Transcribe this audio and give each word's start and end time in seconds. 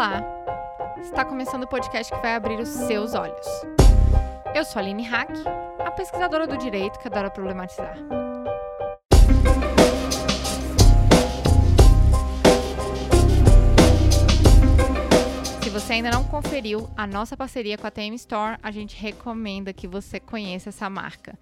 Olá! 0.00 0.24
Está 0.98 1.26
começando 1.26 1.64
o 1.64 1.66
podcast 1.66 2.10
que 2.10 2.18
vai 2.22 2.34
abrir 2.34 2.58
os 2.58 2.70
seus 2.70 3.12
olhos. 3.12 3.46
Eu 4.54 4.64
sou 4.64 4.80
a 4.80 4.82
Aline 4.82 5.02
Hack, 5.02 5.28
a 5.78 5.90
pesquisadora 5.90 6.46
do 6.46 6.56
direito 6.56 6.98
que 6.98 7.06
adora 7.06 7.28
problematizar. 7.28 7.98
Se 15.62 15.68
você 15.68 15.92
ainda 15.92 16.10
não 16.10 16.24
conferiu 16.24 16.88
a 16.96 17.06
nossa 17.06 17.36
parceria 17.36 17.76
com 17.76 17.86
a 17.86 17.90
TM 17.90 18.16
Store, 18.16 18.56
a 18.62 18.70
gente 18.70 18.96
recomenda 18.96 19.70
que 19.70 19.86
você 19.86 20.18
conheça 20.18 20.70
essa 20.70 20.88
marca. 20.88 21.38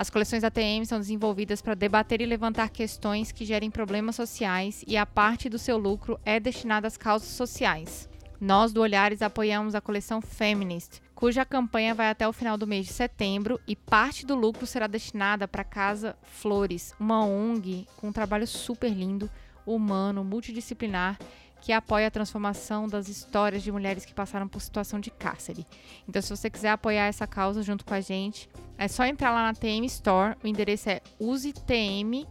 As 0.00 0.08
coleções 0.08 0.40
da 0.40 0.50
TM 0.50 0.86
são 0.86 0.98
desenvolvidas 0.98 1.60
para 1.60 1.74
debater 1.74 2.22
e 2.22 2.24
levantar 2.24 2.70
questões 2.70 3.30
que 3.32 3.44
gerem 3.44 3.70
problemas 3.70 4.16
sociais 4.16 4.82
e 4.86 4.96
a 4.96 5.04
parte 5.04 5.46
do 5.46 5.58
seu 5.58 5.76
lucro 5.76 6.18
é 6.24 6.40
destinada 6.40 6.88
às 6.88 6.96
causas 6.96 7.28
sociais. 7.28 8.08
Nós 8.40 8.72
do 8.72 8.80
Olhares 8.80 9.20
apoiamos 9.20 9.74
a 9.74 9.80
coleção 9.82 10.22
Feminist, 10.22 11.02
cuja 11.14 11.44
campanha 11.44 11.94
vai 11.94 12.08
até 12.08 12.26
o 12.26 12.32
final 12.32 12.56
do 12.56 12.66
mês 12.66 12.86
de 12.86 12.94
setembro 12.94 13.60
e 13.68 13.76
parte 13.76 14.24
do 14.24 14.34
lucro 14.34 14.66
será 14.66 14.86
destinada 14.86 15.46
para 15.46 15.60
a 15.60 15.66
Casa 15.66 16.16
Flores, 16.22 16.94
uma 16.98 17.22
ONG 17.22 17.86
com 17.98 18.08
um 18.08 18.12
trabalho 18.12 18.46
super 18.46 18.88
lindo, 18.90 19.28
humano, 19.66 20.24
multidisciplinar 20.24 21.18
que 21.60 21.72
apoia 21.72 22.06
a 22.06 22.10
transformação 22.10 22.88
das 22.88 23.08
histórias 23.08 23.62
de 23.62 23.70
mulheres 23.70 24.04
que 24.04 24.14
passaram 24.14 24.48
por 24.48 24.60
situação 24.60 24.98
de 24.98 25.10
cárcere. 25.10 25.66
Então, 26.08 26.20
se 26.22 26.30
você 26.34 26.48
quiser 26.48 26.70
apoiar 26.70 27.06
essa 27.06 27.26
causa 27.26 27.62
junto 27.62 27.84
com 27.84 27.94
a 27.94 28.00
gente, 28.00 28.48
é 28.78 28.88
só 28.88 29.04
entrar 29.04 29.30
lá 29.30 29.44
na 29.44 29.54
TM 29.54 29.84
Store. 29.86 30.36
O 30.42 30.46
endereço 30.46 30.88
é 30.88 31.00
usetm.com.br. 31.18 32.26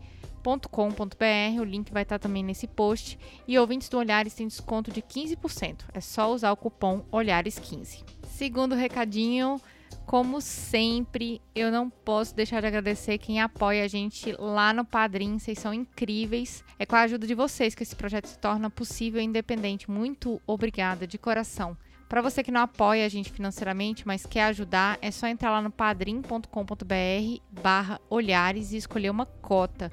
O 1.61 1.63
link 1.63 1.91
vai 1.91 2.03
estar 2.03 2.19
também 2.19 2.43
nesse 2.43 2.67
post. 2.67 3.19
E 3.47 3.57
ouvintes 3.57 3.87
do 3.89 3.97
Olhares 3.97 4.33
têm 4.33 4.47
desconto 4.47 4.91
de 4.91 5.01
15%. 5.01 5.81
É 5.93 6.01
só 6.01 6.33
usar 6.33 6.51
o 6.51 6.57
cupom 6.57 7.03
Olhares15. 7.11 8.03
Segundo 8.23 8.73
recadinho 8.73 9.61
como 10.09 10.41
sempre, 10.41 11.39
eu 11.53 11.71
não 11.71 11.87
posso 11.87 12.33
deixar 12.33 12.61
de 12.61 12.65
agradecer 12.65 13.19
quem 13.19 13.39
apoia 13.39 13.85
a 13.85 13.87
gente 13.87 14.35
lá 14.39 14.73
no 14.73 14.83
Padrim. 14.83 15.37
Vocês 15.37 15.59
são 15.59 15.71
incríveis. 15.71 16.63
É 16.79 16.85
com 16.87 16.95
a 16.95 17.01
ajuda 17.01 17.27
de 17.27 17.35
vocês 17.35 17.75
que 17.75 17.83
esse 17.83 17.95
projeto 17.95 18.25
se 18.25 18.39
torna 18.39 18.71
possível 18.71 19.21
e 19.21 19.23
independente. 19.23 19.91
Muito 19.91 20.41
obrigada, 20.47 21.05
de 21.05 21.19
coração. 21.19 21.77
Para 22.09 22.23
você 22.23 22.41
que 22.41 22.49
não 22.51 22.61
apoia 22.61 23.05
a 23.05 23.07
gente 23.07 23.31
financeiramente, 23.31 24.07
mas 24.07 24.25
quer 24.25 24.45
ajudar, 24.45 24.97
é 24.99 25.11
só 25.11 25.27
entrar 25.27 25.51
lá 25.51 25.61
no 25.61 25.69
padrim.com.br 25.69 27.41
barra 27.61 28.01
olhares 28.09 28.71
e 28.71 28.77
escolher 28.77 29.11
uma 29.11 29.27
cota. 29.27 29.91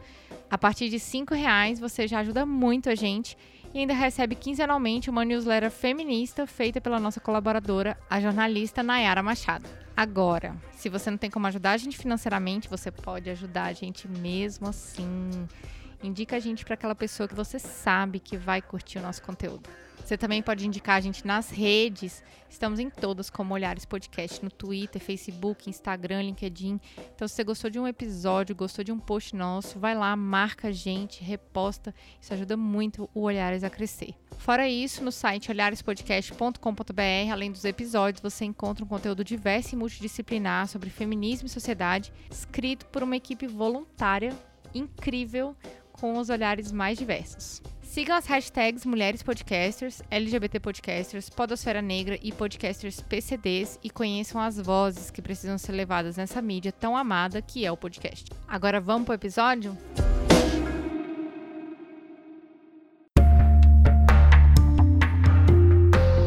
A 0.48 0.56
partir 0.56 0.89
de 0.89 0.97
R$ 0.97 1.37
reais 1.37 1.78
você 1.78 2.09
já 2.09 2.20
ajuda 2.20 2.47
muito 2.47 2.89
a 2.89 2.94
gente 2.94 3.37
e 3.77 3.80
ainda 3.80 3.92
recebe 3.92 4.34
quinzenalmente 4.34 5.10
uma 5.10 5.22
newsletter 5.22 5.70
feminista 5.70 6.46
feita 6.46 6.80
pela 6.80 6.98
nossa 6.98 7.20
colaboradora, 7.20 7.94
a 8.08 8.19
jornalista 8.19 8.82
Nayara 8.82 9.22
Machado. 9.22 9.69
Agora, 9.94 10.56
se 10.72 10.88
você 10.88 11.10
não 11.10 11.19
tem 11.19 11.30
como 11.30 11.46
ajudar 11.46 11.72
a 11.72 11.77
gente 11.77 11.98
financeiramente, 11.98 12.70
você 12.70 12.91
pode 12.91 13.28
ajudar 13.28 13.64
a 13.64 13.72
gente 13.74 14.08
mesmo 14.08 14.66
assim. 14.66 15.30
Indica 16.02 16.36
a 16.36 16.41
gente 16.41 16.64
para 16.64 16.75
aquela 16.75 16.94
pessoa 16.94 17.28
que 17.28 17.34
você 17.34 17.58
sabe 17.58 18.20
que 18.20 18.36
vai 18.36 18.61
curtir 18.61 18.98
o 18.98 19.02
nosso 19.02 19.22
conteúdo. 19.22 19.69
Você 20.06 20.16
também 20.16 20.41
pode 20.41 20.64
indicar 20.64 20.98
a 20.98 21.00
gente 21.00 21.27
nas 21.27 21.50
redes. 21.50 22.22
Estamos 22.48 22.78
em 22.78 22.88
todas 22.88 23.28
como 23.28 23.53
Olhares 23.53 23.84
Podcast, 23.84 24.41
no 24.41 24.48
Twitter, 24.48 25.03
Facebook, 25.03 25.69
Instagram, 25.69 26.22
LinkedIn. 26.22 26.80
Então, 27.12 27.27
se 27.27 27.34
você 27.34 27.42
gostou 27.42 27.69
de 27.69 27.80
um 27.80 27.88
episódio, 27.88 28.55
gostou 28.55 28.84
de 28.84 28.92
um 28.92 29.00
post 29.00 29.34
nosso, 29.34 29.80
vai 29.80 29.97
lá, 29.97 30.14
marca 30.14 30.69
a 30.69 30.70
gente, 30.70 31.25
reposta. 31.25 31.92
Isso 32.20 32.33
ajuda 32.33 32.56
muito 32.56 33.10
o 33.12 33.22
Olhares 33.22 33.64
a 33.64 33.70
crescer. 33.70 34.14
Fora 34.38 34.69
isso, 34.69 35.03
no 35.03 35.10
site 35.10 35.50
olharespodcast.com.br, 35.50 37.33
além 37.33 37.50
dos 37.50 37.64
episódios, 37.64 38.22
você 38.22 38.44
encontra 38.44 38.84
um 38.84 38.88
conteúdo 38.88 39.25
diverso 39.25 39.75
e 39.75 39.78
multidisciplinar 39.78 40.69
sobre 40.69 40.88
feminismo 40.88 41.47
e 41.47 41.50
sociedade, 41.50 42.12
escrito 42.31 42.87
por 42.87 43.03
uma 43.03 43.16
equipe 43.16 43.49
voluntária 43.49 44.32
incrível 44.72 45.56
com 46.00 46.18
os 46.18 46.30
olhares 46.30 46.70
mais 46.70 46.98
diversos. 46.98 47.62
Sigam 47.82 48.16
as 48.16 48.26
hashtags 48.26 48.84
Mulheres 48.84 49.22
Podcasters, 49.22 50.02
LGBT 50.10 50.60
Podcasters, 50.60 51.30
Podosfera 51.30 51.80
Negra 51.80 52.18
e 52.22 52.30
Podcasters 52.30 53.00
PCDs 53.00 53.78
e 53.82 53.88
conheçam 53.88 54.40
as 54.40 54.60
vozes 54.60 55.10
que 55.10 55.22
precisam 55.22 55.56
ser 55.56 55.72
levadas 55.72 56.16
nessa 56.16 56.42
mídia 56.42 56.72
tão 56.72 56.96
amada 56.96 57.40
que 57.40 57.64
é 57.64 57.72
o 57.72 57.76
podcast. 57.76 58.30
Agora 58.46 58.80
vamos 58.80 59.06
pro 59.06 59.14
episódio? 59.14 59.76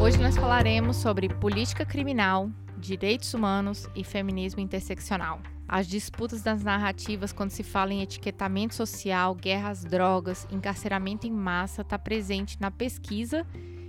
Hoje 0.02 0.18
nós 0.18 0.36
falaremos 0.36 0.96
sobre 0.96 1.28
política 1.28 1.86
criminal, 1.86 2.50
direitos 2.80 3.32
humanos 3.34 3.88
e 3.94 4.02
feminismo 4.02 4.60
interseccional. 4.60 5.40
As 5.68 5.86
disputas 5.86 6.42
das 6.42 6.64
narrativas 6.64 7.32
quando 7.32 7.50
se 7.50 7.62
fala 7.62 7.92
em 7.92 8.02
etiquetamento 8.02 8.74
social, 8.74 9.34
guerra 9.36 9.70
às 9.70 9.84
drogas, 9.84 10.48
encarceramento 10.50 11.28
em 11.28 11.30
massa 11.30 11.82
está 11.82 11.96
presente 11.96 12.60
na 12.60 12.72
pesquisa 12.72 13.46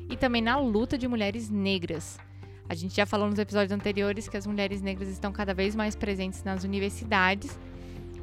e 0.07 0.15
também 0.15 0.41
na 0.41 0.59
luta 0.59 0.97
de 0.97 1.07
mulheres 1.07 1.49
negras. 1.49 2.19
A 2.69 2.75
gente 2.75 2.95
já 2.95 3.05
falou 3.05 3.27
nos 3.27 3.39
episódios 3.39 3.71
anteriores 3.71 4.27
que 4.27 4.37
as 4.37 4.45
mulheres 4.45 4.81
negras 4.81 5.09
estão 5.09 5.31
cada 5.31 5.53
vez 5.53 5.75
mais 5.75 5.95
presentes 5.95 6.43
nas 6.43 6.63
universidades 6.63 7.59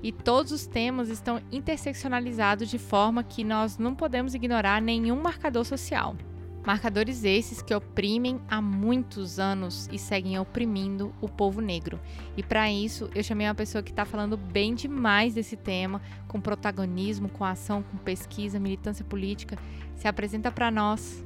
e 0.03 0.13
todos 0.13 0.53
os 0.53 0.67
temas 0.67 1.09
estão 1.09 1.41
interseccionalizados 1.51 2.69
de 2.69 2.79
forma 2.79 3.25
que 3.25 3.43
nós 3.43 3.79
não 3.79 3.95
podemos 3.95 4.35
ignorar 4.35 4.81
nenhum 4.81 5.21
marcador 5.21 5.65
social. 5.65 6.17
Marcadores 6.69 7.25
esses 7.25 7.63
que 7.63 7.75
oprimem 7.75 8.39
há 8.47 8.61
muitos 8.61 9.39
anos 9.39 9.89
e 9.91 9.99
seguem 9.99 10.39
oprimindo 10.39 11.15
o 11.19 11.27
povo 11.27 11.63
negro. 11.63 11.99
E 12.37 12.43
para 12.43 12.71
isso, 12.71 13.09
eu 13.15 13.23
chamei 13.23 13.47
uma 13.47 13.55
pessoa 13.55 13.83
que 13.83 13.89
está 13.89 14.05
falando 14.05 14.37
bem 14.37 14.75
demais 14.75 15.33
desse 15.33 15.57
tema, 15.57 15.99
com 16.29 16.39
protagonismo, 16.39 17.31
com 17.31 17.43
ação, 17.43 17.83
com 17.83 17.97
pesquisa, 17.97 18.61
militância 18.61 19.03
política. 19.03 19.57
Se 19.97 20.07
apresenta 20.07 20.53
para 20.53 20.71
nós. 20.71 21.25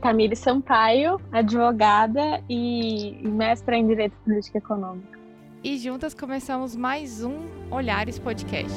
Tamires 0.00 0.40
Sampaio, 0.40 1.20
advogada 1.30 2.42
e 2.50 3.20
mestra 3.22 3.76
em 3.76 3.86
Direito 3.86 4.16
Político 4.24 4.58
Econômico. 4.58 5.16
E 5.62 5.78
juntas 5.78 6.12
começamos 6.12 6.74
mais 6.74 7.22
um 7.22 7.46
Olhares 7.70 8.18
Podcast. 8.18 8.76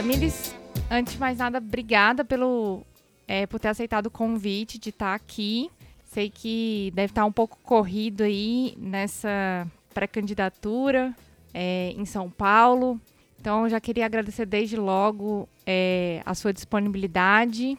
Tamires, 0.00 0.54
antes 0.90 1.12
de 1.12 1.20
mais 1.20 1.36
nada, 1.36 1.58
obrigada 1.58 2.24
pelo, 2.24 2.86
é, 3.28 3.46
por 3.46 3.60
ter 3.60 3.68
aceitado 3.68 4.06
o 4.06 4.10
convite 4.10 4.78
de 4.78 4.88
estar 4.88 5.14
aqui. 5.14 5.70
Sei 6.06 6.30
que 6.30 6.90
deve 6.94 7.10
estar 7.10 7.26
um 7.26 7.30
pouco 7.30 7.58
corrido 7.62 8.22
aí 8.22 8.74
nessa 8.78 9.68
pré-candidatura 9.92 11.14
é, 11.52 11.92
em 11.94 12.06
São 12.06 12.30
Paulo. 12.30 12.98
Então, 13.38 13.68
já 13.68 13.78
queria 13.78 14.06
agradecer 14.06 14.46
desde 14.46 14.74
logo 14.74 15.46
é, 15.66 16.22
a 16.24 16.34
sua 16.34 16.50
disponibilidade 16.50 17.76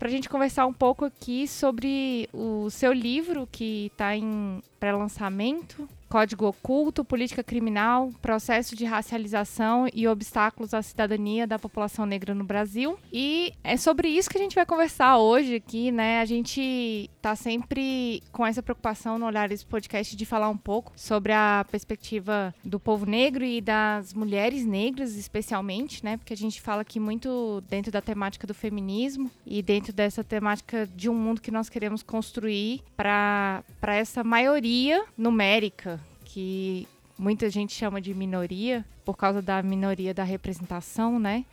para 0.00 0.08
a 0.08 0.10
gente 0.10 0.28
conversar 0.28 0.66
um 0.66 0.72
pouco 0.72 1.04
aqui 1.04 1.46
sobre 1.46 2.28
o 2.32 2.68
seu 2.70 2.92
livro 2.92 3.48
que 3.52 3.86
está 3.92 4.16
em 4.16 4.60
pré-lançamento, 4.80 5.88
Código 6.08 6.46
Oculto, 6.46 7.04
Política 7.04 7.42
Criminal, 7.42 8.10
Processo 8.22 8.76
de 8.76 8.84
Racialização 8.84 9.88
e 9.92 10.06
Obstáculos 10.06 10.72
à 10.72 10.82
Cidadania 10.82 11.46
da 11.46 11.58
População 11.58 12.06
Negra 12.06 12.34
no 12.34 12.44
Brasil. 12.44 12.98
E 13.12 13.52
é 13.62 13.76
sobre 13.76 14.08
isso 14.08 14.30
que 14.30 14.38
a 14.38 14.40
gente 14.40 14.54
vai 14.54 14.64
conversar 14.64 15.18
hoje 15.18 15.56
aqui, 15.56 15.90
né? 15.90 16.20
A 16.20 16.24
gente 16.24 17.10
tá 17.20 17.34
sempre 17.34 18.22
com 18.32 18.46
essa 18.46 18.62
preocupação 18.62 19.18
no 19.18 19.26
Olhar 19.26 19.50
esse 19.50 19.66
podcast 19.66 20.16
de 20.16 20.24
falar 20.24 20.48
um 20.48 20.56
pouco 20.56 20.92
sobre 20.96 21.32
a 21.32 21.66
perspectiva 21.70 22.54
do 22.64 22.78
povo 22.78 23.04
negro 23.04 23.44
e 23.44 23.60
das 23.60 24.14
mulheres 24.14 24.64
negras, 24.64 25.16
especialmente, 25.16 26.04
né? 26.04 26.16
Porque 26.16 26.32
a 26.32 26.36
gente 26.36 26.60
fala 26.60 26.82
aqui 26.82 27.00
muito 27.00 27.62
dentro 27.68 27.90
da 27.90 28.00
temática 28.00 28.46
do 28.46 28.54
feminismo 28.54 29.30
e 29.44 29.62
dentro 29.62 29.92
dessa 29.92 30.22
temática 30.22 30.86
de 30.86 31.08
um 31.10 31.14
mundo 31.14 31.40
que 31.40 31.50
nós 31.50 31.68
queremos 31.68 32.02
construir 32.02 32.82
para 32.96 33.64
essa 33.82 34.22
maioria 34.22 35.04
numérica 35.16 36.00
que 36.36 36.86
muita 37.18 37.48
gente 37.48 37.72
chama 37.72 37.98
de 37.98 38.12
minoria, 38.12 38.84
por 39.06 39.16
causa 39.16 39.40
da 39.40 39.62
minoria 39.62 40.12
da 40.12 40.22
representação, 40.22 41.18
né? 41.18 41.46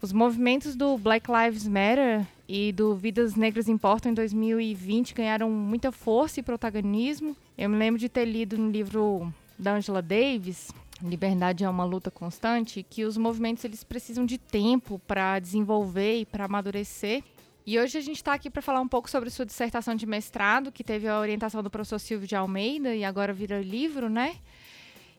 Os 0.00 0.10
movimentos 0.10 0.74
do 0.74 0.96
Black 0.96 1.30
Lives 1.30 1.68
Matter 1.68 2.26
e 2.48 2.72
do 2.72 2.96
Vidas 2.96 3.34
Negras 3.34 3.68
Importam 3.68 4.12
em 4.12 4.14
2020 4.14 5.12
ganharam 5.12 5.50
muita 5.50 5.92
força 5.92 6.40
e 6.40 6.42
protagonismo. 6.42 7.36
Eu 7.58 7.68
me 7.68 7.76
lembro 7.76 8.00
de 8.00 8.08
ter 8.08 8.24
lido 8.24 8.56
no 8.56 8.70
livro 8.70 9.30
da 9.58 9.74
Angela 9.74 10.00
Davis, 10.00 10.70
Liberdade 11.02 11.62
é 11.62 11.68
uma 11.68 11.84
luta 11.84 12.10
constante, 12.10 12.82
que 12.88 13.04
os 13.04 13.18
movimentos 13.18 13.62
eles 13.66 13.84
precisam 13.84 14.24
de 14.24 14.38
tempo 14.38 14.98
para 15.06 15.38
desenvolver 15.38 16.20
e 16.20 16.24
para 16.24 16.46
amadurecer. 16.46 17.22
E 17.66 17.80
hoje 17.80 17.98
a 17.98 18.00
gente 18.00 18.18
está 18.18 18.32
aqui 18.32 18.48
para 18.48 18.62
falar 18.62 18.80
um 18.80 18.86
pouco 18.86 19.10
sobre 19.10 19.28
sua 19.28 19.44
dissertação 19.44 19.96
de 19.96 20.06
mestrado, 20.06 20.70
que 20.70 20.84
teve 20.84 21.08
a 21.08 21.18
orientação 21.18 21.64
do 21.64 21.68
professor 21.68 21.98
Silvio 21.98 22.28
de 22.28 22.36
Almeida 22.36 22.94
e 22.94 23.04
agora 23.04 23.32
vira 23.32 23.60
livro, 23.60 24.08
né? 24.08 24.36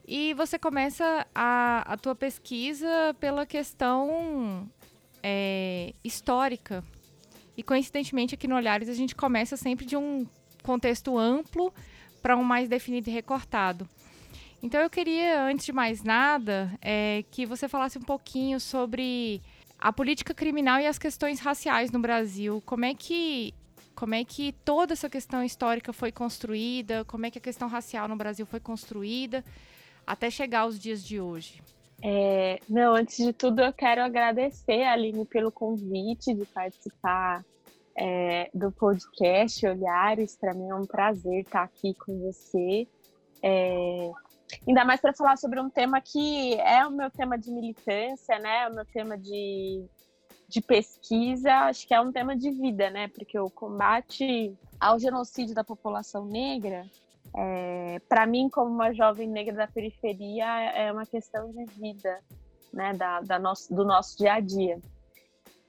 E 0.07 0.33
você 0.33 0.57
começa 0.57 1.27
a, 1.35 1.83
a 1.85 1.97
tua 1.97 2.15
pesquisa 2.15 3.13
pela 3.19 3.45
questão 3.45 4.65
é, 5.21 5.94
histórica. 6.01 6.81
E 7.57 7.61
coincidentemente 7.61 8.35
aqui 8.35 8.47
no 8.47 8.55
Olhares 8.55 8.88
a 8.88 8.93
gente 8.93 9.13
começa 9.13 9.57
sempre 9.57 9.85
de 9.85 9.97
um 9.97 10.25
contexto 10.63 11.17
amplo 11.17 11.73
para 12.21 12.38
um 12.38 12.43
mais 12.43 12.69
definido 12.69 13.09
e 13.09 13.13
recortado. 13.13 13.89
Então 14.63 14.79
eu 14.79 14.89
queria, 14.89 15.43
antes 15.43 15.65
de 15.65 15.73
mais 15.73 16.01
nada, 16.01 16.71
é, 16.81 17.25
que 17.29 17.45
você 17.45 17.67
falasse 17.67 17.97
um 17.97 18.03
pouquinho 18.03 18.57
sobre 18.57 19.41
a 19.79 19.94
política 19.94 20.33
criminal 20.33 20.79
e 20.79 20.88
as 20.88 20.97
questões 20.97 21.39
raciais 21.39 21.91
no 21.91 22.00
Brasil. 22.00 22.62
Como 22.65 22.85
é 22.85 22.94
que 22.94 23.53
como 23.95 24.13
é 24.13 24.24
que 24.24 24.51
toda 24.63 24.94
essa 24.94 25.09
questão 25.09 25.44
histórica 25.44 25.91
foi 25.91 26.12
construída, 26.12 27.03
como 27.06 27.25
é 27.25 27.31
que 27.31 27.39
a 27.39 27.41
questão 27.41 27.68
racial 27.68 28.07
no 28.07 28.15
Brasil 28.15 28.45
foi 28.45 28.59
construída 28.59 29.44
até 30.06 30.29
chegar 30.29 30.62
aos 30.62 30.79
dias 30.79 31.03
de 31.03 31.19
hoje. 31.19 31.63
É, 32.03 32.59
não, 32.69 32.95
antes 32.95 33.18
de 33.18 33.33
tudo 33.33 33.59
eu 33.59 33.74
quero 33.74 34.03
agradecer, 34.03 34.83
Aline, 34.83 35.25
pelo 35.25 35.51
convite 35.51 36.31
de 36.31 36.45
participar 36.45 37.44
é, 37.97 38.51
do 38.53 38.71
podcast 38.71 39.65
Olhares. 39.65 40.38
Para 40.38 40.53
mim 40.53 40.69
é 40.69 40.75
um 40.75 40.85
prazer 40.85 41.41
estar 41.41 41.63
aqui 41.63 41.95
com 41.95 42.19
você. 42.19 42.88
É, 43.41 44.12
ainda 44.67 44.85
mais 44.85 44.99
para 45.01 45.13
falar 45.13 45.38
sobre 45.38 45.59
um 45.59 45.69
tema 45.69 45.99
que 46.01 46.55
é 46.55 46.85
o 46.85 46.91
meu 46.91 47.09
tema 47.09 47.38
de 47.38 47.51
militância, 47.51 48.39
né? 48.39 48.67
O 48.67 48.75
meu 48.75 48.85
tema 48.85 49.17
de, 49.17 49.85
de 50.47 50.61
pesquisa, 50.61 51.51
acho 51.65 51.88
que 51.88 51.94
é 51.94 52.01
um 52.01 52.11
tema 52.11 52.35
de 52.35 52.51
vida, 52.51 52.89
né? 52.89 53.07
Porque 53.07 53.38
o 53.39 53.49
combate 53.49 54.55
ao 54.79 54.99
genocídio 54.99 55.55
da 55.55 55.63
população 55.63 56.25
negra, 56.25 56.85
é, 57.35 57.99
para 58.07 58.25
mim, 58.25 58.49
como 58.49 58.71
uma 58.71 58.94
jovem 58.94 59.27
negra 59.27 59.55
da 59.55 59.67
periferia, 59.67 60.45
é 60.71 60.91
uma 60.91 61.05
questão 61.05 61.51
de 61.51 61.65
vida, 61.65 62.19
né? 62.73 62.93
Da, 62.93 63.21
da 63.21 63.39
nosso, 63.39 63.73
do 63.73 63.83
nosso 63.83 64.17
dia 64.17 64.33
a 64.33 64.39
dia. 64.39 64.79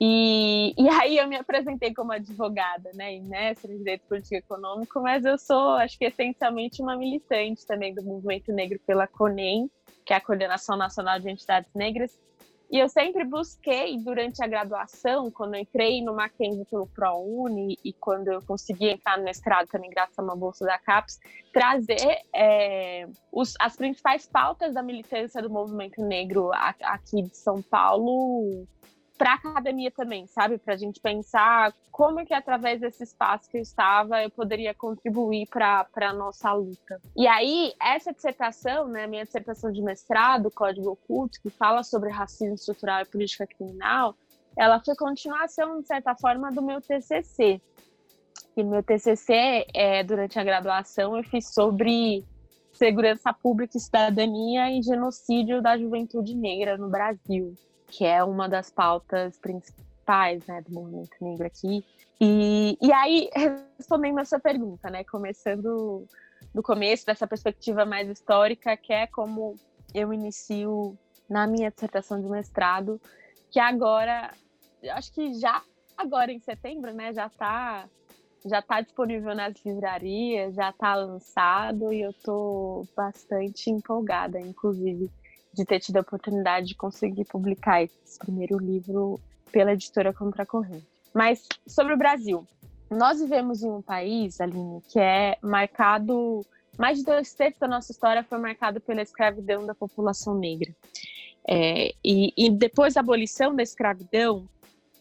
E, 0.01 0.75
e 0.79 0.89
aí 0.89 1.19
eu 1.19 1.27
me 1.27 1.37
apresentei 1.37 1.93
como 1.93 2.13
advogada, 2.13 2.91
né, 2.95 3.17
e 3.17 3.21
mestre 3.21 3.73
em 3.73 3.79
Direito 3.79 4.07
Político 4.07 4.35
e 4.35 4.39
Econômico, 4.39 5.01
mas 5.01 5.25
eu 5.25 5.37
sou, 5.37 5.73
acho 5.73 5.99
que 5.99 6.05
essencialmente 6.05 6.81
uma 6.81 6.97
militante 6.97 7.67
também 7.67 7.93
do 7.93 8.05
Movimento 8.05 8.53
Negro 8.53 8.79
pela 8.87 9.09
CONEM, 9.09 9.69
que 10.07 10.13
é 10.13 10.17
a 10.17 10.21
Coordenação 10.21 10.77
Nacional 10.77 11.19
de 11.19 11.29
Entidades 11.29 11.75
Negras, 11.75 12.17
e 12.71 12.79
eu 12.79 12.89
sempre 12.89 13.25
busquei, 13.25 13.99
durante 13.99 14.45
a 14.45 14.47
graduação, 14.47 15.31
quando 15.31 15.55
eu 15.55 15.61
entrei 15.63 16.03
no 16.03 16.15
Mackenzie 16.15 16.67
pelo 16.67 16.87
ProUni 16.87 17.79
e 17.83 17.95
quando 17.95 18.29
eu 18.29 18.43
consegui 18.43 18.91
entrar 18.91 19.17
no 19.17 19.25
mestrado 19.25 19.67
também, 19.69 19.89
graças 19.89 20.19
a 20.19 20.23
uma 20.23 20.37
bolsa 20.37 20.67
da 20.67 20.79
CAPES, 20.79 21.19
trazer 21.51 22.21
é, 22.35 23.09
os, 23.33 23.55
as 23.59 23.75
principais 23.75 24.27
pautas 24.27 24.75
da 24.75 24.83
militância 24.83 25.41
do 25.41 25.49
movimento 25.49 26.03
negro 26.03 26.51
aqui 26.53 27.23
de 27.23 27.39
São 27.39 27.63
Paulo 27.63 28.67
para 29.19 29.35
academia 29.35 29.91
também, 29.91 30.27
sabe? 30.29 30.57
Para 30.57 30.75
a 30.75 30.77
gente 30.77 31.01
pensar 31.01 31.75
como 31.91 32.25
que 32.25 32.33
através 32.33 32.81
desse 32.81 33.03
espaço 33.03 33.51
que 33.51 33.59
eu 33.59 33.63
estava 33.63 34.23
eu 34.23 34.31
poderia 34.31 34.73
contribuir 34.73 35.49
para 35.49 35.87
a 35.97 36.13
nossa 36.13 36.53
luta. 36.53 37.01
E 37.17 37.27
aí, 37.27 37.75
essa 37.83 38.13
dissertação, 38.13 38.87
né, 38.87 39.09
minha 39.09 39.25
dissertação 39.25 39.73
de 39.73 39.83
mestrado, 39.83 40.51
Código 40.53 40.91
Oculto, 40.91 41.41
que 41.43 41.51
fala 41.51 41.83
sobre 41.83 42.11
racismo 42.11 42.55
estrutural 42.55 43.03
e 43.03 43.07
política 43.07 43.47
criminal, 43.47 44.15
ela 44.57 44.81
foi 44.81 44.95
continuação, 44.95 45.81
de 45.81 45.89
certa 45.89 46.15
forma, 46.15 46.53
do 46.53 46.63
meu 46.63 46.81
TCC. 46.81 47.61
E 48.57 48.65
meu 48.65 48.83
TCC, 48.83 49.67
é, 49.75 50.03
durante 50.05 50.39
a 50.39 50.45
graduação, 50.45 51.17
eu 51.17 51.25
fiz 51.25 51.53
sobre 51.53 52.25
segurança 52.73 53.33
pública 53.33 53.79
cidadania 53.79 54.71
e 54.71 54.83
genocídio 54.83 55.61
da 55.61 55.77
juventude 55.77 56.37
negra 56.37 56.77
no 56.77 56.89
Brasil 56.89 57.55
que 57.89 58.05
é 58.05 58.23
uma 58.23 58.49
das 58.49 58.71
pautas 58.71 59.39
principais 59.39 60.47
né, 60.47 60.63
do 60.63 60.73
movimento 60.73 61.17
negro 61.21 61.47
aqui. 61.47 61.85
E, 62.21 62.77
e 62.81 62.93
aí, 62.93 63.31
respondendo 63.77 64.19
a 64.19 64.25
sua 64.25 64.39
pergunta, 64.39 64.91
né, 64.91 65.05
começando 65.05 66.07
do 66.55 66.63
começo, 66.63 67.07
dessa 67.07 67.27
perspectiva 67.27 67.85
mais 67.85 68.09
histórica, 68.09 68.77
que 68.77 68.93
é 68.93 69.07
como 69.07 69.57
eu 69.95 70.13
inicio 70.13 70.97
na 71.29 71.47
minha 71.47 71.71
dissertação 71.71 72.21
de 72.21 72.29
mestrado, 72.29 73.01
que 73.51 73.59
agora, 73.59 74.33
acho 74.93 75.13
que 75.13 75.35
já 75.35 75.63
agora 75.97 76.33
em 76.33 76.41
setembro, 76.41 76.93
né, 76.93 77.13
já 77.13 77.27
está 77.27 77.89
já 78.47 78.63
tá 78.63 78.81
disponível 78.81 79.35
nas 79.35 79.55
livrarias, 79.65 80.55
já 80.55 80.71
está 80.71 80.95
lançado 80.95 81.93
e 81.93 82.03
eu 82.03 82.11
estou 82.11 82.87
bastante 82.97 83.69
empolgada, 83.69 84.41
inclusive, 84.41 85.11
de 85.53 85.65
ter 85.65 85.81
tido 85.81 85.97
a 85.97 86.01
oportunidade 86.01 86.69
de 86.69 86.75
conseguir 86.75 87.25
publicar 87.25 87.83
esse 87.83 88.19
primeiro 88.19 88.59
livro 88.59 89.21
pela 89.51 89.73
editora 89.73 90.13
Contracorrente. 90.13 90.87
Mas 91.15 91.47
sobre 91.67 91.95
o 91.95 91.99
Brasil, 91.99 92.47
nós 92.91 93.21
vivemos 93.21 93.63
em 93.63 93.71
um 93.71 93.83
país, 93.83 94.41
Aline, 94.41 94.83
que 94.89 94.99
é 94.99 95.37
marcado 95.43 96.45
mais 96.79 96.99
de 96.99 97.05
dois 97.05 97.35
terços 97.35 97.59
da 97.59 97.67
nossa 97.67 97.91
história 97.91 98.23
foi 98.23 98.39
marcado 98.39 98.81
pela 98.81 99.03
escravidão 99.03 99.67
da 99.67 99.75
população 99.75 100.39
negra. 100.39 100.73
É, 101.47 101.93
e, 102.05 102.33
e, 102.37 102.51
depois 102.51 102.95
da 102.95 103.01
abolição 103.01 103.55
da 103.55 103.63
escravidão, 103.63 104.49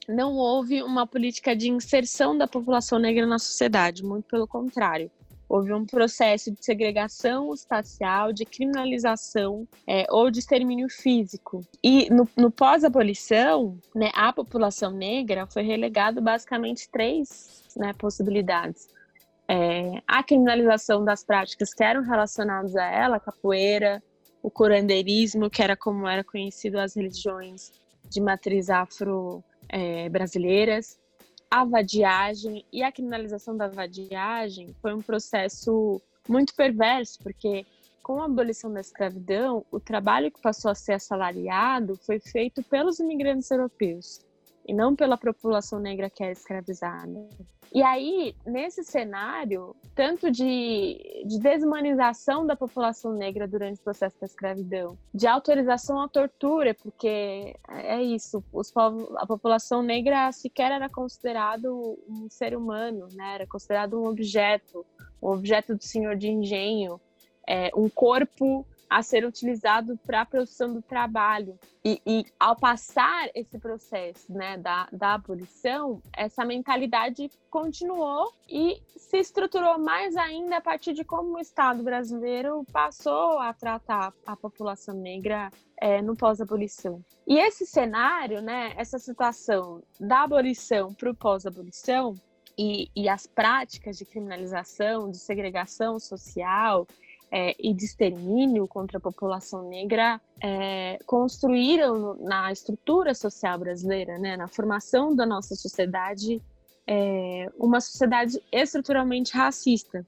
não 0.07 0.33
houve 0.33 0.81
uma 0.81 1.05
política 1.05 1.55
de 1.55 1.69
inserção 1.69 2.35
da 2.35 2.47
população 2.47 2.97
negra 2.97 3.27
na 3.27 3.37
sociedade, 3.37 4.03
muito 4.03 4.25
pelo 4.25 4.47
contrário. 4.47 5.11
Houve 5.49 5.73
um 5.73 5.85
processo 5.85 6.51
de 6.51 6.63
segregação 6.63 7.53
espacial, 7.53 8.33
de 8.33 8.45
criminalização 8.45 9.65
é, 9.87 10.05
ou 10.09 10.29
de 10.29 10.39
extermínio 10.39 10.89
físico. 10.89 11.65
E 11.81 12.09
no, 12.09 12.27
no 12.35 12.51
pós-abolição, 12.51 13.79
né, 13.95 14.11
a 14.13 14.33
população 14.33 14.91
negra 14.91 15.47
foi 15.47 15.63
relegado 15.63 16.21
basicamente 16.21 16.89
três 16.89 17.63
né, 17.77 17.93
possibilidades. 17.93 18.89
É, 19.47 20.01
a 20.05 20.21
criminalização 20.21 21.05
das 21.05 21.23
práticas 21.23 21.73
que 21.73 21.81
eram 21.81 22.03
relacionadas 22.03 22.75
a 22.75 22.85
ela, 22.85 23.17
capoeira, 23.19 24.03
o 24.43 24.51
curandeirismo, 24.51 25.49
que 25.49 25.63
era 25.63 25.77
como 25.77 26.07
era 26.07 26.23
conhecido 26.23 26.79
as 26.79 26.95
religiões 26.95 27.71
de 28.09 28.21
matriz 28.21 28.69
afro-brasileiras, 28.69 30.93
é, 30.93 31.06
a 31.49 31.63
vadiagem 31.63 32.65
e 32.71 32.83
a 32.83 32.91
criminalização 32.91 33.55
da 33.55 33.67
vadiagem 33.67 34.75
foi 34.81 34.93
um 34.93 35.01
processo 35.01 36.01
muito 36.27 36.53
perverso, 36.53 37.19
porque 37.23 37.65
com 38.03 38.21
a 38.21 38.25
abolição 38.25 38.71
da 38.71 38.79
escravidão, 38.79 39.65
o 39.71 39.79
trabalho 39.79 40.31
que 40.31 40.41
passou 40.41 40.71
a 40.71 40.75
ser 40.75 40.93
assalariado 40.93 41.97
foi 41.97 42.19
feito 42.19 42.63
pelos 42.63 42.99
imigrantes 42.99 43.49
europeus 43.51 44.25
e 44.67 44.73
não 44.73 44.95
pela 44.95 45.17
população 45.17 45.79
negra 45.79 46.09
que 46.09 46.23
é 46.23 46.31
escravizada. 46.31 47.27
E 47.73 47.83
aí, 47.83 48.33
nesse 48.45 48.83
cenário, 48.83 49.75
tanto 49.93 50.31
de, 50.31 51.23
de 51.25 51.39
desumanização 51.39 52.45
da 52.45 52.55
população 52.55 53.13
negra 53.13 53.47
durante 53.47 53.79
o 53.79 53.83
processo 53.83 54.15
da 54.19 54.25
escravidão, 54.25 54.97
de 55.13 55.27
autorização 55.27 56.01
à 56.01 56.07
tortura, 56.07 56.73
porque 56.73 57.55
é 57.67 58.01
isso, 58.01 58.43
os 58.53 58.71
povos, 58.71 59.07
a 59.17 59.25
população 59.25 59.83
negra 59.83 60.31
sequer 60.31 60.71
era 60.71 60.89
considerado 60.89 61.99
um 62.07 62.29
ser 62.29 62.55
humano, 62.55 63.07
né? 63.13 63.35
era 63.35 63.47
considerado 63.47 63.99
um 64.01 64.07
objeto, 64.07 64.85
um 65.21 65.29
objeto 65.29 65.75
do 65.75 65.83
senhor 65.83 66.15
de 66.15 66.29
engenho, 66.29 66.99
é, 67.45 67.69
um 67.75 67.89
corpo 67.89 68.65
a 68.89 69.01
ser 69.03 69.25
utilizado 69.25 69.97
para 70.05 70.21
a 70.21 70.25
produção 70.25 70.73
do 70.73 70.81
trabalho. 70.81 71.59
E, 71.83 72.01
e, 72.05 72.25
ao 72.39 72.55
passar 72.55 73.29
esse 73.33 73.57
processo 73.59 74.31
né, 74.31 74.57
da, 74.57 74.87
da 74.91 75.13
abolição, 75.13 76.01
essa 76.15 76.43
mentalidade 76.43 77.29
continuou 77.49 78.31
e 78.47 78.81
se 78.95 79.17
estruturou 79.17 79.79
mais 79.79 80.15
ainda 80.15 80.57
a 80.57 80.61
partir 80.61 80.93
de 80.93 81.03
como 81.03 81.35
o 81.35 81.39
Estado 81.39 81.83
brasileiro 81.83 82.65
passou 82.71 83.39
a 83.39 83.53
tratar 83.53 84.13
a 84.25 84.35
população 84.35 84.95
negra 84.95 85.51
é, 85.79 86.01
no 86.01 86.15
pós-abolição. 86.15 87.03
E 87.25 87.37
esse 87.37 87.65
cenário, 87.65 88.41
né, 88.41 88.73
essa 88.77 88.99
situação 88.99 89.81
da 89.99 90.23
abolição 90.23 90.93
para 90.93 91.11
o 91.11 91.15
pós-abolição, 91.15 92.15
e, 92.57 92.89
e, 92.95 93.07
as 93.07 93.27
práticas 93.27 93.99
de 93.99 94.05
criminalização, 94.05 95.11
de 95.11 95.19
segregação 95.19 95.99
social 95.99 96.87
é, 97.31 97.55
e 97.59 97.73
de 97.73 97.85
extermínio 97.85 98.67
contra 98.67 98.97
a 98.97 99.01
população 99.01 99.67
negra 99.67 100.19
é, 100.41 100.99
construíram 101.05 102.15
na 102.15 102.51
estrutura 102.51 103.13
social 103.13 103.59
brasileira, 103.59 104.17
né, 104.17 104.37
na 104.37 104.47
formação 104.47 105.15
da 105.15 105.25
nossa 105.25 105.55
sociedade, 105.55 106.41
é, 106.85 107.51
uma 107.57 107.81
sociedade 107.81 108.41
estruturalmente 108.51 109.33
racista. 109.33 110.05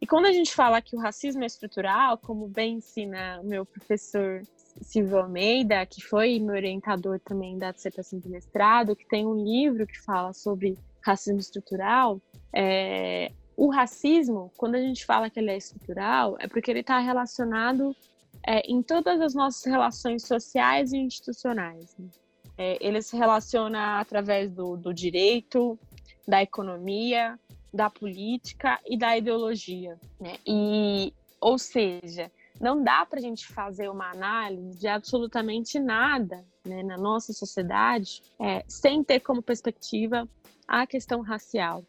E 0.00 0.06
quando 0.06 0.26
a 0.26 0.32
gente 0.32 0.54
fala 0.54 0.80
que 0.80 0.96
o 0.96 0.98
racismo 0.98 1.42
é 1.42 1.46
estrutural, 1.46 2.16
como 2.16 2.48
bem 2.48 2.76
ensina 2.76 3.38
o 3.42 3.46
meu 3.46 3.66
professor 3.66 4.42
Silvio 4.80 5.18
Almeida, 5.18 5.84
que 5.84 6.00
foi 6.02 6.38
meu 6.38 6.54
orientador 6.54 7.20
também 7.20 7.58
da 7.58 7.70
dissertação 7.70 8.18
de 8.18 8.28
mestrado, 8.28 8.96
que 8.96 9.06
tem 9.06 9.26
um 9.26 9.34
livro 9.34 9.86
que 9.86 10.00
fala 10.00 10.32
sobre 10.32 10.78
racismo 11.02 11.38
estrutural, 11.38 12.20
é, 12.52 13.30
o 13.60 13.68
racismo, 13.68 14.50
quando 14.56 14.76
a 14.76 14.80
gente 14.80 15.04
fala 15.04 15.28
que 15.28 15.38
ele 15.38 15.50
é 15.50 15.56
estrutural, 15.58 16.34
é 16.40 16.48
porque 16.48 16.70
ele 16.70 16.80
está 16.80 16.98
relacionado 16.98 17.94
é, 18.42 18.60
em 18.60 18.82
todas 18.82 19.20
as 19.20 19.34
nossas 19.34 19.62
relações 19.66 20.22
sociais 20.26 20.94
e 20.94 20.96
institucionais. 20.96 21.94
Né? 21.98 22.08
É, 22.56 22.78
ele 22.80 23.02
se 23.02 23.14
relaciona 23.18 24.00
através 24.00 24.50
do, 24.50 24.78
do 24.78 24.94
direito, 24.94 25.78
da 26.26 26.40
economia, 26.40 27.38
da 27.70 27.90
política 27.90 28.80
e 28.88 28.96
da 28.96 29.14
ideologia. 29.18 29.98
Né? 30.18 30.38
E, 30.46 31.12
ou 31.38 31.58
seja, 31.58 32.32
não 32.58 32.82
dá 32.82 33.04
para 33.04 33.18
a 33.18 33.22
gente 33.22 33.46
fazer 33.46 33.90
uma 33.90 34.10
análise 34.10 34.78
de 34.78 34.88
absolutamente 34.88 35.78
nada 35.78 36.42
né, 36.64 36.82
na 36.82 36.96
nossa 36.96 37.34
sociedade 37.34 38.22
é, 38.40 38.64
sem 38.66 39.04
ter 39.04 39.20
como 39.20 39.42
perspectiva 39.42 40.26
a 40.66 40.86
questão 40.86 41.20
racial. 41.20 41.84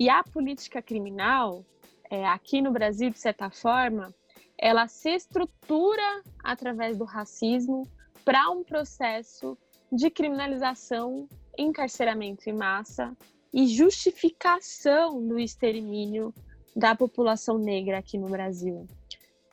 E 0.00 0.08
a 0.08 0.24
política 0.24 0.80
criminal, 0.80 1.62
é, 2.10 2.26
aqui 2.26 2.62
no 2.62 2.72
Brasil, 2.72 3.10
de 3.10 3.18
certa 3.18 3.50
forma, 3.50 4.14
ela 4.56 4.88
se 4.88 5.10
estrutura 5.10 6.22
através 6.42 6.96
do 6.96 7.04
racismo 7.04 7.86
para 8.24 8.50
um 8.50 8.64
processo 8.64 9.58
de 9.92 10.08
criminalização, 10.08 11.28
encarceramento 11.58 12.48
em 12.48 12.54
massa 12.54 13.14
e 13.52 13.66
justificação 13.66 15.26
do 15.26 15.38
extermínio 15.38 16.32
da 16.74 16.94
população 16.94 17.58
negra 17.58 17.98
aqui 17.98 18.16
no 18.16 18.28
Brasil. 18.28 18.86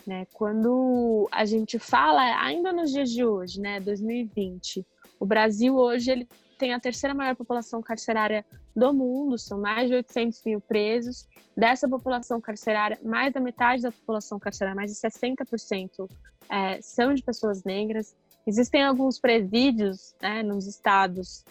Né? 0.06 0.26
Quando 0.32 1.28
a 1.30 1.44
gente 1.44 1.78
fala, 1.78 2.22
ainda 2.42 2.72
nos 2.72 2.94
dias 2.94 3.10
de 3.10 3.26
hoje, 3.26 3.60
né, 3.60 3.82
2020, 3.82 4.88
o 5.20 5.26
Brasil 5.26 5.76
hoje 5.76 6.12
ele 6.12 6.28
tem 6.58 6.74
a 6.74 6.80
terceira 6.80 7.14
maior 7.14 7.36
população 7.36 7.82
carcerária 7.82 8.46
do 8.76 8.94
mundo, 8.94 9.38
são 9.38 9.60
mais 9.60 9.90
de 9.90 9.96
800 9.96 10.44
mil 10.44 10.60
presos. 10.60 11.28
Dessa 11.56 11.88
população 11.88 12.42
carcerária, 12.42 13.00
mais 13.04 13.34
da 13.34 13.40
metade 13.40 13.84
da 13.84 13.92
população 13.92 14.40
carcerária, 14.40 14.76
mais 14.76 14.92
de 14.92 14.98
60%, 14.98 16.10
é, 16.50 16.82
são 16.82 17.14
de 17.14 17.24
pessoas 17.24 17.64
negras. 17.64 18.16
Existem 18.46 18.84
alguns 18.84 19.20
presídios 19.20 20.16
né, 20.22 20.44
nos 20.44 20.68
estados, 20.68 21.44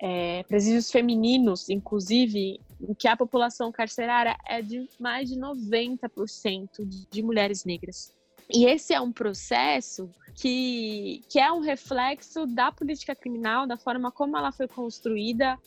é, 0.00 0.42
presídios 0.44 0.90
femininos, 0.90 1.68
inclusive, 1.68 2.60
em 2.80 2.94
que 2.94 3.08
a 3.08 3.16
população 3.16 3.72
carcerária 3.72 4.36
é 4.46 4.60
de 4.60 4.88
mais 4.98 5.28
de 5.28 5.36
90% 5.36 6.84
de, 7.10 7.22
mulheres 7.22 7.64
negras. 7.64 8.12
E 8.52 8.66
esse 8.66 8.92
é 8.92 9.00
um 9.00 9.12
processo 9.12 10.10
que, 10.34 11.22
que 11.28 11.38
é 11.38 11.50
um 11.52 11.60
reflexo 11.60 12.46
da 12.46 12.70
política 12.70 13.14
criminal, 13.14 13.66
da 13.66 13.76
forma 13.76 14.10
como 14.10 14.36
ela 14.36 14.52
foi 14.52 14.68
construída 14.68 15.58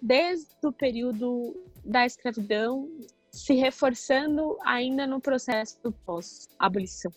desde 0.00 0.48
o 0.62 0.72
período 0.72 1.54
da 1.84 2.04
escravidão, 2.04 2.88
se 3.30 3.54
reforçando 3.54 4.56
ainda 4.64 5.06
no 5.06 5.20
processo 5.20 5.78
do 5.82 5.92
pós-abolição. 5.92 7.12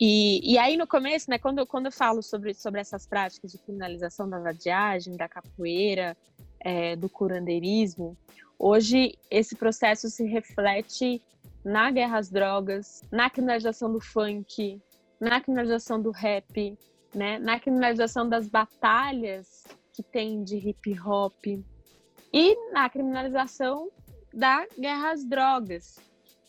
E, 0.00 0.52
e 0.52 0.58
aí 0.58 0.76
no 0.76 0.86
começo, 0.86 1.30
né, 1.30 1.38
quando, 1.38 1.64
quando 1.66 1.86
eu 1.86 1.92
falo 1.92 2.22
sobre, 2.22 2.52
sobre 2.54 2.80
essas 2.80 3.06
práticas 3.06 3.52
de 3.52 3.58
criminalização 3.58 4.28
da 4.28 4.38
vadiagem, 4.38 5.16
da 5.16 5.28
capoeira, 5.28 6.16
é, 6.60 6.96
do 6.96 7.08
curandeirismo, 7.08 8.16
hoje 8.58 9.16
esse 9.30 9.54
processo 9.54 10.08
se 10.10 10.24
reflete 10.24 11.22
na 11.64 11.90
guerra 11.90 12.18
às 12.18 12.30
drogas, 12.30 13.02
na 13.10 13.30
criminalização 13.30 13.90
do 13.90 14.00
funk, 14.00 14.80
na 15.20 15.40
criminalização 15.40 16.00
do 16.00 16.10
rap, 16.10 16.76
né, 17.14 17.38
na 17.38 17.58
criminalização 17.58 18.28
das 18.28 18.48
batalhas 18.48 19.64
que 19.92 20.02
tem 20.02 20.42
de 20.42 20.56
hip 20.56 21.00
hop 21.00 21.46
e 22.32 22.72
na 22.72 22.90
criminalização 22.90 23.88
da 24.32 24.66
guerra 24.78 25.12
às 25.12 25.24
drogas, 25.24 25.98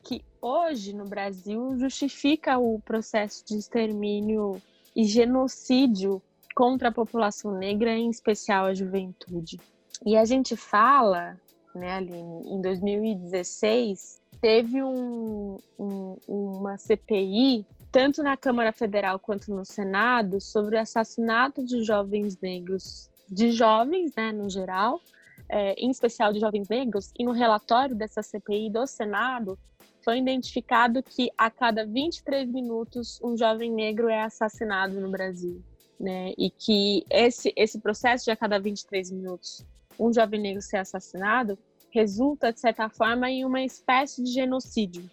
que 0.03 0.25
hoje 0.41 0.93
no 0.93 1.05
Brasil 1.05 1.77
justifica 1.77 2.57
o 2.57 2.79
processo 2.79 3.45
de 3.45 3.55
extermínio 3.55 4.61
e 4.95 5.03
genocídio 5.03 6.21
contra 6.55 6.89
a 6.89 6.91
população 6.91 7.51
negra, 7.57 7.91
em 7.91 8.09
especial 8.09 8.65
a 8.65 8.73
juventude. 8.73 9.59
E 10.05 10.17
a 10.17 10.25
gente 10.25 10.55
fala, 10.55 11.39
né, 11.75 11.91
Aline, 11.91 12.49
em 12.49 12.61
2016 12.61 14.21
teve 14.45 14.83
um, 14.83 15.57
um, 15.79 16.17
uma 16.27 16.77
CPI, 16.77 17.65
tanto 17.91 18.21
na 18.21 18.37
Câmara 18.37 18.71
Federal 18.71 19.17
quanto 19.17 19.51
no 19.51 19.65
Senado, 19.65 20.39
sobre 20.39 20.75
o 20.75 20.79
assassinato 20.79 21.65
de 21.65 21.83
jovens 21.83 22.39
negros, 22.39 23.09
de 23.27 23.51
jovens, 23.51 24.13
né, 24.15 24.31
no 24.31 24.47
geral, 24.47 25.01
é, 25.49 25.73
em 25.79 25.89
especial 25.89 26.31
de 26.31 26.39
jovens 26.39 26.69
negros, 26.69 27.11
e 27.17 27.25
no 27.25 27.31
relatório 27.31 27.95
dessa 27.95 28.21
CPI 28.21 28.69
do 28.69 28.85
Senado, 28.85 29.57
foi 30.03 30.19
identificado 30.19 31.01
que 31.01 31.31
a 31.35 31.49
cada 31.49 31.83
23 31.83 32.47
minutos 32.47 33.19
um 33.23 33.35
jovem 33.35 33.71
negro 33.71 34.09
é 34.09 34.21
assassinado 34.21 35.01
no 35.01 35.09
Brasil. 35.09 35.59
Né? 35.99 36.33
E 36.37 36.51
que 36.51 37.03
esse, 37.09 37.51
esse 37.55 37.79
processo 37.79 38.25
de 38.25 38.31
a 38.31 38.35
cada 38.35 38.59
23 38.59 39.09
minutos 39.09 39.65
um 39.99 40.13
jovem 40.13 40.39
negro 40.39 40.61
ser 40.61 40.77
assassinado 40.77 41.57
resulta, 41.95 42.51
de 42.51 42.59
certa 42.59 42.89
forma, 42.89 43.31
em 43.31 43.45
uma 43.45 43.61
espécie 43.63 44.21
de 44.21 44.29
genocídio 44.29 45.09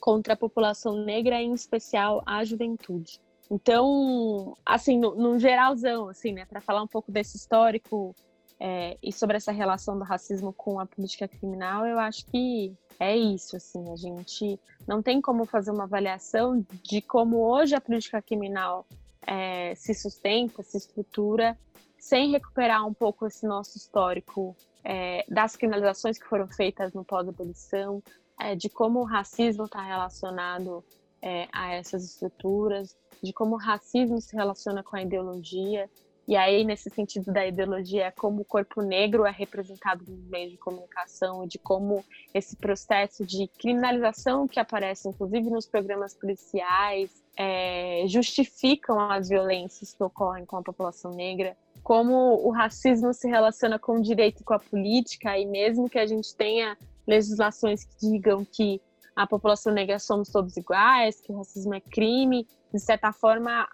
contra 0.00 0.32
a 0.32 0.36
população 0.36 1.04
negra, 1.04 1.42
em 1.42 1.52
especial 1.52 2.22
a 2.24 2.42
juventude. 2.42 3.20
Então, 3.50 4.56
assim, 4.64 4.98
no, 4.98 5.38
geralzão, 5.38 6.08
assim, 6.08 6.32
né, 6.32 6.46
para 6.46 6.62
falar 6.62 6.82
um 6.82 6.86
pouco 6.86 7.12
desse 7.12 7.36
histórico 7.36 8.14
é, 8.58 8.96
e 9.02 9.12
sobre 9.12 9.36
essa 9.36 9.52
relação 9.52 9.98
do 9.98 10.04
racismo 10.04 10.54
com 10.54 10.80
a 10.80 10.86
política 10.86 11.28
criminal, 11.28 11.84
eu 11.84 11.98
acho 11.98 12.24
que 12.26 12.72
é 12.98 13.14
isso, 13.14 13.56
assim, 13.56 13.92
a 13.92 13.96
gente 13.96 14.58
não 14.86 15.02
tem 15.02 15.20
como 15.20 15.44
fazer 15.44 15.70
uma 15.70 15.84
avaliação 15.84 16.64
de 16.82 17.02
como 17.02 17.38
hoje 17.38 17.74
a 17.74 17.80
política 17.80 18.22
criminal 18.22 18.86
é, 19.26 19.74
se 19.74 19.92
sustenta, 19.92 20.62
se 20.62 20.78
estrutura, 20.78 21.58
sem 21.98 22.30
recuperar 22.30 22.86
um 22.86 22.94
pouco 22.94 23.26
esse 23.26 23.46
nosso 23.46 23.76
histórico 23.76 24.56
é, 24.84 25.24
das 25.28 25.56
criminalizações 25.56 26.18
que 26.18 26.26
foram 26.26 26.48
feitas 26.48 26.92
no 26.92 27.04
pós-abolição, 27.04 28.02
é, 28.40 28.54
de 28.54 28.68
como 28.68 29.00
o 29.00 29.04
racismo 29.04 29.64
está 29.64 29.82
relacionado 29.82 30.84
é, 31.22 31.48
a 31.52 31.72
essas 31.74 32.04
estruturas, 32.04 32.96
de 33.22 33.32
como 33.32 33.54
o 33.54 33.58
racismo 33.58 34.20
se 34.20 34.34
relaciona 34.34 34.82
com 34.82 34.96
a 34.96 35.02
ideologia. 35.02 35.88
E 36.30 36.36
aí, 36.36 36.62
nesse 36.62 36.88
sentido 36.90 37.32
da 37.32 37.44
ideologia, 37.44 38.04
é 38.04 38.10
como 38.12 38.42
o 38.42 38.44
corpo 38.44 38.80
negro 38.82 39.26
é 39.26 39.32
representado 39.32 40.04
nos 40.08 40.24
meios 40.28 40.52
de 40.52 40.58
comunicação, 40.58 41.42
e 41.42 41.48
de 41.48 41.58
como 41.58 42.04
esse 42.32 42.54
processo 42.54 43.26
de 43.26 43.48
criminalização 43.58 44.46
que 44.46 44.60
aparece, 44.60 45.08
inclusive 45.08 45.50
nos 45.50 45.66
programas 45.66 46.14
policiais, 46.14 47.10
é, 47.36 48.04
justificam 48.06 49.10
as 49.10 49.28
violências 49.28 49.92
que 49.92 50.04
ocorrem 50.04 50.46
com 50.46 50.56
a 50.56 50.62
população 50.62 51.10
negra 51.10 51.56
como 51.82 52.46
o 52.46 52.50
racismo 52.50 53.12
se 53.12 53.26
relaciona 53.26 53.76
com 53.76 53.98
o 53.98 54.02
direito 54.02 54.42
e 54.42 54.44
com 54.44 54.54
a 54.54 54.60
política, 54.60 55.36
e 55.36 55.44
mesmo 55.44 55.90
que 55.90 55.98
a 55.98 56.06
gente 56.06 56.32
tenha 56.36 56.78
legislações 57.08 57.82
que 57.82 57.96
digam 57.98 58.44
que 58.44 58.80
a 59.16 59.26
população 59.26 59.72
negra 59.72 59.98
somos 59.98 60.28
todos 60.28 60.56
iguais, 60.56 61.20
que 61.20 61.32
o 61.32 61.38
racismo 61.38 61.74
é 61.74 61.80
crime, 61.80 62.46
de 62.72 62.78
certa 62.78 63.12
forma, 63.12 63.68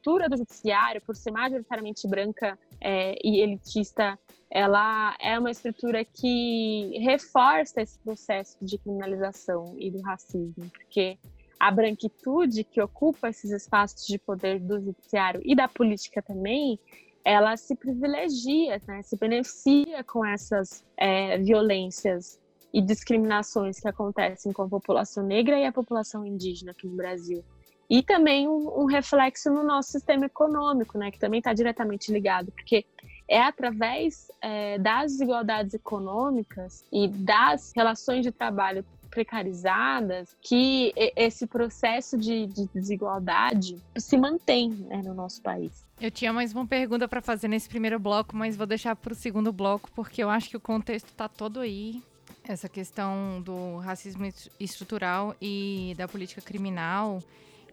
a 0.00 0.02
cultura 0.02 0.28
do 0.28 0.38
judiciário, 0.38 1.00
por 1.02 1.14
ser 1.14 1.30
majoritariamente 1.30 2.08
branca 2.08 2.58
é, 2.80 3.14
e 3.22 3.40
elitista, 3.40 4.18
ela 4.50 5.14
é 5.20 5.38
uma 5.38 5.50
estrutura 5.50 6.04
que 6.04 6.98
reforça 6.98 7.82
esse 7.82 7.98
processo 7.98 8.56
de 8.60 8.78
criminalização 8.78 9.74
e 9.78 9.90
do 9.90 10.00
racismo, 10.00 10.70
porque 10.70 11.18
a 11.58 11.70
branquitude 11.70 12.64
que 12.64 12.80
ocupa 12.80 13.28
esses 13.28 13.50
espaços 13.50 14.06
de 14.06 14.18
poder 14.18 14.58
do 14.58 14.80
judiciário 14.80 15.42
e 15.44 15.54
da 15.54 15.68
política 15.68 16.22
também, 16.22 16.80
ela 17.22 17.56
se 17.56 17.76
privilegia, 17.76 18.80
né, 18.88 19.02
se 19.02 19.16
beneficia 19.16 20.02
com 20.02 20.24
essas 20.24 20.82
é, 20.96 21.36
violências 21.38 22.40
e 22.72 22.80
discriminações 22.80 23.78
que 23.78 23.88
acontecem 23.88 24.52
com 24.52 24.62
a 24.62 24.68
população 24.68 25.24
negra 25.24 25.58
e 25.58 25.66
a 25.66 25.72
população 25.72 26.24
indígena 26.24 26.70
aqui 26.72 26.86
no 26.86 26.96
Brasil. 26.96 27.44
E 27.90 28.04
também 28.04 28.46
um, 28.46 28.82
um 28.82 28.84
reflexo 28.84 29.50
no 29.50 29.64
nosso 29.64 29.90
sistema 29.90 30.26
econômico, 30.26 30.96
né, 30.96 31.10
que 31.10 31.18
também 31.18 31.38
está 31.38 31.52
diretamente 31.52 32.12
ligado, 32.12 32.52
porque 32.52 32.86
é 33.28 33.42
através 33.42 34.30
é, 34.40 34.78
das 34.78 35.12
desigualdades 35.12 35.74
econômicas 35.74 36.84
e 36.92 37.08
das 37.08 37.72
relações 37.74 38.22
de 38.22 38.30
trabalho 38.30 38.84
precarizadas 39.10 40.36
que 40.40 40.92
esse 41.16 41.44
processo 41.46 42.16
de, 42.16 42.46
de 42.46 42.68
desigualdade 42.72 43.76
se 43.98 44.16
mantém 44.16 44.70
né, 44.70 45.02
no 45.04 45.12
nosso 45.12 45.42
país. 45.42 45.84
Eu 46.00 46.12
tinha 46.12 46.32
mais 46.32 46.52
uma 46.52 46.66
pergunta 46.66 47.08
para 47.08 47.20
fazer 47.20 47.48
nesse 47.48 47.68
primeiro 47.68 47.98
bloco, 47.98 48.36
mas 48.36 48.56
vou 48.56 48.66
deixar 48.66 48.94
para 48.94 49.12
o 49.12 49.16
segundo 49.16 49.52
bloco, 49.52 49.90
porque 49.96 50.22
eu 50.22 50.30
acho 50.30 50.48
que 50.48 50.56
o 50.56 50.60
contexto 50.60 51.08
está 51.08 51.28
todo 51.28 51.58
aí. 51.58 52.00
Essa 52.44 52.68
questão 52.68 53.42
do 53.42 53.78
racismo 53.78 54.26
estrutural 54.58 55.34
e 55.42 55.94
da 55.98 56.06
política 56.06 56.40
criminal 56.40 57.20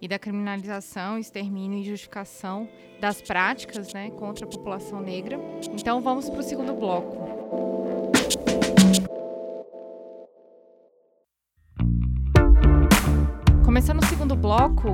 e 0.02 0.08
da 0.08 0.20
criminalização, 0.20 1.18
extermínio 1.18 1.80
e 1.80 1.84
justificação 1.84 2.68
das 3.00 3.22
práticas 3.22 3.94
né, 3.94 4.10
contra 4.12 4.46
a 4.46 4.50
população 4.50 5.02
negra. 5.02 5.40
Então 5.74 6.02
vamos 6.02 6.30
para 6.30 6.40
o 6.40 6.44
segundo 6.44 6.74
bloco. 6.74 7.16
Começando 13.64 14.02
o 14.02 14.06
segundo 14.06 14.36
bloco, 14.36 14.90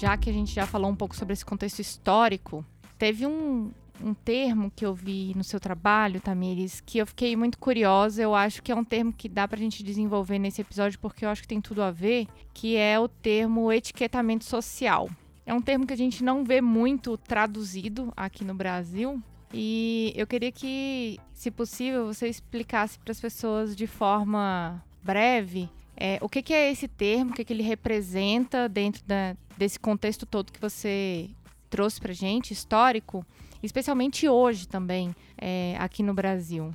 já 0.00 0.16
que 0.16 0.30
a 0.30 0.32
gente 0.32 0.54
já 0.54 0.66
falou 0.66 0.90
um 0.90 0.94
pouco 0.94 1.16
sobre 1.16 1.32
esse 1.32 1.44
contexto 1.44 1.80
histórico, 1.80 2.64
teve 2.98 3.26
um, 3.26 3.70
um 4.02 4.14
termo 4.14 4.70
que 4.74 4.84
eu 4.84 4.94
vi 4.94 5.32
no 5.36 5.44
seu 5.44 5.60
trabalho, 5.60 6.20
Tamires, 6.20 6.80
que 6.80 6.98
eu 6.98 7.06
fiquei 7.06 7.36
muito 7.36 7.58
curiosa. 7.58 8.22
Eu 8.22 8.34
acho 8.34 8.62
que 8.62 8.72
é 8.72 8.74
um 8.74 8.84
termo 8.84 9.12
que 9.12 9.28
dá 9.28 9.46
para 9.46 9.58
a 9.58 9.62
gente 9.62 9.82
desenvolver 9.82 10.38
nesse 10.38 10.60
episódio, 10.60 10.98
porque 10.98 11.24
eu 11.24 11.28
acho 11.28 11.42
que 11.42 11.48
tem 11.48 11.60
tudo 11.60 11.82
a 11.82 11.90
ver, 11.90 12.26
que 12.52 12.76
é 12.76 12.98
o 12.98 13.08
termo 13.08 13.72
etiquetamento 13.72 14.44
social. 14.44 15.08
É 15.46 15.52
um 15.52 15.60
termo 15.60 15.86
que 15.86 15.92
a 15.92 15.96
gente 15.96 16.24
não 16.24 16.44
vê 16.44 16.60
muito 16.60 17.16
traduzido 17.16 18.12
aqui 18.16 18.44
no 18.44 18.54
Brasil. 18.54 19.22
E 19.52 20.12
eu 20.16 20.26
queria 20.26 20.50
que, 20.50 21.18
se 21.32 21.50
possível, 21.50 22.06
você 22.06 22.28
explicasse 22.28 22.98
para 22.98 23.12
as 23.12 23.20
pessoas 23.20 23.76
de 23.76 23.86
forma 23.86 24.82
breve 25.02 25.68
é, 25.96 26.18
o 26.20 26.28
que, 26.28 26.42
que, 26.42 26.52
é 26.52 26.70
esse 26.70 26.88
termo, 26.88 27.30
o 27.30 27.34
que, 27.34 27.44
que 27.44 27.52
ele 27.52 27.62
representa 27.62 28.68
dentro 28.68 29.02
da, 29.06 29.36
desse 29.56 29.78
contexto 29.78 30.26
todo 30.26 30.52
que 30.52 30.60
você 30.60 31.30
trouxe 31.70 32.00
para 32.00 32.12
gente, 32.12 32.52
histórico, 32.52 33.24
especialmente 33.64 34.28
hoje 34.28 34.68
também, 34.68 35.14
é, 35.38 35.76
aqui 35.78 36.02
no 36.02 36.14
Brasil. 36.14 36.70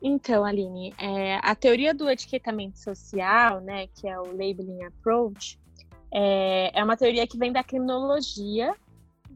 Então, 0.00 0.42
Aline, 0.42 0.94
é, 0.96 1.38
a 1.42 1.54
teoria 1.54 1.92
do 1.92 2.08
etiquetamento 2.08 2.78
social, 2.78 3.60
né, 3.60 3.86
que 3.88 4.08
é 4.08 4.18
o 4.18 4.24
labeling 4.24 4.84
approach, 4.84 5.58
é, 6.10 6.70
é 6.72 6.82
uma 6.82 6.96
teoria 6.96 7.26
que 7.26 7.36
vem 7.36 7.52
da 7.52 7.62
criminologia, 7.62 8.74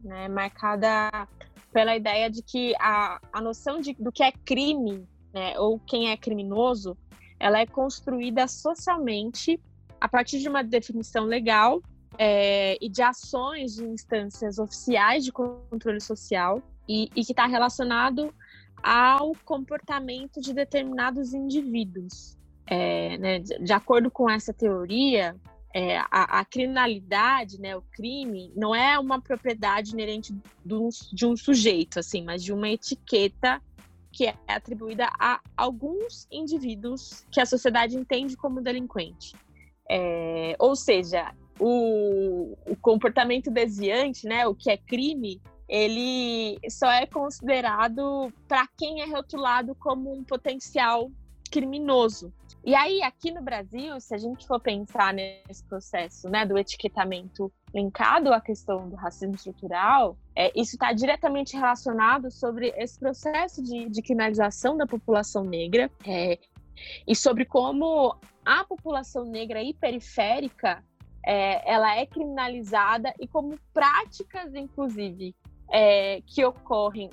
né, 0.03 0.27
marcada 0.27 1.27
pela 1.71 1.95
ideia 1.95 2.29
de 2.29 2.41
que 2.41 2.73
a, 2.79 3.21
a 3.31 3.39
noção 3.39 3.79
de, 3.79 3.93
do 3.93 4.11
que 4.11 4.23
é 4.23 4.31
crime, 4.31 5.07
né, 5.31 5.59
ou 5.59 5.79
quem 5.79 6.09
é 6.09 6.17
criminoso, 6.17 6.97
ela 7.39 7.59
é 7.59 7.65
construída 7.67 8.47
socialmente 8.47 9.59
a 9.99 10.07
partir 10.07 10.39
de 10.39 10.49
uma 10.49 10.63
definição 10.63 11.25
legal 11.25 11.81
é, 12.17 12.77
e 12.81 12.89
de 12.89 13.01
ações 13.01 13.75
de 13.75 13.85
instâncias 13.85 14.59
oficiais 14.59 15.23
de 15.23 15.31
controle 15.31 16.01
social 16.01 16.61
e, 16.87 17.09
e 17.15 17.23
que 17.23 17.31
está 17.31 17.45
relacionado 17.45 18.33
ao 18.81 19.33
comportamento 19.45 20.41
de 20.41 20.53
determinados 20.53 21.33
indivíduos. 21.33 22.37
É, 22.67 23.17
né, 23.17 23.39
de, 23.39 23.59
de, 23.59 23.73
acordo 23.73 24.09
com 24.09 24.29
essa 24.29 24.53
teoria, 24.53 25.35
é, 25.73 25.97
a, 25.97 26.39
a, 26.39 26.45
criminalidade, 26.45 27.59
né, 27.59 27.75
o 27.75 27.81
crime, 27.81 28.51
não 28.55 28.73
é 28.73 28.97
uma 28.97 29.21
propriedade 29.21 29.91
inerente 29.91 30.33
do, 30.63 30.87
de 31.11 31.25
um 31.25 31.35
sujeito, 31.35 31.99
assim, 31.99 32.23
mas 32.23 32.43
de 32.43 32.53
uma 32.53 32.69
etiqueta 32.69 33.61
que 34.11 34.27
é 34.27 34.35
atribuída 34.47 35.09
a 35.19 35.39
alguns 35.55 36.27
indivíduos 36.31 37.25
que 37.31 37.39
a 37.39 37.45
sociedade 37.45 37.95
entende 37.95 38.35
como 38.35 38.61
delinquente. 38.61 39.35
É, 39.89 40.55
ou 40.59 40.75
seja, 40.75 41.33
o, 41.63 42.57
o 42.65 42.75
comportamento 42.75 43.51
desviante, 43.51 44.25
né, 44.25 44.47
o 44.47 44.55
que 44.55 44.71
é 44.71 44.77
crime, 44.77 45.39
ele 45.69 46.59
só 46.69 46.91
é 46.91 47.05
considerado 47.05 48.33
para 48.47 48.67
quem 48.75 49.01
é 49.01 49.05
rotulado 49.05 49.75
como 49.75 50.11
um 50.11 50.23
potencial 50.23 51.11
criminoso. 51.51 52.33
E 52.63 52.73
aí, 52.75 53.01
aqui 53.03 53.31
no 53.31 53.41
Brasil, 53.41 53.99
se 53.99 54.13
a 54.13 54.17
gente 54.17 54.45
for 54.45 54.59
pensar 54.59 55.13
nesse 55.13 55.63
processo 55.67 56.29
né, 56.29 56.45
do 56.45 56.57
etiquetamento 56.57 57.51
linkado 57.73 58.33
à 58.33 58.41
questão 58.41 58.89
do 58.89 58.95
racismo 58.95 59.35
estrutural, 59.35 60.17
é, 60.35 60.51
isso 60.59 60.75
está 60.75 60.93
diretamente 60.93 61.55
relacionado 61.55 62.31
sobre 62.31 62.73
esse 62.75 62.99
processo 62.99 63.63
de, 63.63 63.87
de 63.89 64.01
criminalização 64.01 64.77
da 64.77 64.85
população 64.85 65.43
negra 65.43 65.89
é, 66.05 66.37
e 67.07 67.15
sobre 67.15 67.45
como 67.45 68.15
a 68.45 68.63
população 68.63 69.25
negra 69.25 69.63
e 69.63 69.73
periférica 69.73 70.83
é, 71.25 71.71
ela 71.71 71.95
é 71.95 72.05
criminalizada 72.05 73.13
e 73.19 73.27
como 73.27 73.57
práticas, 73.73 74.53
inclusive, 74.55 75.35
é, 75.69 76.21
que 76.25 76.43
ocorrem 76.43 77.09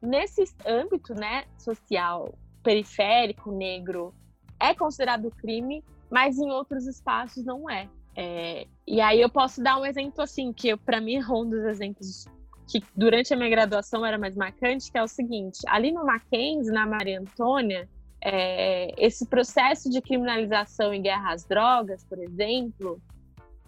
nesse 0.00 0.44
âmbito 0.66 1.14
né, 1.14 1.44
social 1.58 2.34
periférico, 2.62 3.50
negro, 3.50 4.14
é 4.60 4.74
considerado 4.74 5.30
crime, 5.30 5.84
mas 6.10 6.38
em 6.38 6.50
outros 6.50 6.86
espaços 6.86 7.44
não 7.44 7.68
é. 7.68 7.88
é 8.16 8.66
e 8.86 9.00
aí 9.00 9.20
eu 9.20 9.28
posso 9.28 9.62
dar 9.62 9.78
um 9.78 9.86
exemplo 9.86 10.22
assim, 10.22 10.52
que 10.52 10.76
para 10.76 11.00
mim 11.00 11.16
é 11.16 11.26
um 11.28 11.48
dos 11.48 11.64
exemplos 11.64 12.26
que 12.68 12.82
durante 12.94 13.32
a 13.32 13.36
minha 13.36 13.48
graduação 13.48 14.04
era 14.04 14.18
mais 14.18 14.36
marcante, 14.36 14.92
que 14.92 14.98
é 14.98 15.02
o 15.02 15.08
seguinte, 15.08 15.58
ali 15.66 15.90
no 15.90 16.04
Mackenzie, 16.04 16.70
na 16.70 16.86
Maria 16.86 17.20
Antônia, 17.20 17.88
é, 18.22 18.92
esse 18.98 19.26
processo 19.26 19.88
de 19.88 20.02
criminalização 20.02 20.92
e 20.92 20.98
guerra 20.98 21.32
às 21.32 21.44
drogas, 21.44 22.04
por 22.04 22.18
exemplo, 22.18 23.00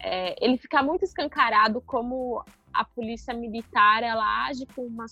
é, 0.02 0.34
ele 0.44 0.56
fica 0.56 0.82
muito 0.82 1.04
escancarado 1.04 1.80
como 1.80 2.42
a 2.72 2.84
polícia 2.84 3.34
militar 3.34 4.02
ela 4.02 4.46
age 4.46 4.64
com 4.74 4.86
uma 4.86 5.06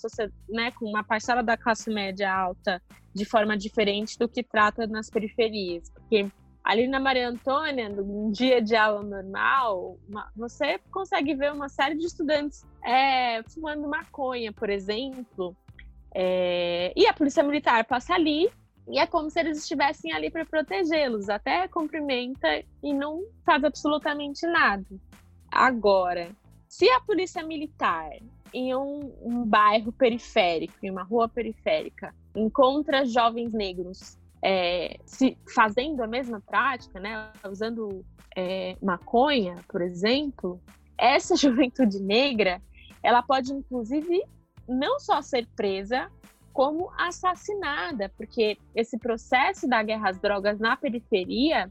né, 0.49 0.71
com 0.73 0.87
uma 0.87 1.03
parcela 1.03 1.43
da 1.43 1.57
classe 1.57 1.91
média 1.91 2.33
alta 2.33 2.81
de 3.15 3.25
forma 3.25 3.57
diferente 3.57 4.19
do 4.19 4.29
que 4.29 4.43
trata 4.43 4.87
nas 4.87 5.11
periferias, 5.11 5.91
porque 5.91 6.31
ali 6.63 6.87
na 6.87 7.01
Maria 7.01 7.29
Antônia, 7.29 7.89
num 7.89 8.31
dia 8.31 8.63
de 8.63 8.77
aula 8.77 9.03
normal, 9.03 9.99
uma, 10.09 10.31
você 10.37 10.79
consegue 10.91 11.35
ver 11.35 11.53
uma 11.53 11.69
série 11.69 11.97
de 11.97 12.05
estudantes 12.05 12.65
é, 12.85 13.43
fumando 13.45 13.89
maconha, 13.89 14.53
por 14.53 14.71
exemplo, 14.71 15.57
é, 16.15 16.93
e 16.95 17.07
a 17.07 17.13
polícia 17.13 17.43
militar 17.43 17.85
passa 17.85 18.15
ali 18.15 18.49
e 18.91 18.99
é 18.99 19.07
como 19.07 19.31
se 19.31 19.39
eles 19.41 19.59
estivessem 19.59 20.13
ali 20.13 20.31
para 20.31 20.45
protegê-los, 20.45 21.29
até 21.29 21.69
cumprimenta 21.69 22.63
e 22.83 22.93
não 22.95 23.25
faz 23.45 23.63
absolutamente 23.63 24.47
nada. 24.47 24.87
Agora, 25.51 26.31
se 26.69 26.89
a 26.91 27.01
polícia 27.01 27.43
militar 27.43 28.11
em 28.53 28.75
um, 28.75 29.13
um 29.23 29.45
bairro 29.45 29.93
periférico, 29.93 30.75
em 30.83 30.91
uma 30.91 31.03
rua 31.03 31.29
periférica, 31.29 32.15
encontra 32.35 33.05
jovens 33.05 33.53
negros 33.53 34.19
é, 34.43 34.99
se 35.05 35.37
fazendo 35.55 36.03
a 36.03 36.07
mesma 36.07 36.41
prática, 36.41 37.01
né, 37.01 37.31
usando 37.51 38.05
é, 38.37 38.77
maconha, 38.83 39.57
por 39.69 39.83
exemplo, 39.83 40.61
essa 40.97 41.35
juventude 41.37 42.01
negra, 42.01 42.63
ela 43.03 43.23
pode 43.23 43.53
inclusive 43.53 44.23
não 44.69 45.01
só 45.01 45.23
ser 45.23 45.47
presa, 45.57 46.11
como 46.59 46.91
assassinada, 46.99 48.13
porque 48.17 48.59
esse 48.75 48.99
processo 48.99 49.69
da 49.69 49.81
guerra 49.81 50.11
às 50.11 50.19
drogas 50.19 50.59
na 50.59 50.77
periferia 50.77 51.71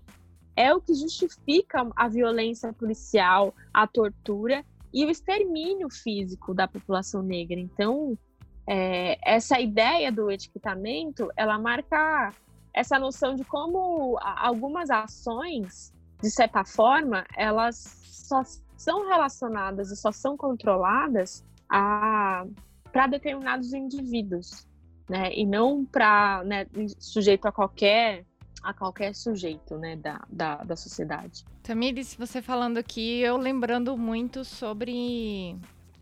é 0.56 0.74
o 0.74 0.80
que 0.80 0.94
justifica 0.94 1.86
a 1.94 2.08
violência 2.08 2.72
policial, 2.72 3.54
a 3.74 3.86
tortura 3.86 4.64
e 4.94 5.04
o 5.04 5.10
extermínio 5.10 5.90
físico 5.90 6.54
da 6.54 6.70
população 6.70 7.22
negra. 7.22 7.60
Então, 7.60 8.18
é, 8.66 9.20
essa 9.30 9.60
ideia 9.60 10.10
do 10.10 10.32
etiquetamento, 10.32 11.30
ela 11.36 11.60
marca 11.60 12.34
essa 12.74 12.98
noção 12.98 13.36
de 13.36 13.44
como 13.44 14.18
algumas 14.22 14.90
ações, 14.90 15.94
de 16.22 16.32
certa 16.32 16.64
forma, 16.64 17.26
elas 17.36 18.00
só 18.06 18.42
são 18.78 19.10
relacionadas 19.10 19.92
e 19.92 19.98
só 19.98 20.14
são 20.14 20.38
controladas 20.38 21.44
para 21.68 23.08
determinados 23.10 23.74
indivíduos, 23.74 24.67
né? 25.08 25.34
E 25.34 25.46
não 25.46 25.86
para 25.86 26.44
né, 26.44 26.66
sujeito 27.00 27.48
a 27.48 27.52
qualquer 27.52 28.26
a 28.64 28.74
qualquer 28.74 29.16
sujeito 29.16 29.78
né, 29.78 29.96
da, 29.96 30.26
da, 30.30 30.56
da 30.58 30.76
sociedade. 30.76 31.46
Tamires, 31.64 32.16
você 32.16 32.42
falando 32.42 32.78
aqui, 32.78 33.22
eu 33.22 33.38
lembrando 33.38 33.98
muito 33.98 34.44
sobre, 34.44 35.56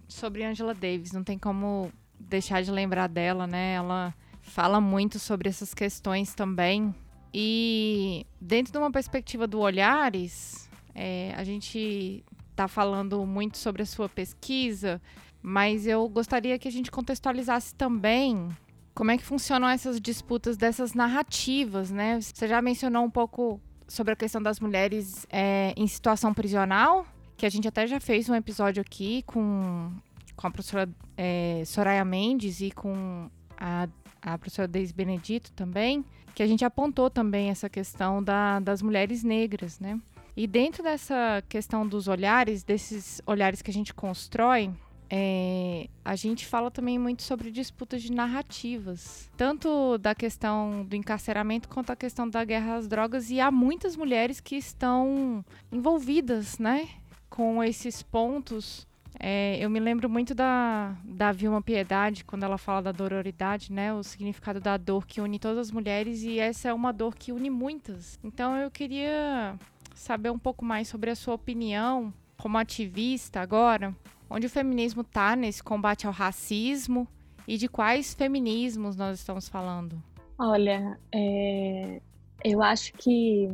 sobre 0.07 0.43
Angela 0.43 0.73
Davis, 0.73 1.11
não 1.11 1.23
tem 1.23 1.37
como 1.37 1.91
deixar 2.19 2.63
de 2.63 2.71
lembrar 2.71 3.07
dela, 3.07 3.45
né? 3.45 3.73
Ela 3.73 4.15
fala 4.41 4.81
muito 4.81 5.19
sobre 5.19 5.47
essas 5.47 5.75
questões 5.75 6.33
também. 6.33 6.95
E 7.31 8.25
dentro 8.39 8.71
de 8.71 8.79
uma 8.79 8.91
perspectiva 8.91 9.45
do 9.45 9.59
Olhares, 9.59 10.69
é, 10.95 11.33
a 11.35 11.43
gente 11.43 12.23
está 12.49 12.67
falando 12.67 13.25
muito 13.25 13.57
sobre 13.57 13.83
a 13.83 13.85
sua 13.85 14.07
pesquisa, 14.07 15.01
mas 15.41 15.85
eu 15.85 16.07
gostaria 16.07 16.57
que 16.57 16.67
a 16.67 16.71
gente 16.71 16.89
contextualizasse 16.89 17.75
também 17.75 18.49
como 18.95 19.11
é 19.11 19.17
que 19.17 19.23
funcionam 19.23 19.67
essas 19.67 19.99
disputas 19.99 20.55
dessas 20.55 20.93
narrativas, 20.93 21.91
né? 21.91 22.19
Você 22.21 22.47
já 22.47 22.61
mencionou 22.61 23.03
um 23.03 23.09
pouco 23.09 23.59
sobre 23.87 24.13
a 24.13 24.15
questão 24.15 24.41
das 24.41 24.59
mulheres 24.59 25.27
é, 25.29 25.73
em 25.75 25.85
situação 25.85 26.33
prisional, 26.33 27.05
que 27.35 27.45
a 27.45 27.49
gente 27.49 27.67
até 27.67 27.85
já 27.85 27.99
fez 27.99 28.29
um 28.29 28.33
episódio 28.33 28.81
aqui 28.81 29.21
com, 29.23 29.91
com 30.35 30.47
a 30.47 30.49
professora 30.49 30.89
é, 31.17 31.61
Soraya 31.65 32.05
Mendes 32.05 32.61
e 32.61 32.71
com 32.71 33.29
a, 33.57 33.89
a 34.21 34.37
professora 34.37 34.67
Deise 34.67 34.93
Benedito 34.93 35.51
também, 35.51 36.03
que 36.33 36.41
a 36.41 36.47
gente 36.47 36.63
apontou 36.63 37.09
também 37.09 37.49
essa 37.49 37.69
questão 37.69 38.23
da, 38.23 38.61
das 38.61 38.81
mulheres 38.81 39.23
negras, 39.23 39.77
né? 39.77 39.99
E 40.37 40.47
dentro 40.47 40.81
dessa 40.81 41.43
questão 41.49 41.85
dos 41.85 42.07
olhares, 42.07 42.63
desses 42.63 43.21
olhares 43.25 43.61
que 43.61 43.71
a 43.71 43.73
gente 43.73 43.93
constrói, 43.93 44.71
é, 45.09 45.87
a 46.03 46.15
gente 46.15 46.45
fala 46.45 46.69
também 46.71 46.97
muito 46.97 47.23
sobre 47.23 47.51
disputas 47.51 48.01
de 48.01 48.11
narrativas, 48.11 49.31
tanto 49.37 49.97
da 49.97 50.13
questão 50.15 50.85
do 50.85 50.95
encarceramento 50.95 51.69
quanto 51.69 51.91
a 51.91 51.95
questão 51.95 52.29
da 52.29 52.43
guerra 52.43 52.75
às 52.75 52.87
drogas, 52.87 53.29
e 53.29 53.39
há 53.39 53.51
muitas 53.51 53.95
mulheres 53.95 54.39
que 54.39 54.55
estão 54.55 55.43
envolvidas, 55.71 56.57
né, 56.59 56.87
com 57.29 57.63
esses 57.63 58.01
pontos 58.01 58.87
É, 59.17 59.57
eu 59.63 59.69
me 59.69 59.79
lembro 59.79 60.09
muito 60.09 60.35
da, 60.35 60.93
da 61.05 61.31
Vilma 61.31 61.61
Piedade, 61.61 62.25
quando 62.25 62.43
ela 62.43 62.57
fala 62.57 62.81
da 62.81 62.91
dororidade, 62.91 63.71
né? 63.71 63.93
O 63.93 64.03
significado 64.03 64.59
da 64.59 64.75
dor 64.75 65.05
que 65.05 65.21
une 65.21 65.39
todas 65.39 65.57
as 65.57 65.71
mulheres, 65.71 66.21
e 66.23 66.37
essa 66.37 66.67
é 66.67 66.73
uma 66.73 66.91
dor 66.91 67.15
que 67.15 67.31
une 67.31 67.49
muitas. 67.49 68.19
Então 68.21 68.57
eu 68.57 68.69
queria 68.69 69.55
saber 69.93 70.31
um 70.31 70.37
pouco 70.37 70.65
mais 70.65 70.89
sobre 70.89 71.09
a 71.09 71.15
sua 71.15 71.33
opinião 71.33 72.13
como 72.37 72.57
ativista 72.57 73.39
agora, 73.39 73.95
onde 74.29 74.47
o 74.47 74.49
feminismo 74.49 75.01
está 75.01 75.35
nesse 75.35 75.63
combate 75.63 76.07
ao 76.07 76.13
racismo 76.13 77.07
e 77.47 77.57
de 77.57 77.67
quais 77.67 78.13
feminismos 78.13 78.95
nós 78.95 79.19
estamos 79.19 79.47
falando. 79.47 80.01
Olha, 80.37 80.99
é, 81.13 82.01
eu 82.43 82.61
acho 82.61 82.91
que, 82.93 83.47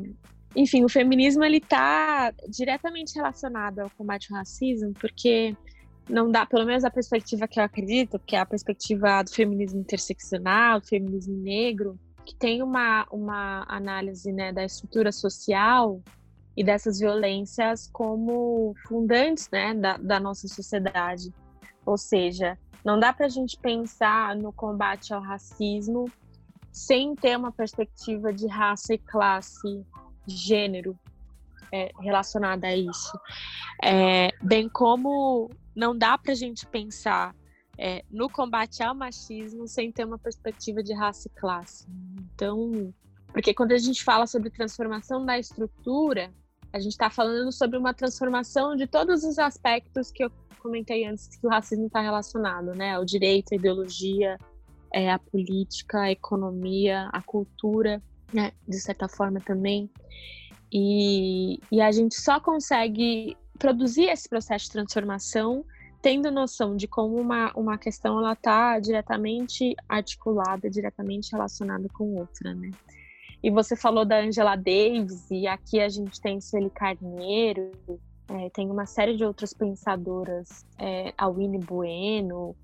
enfim, 0.56 0.84
o 0.84 0.90
feminismo 0.90 1.44
ele 1.44 1.58
está 1.58 2.34
diretamente 2.50 3.16
relacionado 3.16 3.80
ao 3.80 3.90
combate 3.92 4.32
ao 4.32 4.40
racismo, 4.40 4.94
porque 5.00 5.56
não 6.10 6.32
dá, 6.32 6.46
pelo 6.46 6.66
menos 6.66 6.84
a 6.84 6.90
perspectiva 6.90 7.48
que 7.48 7.60
eu 7.60 7.64
acredito, 7.64 8.20
que 8.20 8.36
é 8.36 8.40
a 8.40 8.46
perspectiva 8.46 9.24
do 9.24 9.32
feminismo 9.32 9.80
interseccional, 9.80 10.80
do 10.80 10.88
feminismo 10.88 11.38
negro, 11.38 12.00
que 12.26 12.36
tem 12.36 12.64
uma, 12.64 13.06
uma 13.12 13.66
análise 13.68 14.32
né, 14.32 14.52
da 14.52 14.64
estrutura 14.64 15.12
social 15.12 16.02
e 16.56 16.64
dessas 16.64 17.00
violências 17.00 17.90
como 17.92 18.74
fundantes 18.88 19.50
né, 19.52 19.74
da, 19.74 19.98
da 19.98 20.20
nossa 20.20 20.48
sociedade. 20.48 21.34
Ou 21.86 21.98
seja, 21.98 22.58
não 22.84 23.00
dá 23.00 23.14
para 23.14 23.28
a 23.28 23.30
gente 23.30 23.58
pensar 23.58 24.36
no 24.36 24.52
combate 24.52 25.14
ao 25.14 25.22
racismo 25.22 26.12
sem 26.72 27.16
ter 27.16 27.38
uma 27.38 27.52
perspectiva 27.52 28.32
de 28.32 28.48
raça 28.48 28.94
e 28.94 28.98
classe, 28.98 29.86
gênero 30.28 30.98
é, 31.72 31.92
relacionada 32.00 32.68
a 32.68 32.76
isso. 32.76 33.20
É, 33.84 34.30
bem 34.42 34.70
como 34.70 35.50
não 35.76 35.98
dá 35.98 36.18
para 36.18 36.34
a 36.34 36.36
gente 36.36 36.66
pensar 36.66 37.36
é, 37.78 38.04
no 38.12 38.30
combate 38.30 38.84
ao 38.84 38.94
machismo 38.94 39.68
sem 39.68 39.92
ter 39.92 40.06
uma 40.06 40.20
perspectiva 40.20 40.84
de 40.84 40.94
raça 40.94 41.28
e 41.28 41.40
classe. 41.40 41.88
Então, 42.36 42.94
porque 43.28 43.54
quando 43.54 43.72
a 43.72 43.78
gente 43.78 44.04
fala 44.04 44.28
sobre 44.28 44.50
transformação 44.50 45.26
da 45.26 45.40
estrutura, 45.40 46.32
a 46.74 46.80
gente 46.80 46.94
está 46.94 47.10
falando 47.10 47.52
sobre 47.52 47.78
uma 47.78 47.94
transformação 47.94 48.76
de 48.76 48.88
todos 48.88 49.24
os 49.24 49.38
aspectos 49.38 50.12
que 50.12 50.24
eu 50.24 50.32
comentei 50.60 51.06
antes 51.06 51.28
que 51.28 51.46
o 51.46 51.50
racismo 51.50 51.88
está 51.88 52.02
relacionado, 52.02 52.74
né? 52.76 52.98
O 52.98 53.04
direito, 53.04 53.54
a 53.54 53.56
ideologia, 53.56 54.38
é, 54.94 55.12
a 55.12 55.20
política, 55.20 56.02
a 56.02 56.12
economia, 56.12 57.10
a 57.12 57.22
cultura, 57.22 58.02
né? 58.34 58.52
De 58.68 58.80
certa 58.80 59.08
forma 59.08 59.40
também. 59.42 59.90
E, 60.72 61.60
e 61.72 61.82
a 61.82 61.92
gente 61.92 62.16
só 62.16 62.40
consegue 62.40 63.36
produzir 63.60 64.06
esse 64.06 64.30
processo 64.30 64.66
de 64.66 64.72
transformação 64.72 65.66
tendo 66.02 66.32
noção 66.32 66.76
de 66.76 66.88
como 66.88 67.16
uma, 67.20 67.52
uma 67.54 67.78
questão 67.78 68.18
ela 68.18 68.34
está 68.34 68.80
diretamente 68.80 69.76
articulada, 69.88 70.70
diretamente 70.70 71.32
relacionada 71.32 71.88
com 71.90 72.16
outra, 72.16 72.56
né? 72.56 72.72
E 73.44 73.50
você 73.50 73.76
falou 73.76 74.06
da 74.06 74.20
Angela 74.20 74.56
Davis, 74.56 75.30
e 75.32 75.48
aqui 75.48 75.80
a 75.80 75.90
gente 75.90 76.22
tem 76.22 76.40
Sueli 76.40 76.70
Carneiro, 76.70 77.72
é, 78.28 78.50
tem 78.52 78.70
uma 78.70 78.86
série 78.86 79.18
de 79.18 79.26
outras 79.26 79.54
pensadoras, 79.54 80.66
é, 80.78 81.14
a 81.18 81.28
Winnie 81.28 81.60
Bueno, 81.60 82.56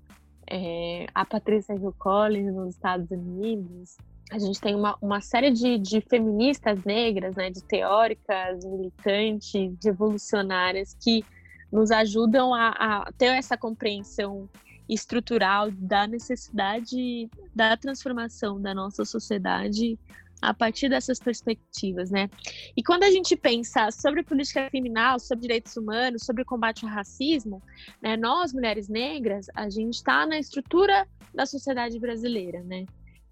é, 0.48 1.06
a 1.14 1.24
Patrícia 1.24 1.74
Hill 1.74 1.94
Collins 1.98 2.54
nos 2.54 2.74
Estados 2.74 3.10
Unidos. 3.10 3.96
A 4.30 4.38
gente 4.38 4.60
tem 4.60 4.74
uma, 4.74 4.96
uma 5.02 5.20
série 5.20 5.50
de, 5.50 5.78
de 5.78 6.00
feministas 6.00 6.84
negras, 6.84 7.34
né, 7.34 7.50
de 7.50 7.62
teóricas, 7.64 8.64
militantes, 8.64 9.76
revolucionárias, 9.84 10.94
que 10.94 11.24
nos 11.72 11.90
ajudam 11.90 12.54
a, 12.54 12.68
a 12.68 13.12
ter 13.12 13.36
essa 13.36 13.56
compreensão 13.56 14.48
estrutural 14.88 15.70
da 15.70 16.06
necessidade 16.06 17.28
da 17.54 17.76
transformação 17.76 18.60
da 18.60 18.72
nossa 18.72 19.04
sociedade 19.04 19.98
a 20.40 20.54
partir 20.54 20.88
dessas 20.88 21.18
perspectivas, 21.18 22.10
né? 22.10 22.28
E 22.76 22.82
quando 22.82 23.02
a 23.02 23.10
gente 23.10 23.36
pensa 23.36 23.90
sobre 23.90 24.22
política 24.22 24.68
criminal, 24.70 25.18
sobre 25.18 25.42
direitos 25.42 25.76
humanos, 25.76 26.24
sobre 26.24 26.44
combate 26.44 26.84
ao 26.84 26.90
racismo, 26.90 27.62
né, 28.02 28.16
nós, 28.16 28.52
mulheres 28.52 28.88
negras, 28.88 29.46
a 29.54 29.68
gente 29.68 29.94
está 29.94 30.26
na 30.26 30.38
estrutura 30.38 31.06
da 31.34 31.46
sociedade 31.46 31.98
brasileira, 31.98 32.62
né? 32.62 32.86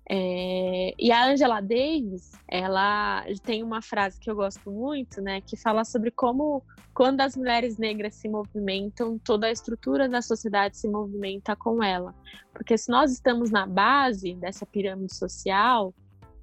É, 0.09 0.95
e 0.97 1.11
a 1.11 1.27
Angela 1.27 1.61
Davis, 1.61 2.31
ela 2.49 3.25
tem 3.43 3.63
uma 3.65 3.83
frase 3.83 4.21
que 4.21 4.31
eu 4.31 4.37
gosto 4.37 4.71
muito, 4.71 5.21
né, 5.21 5.41
que 5.41 5.57
fala 5.57 5.85
sobre 5.85 6.13
como 6.13 6.63
quando 6.95 7.21
as 7.21 7.37
mulheres 7.37 7.77
negras 7.77 8.15
se 8.15 8.29
movimentam, 8.29 9.19
toda 9.19 9.49
a 9.49 9.51
estrutura 9.51 10.09
da 10.09 10.23
sociedade 10.23 10.79
se 10.79 10.89
movimenta 10.89 11.57
com 11.57 11.83
ela. 11.83 12.15
Porque 12.53 12.79
se 12.79 12.89
nós 12.89 13.13
estamos 13.13 13.51
na 13.51 13.67
base 13.67 14.35
dessa 14.35 14.65
pirâmide 14.65 15.15
social, 15.15 15.93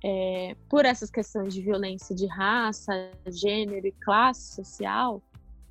é, 0.03 0.55
por 0.67 0.85
essas 0.85 1.09
questões 1.09 1.53
de 1.53 1.61
violência 1.61 2.13
de 2.13 2.27
raça, 2.27 3.11
gênero 3.27 3.87
e 3.87 3.91
classe 3.91 4.55
social, 4.55 5.21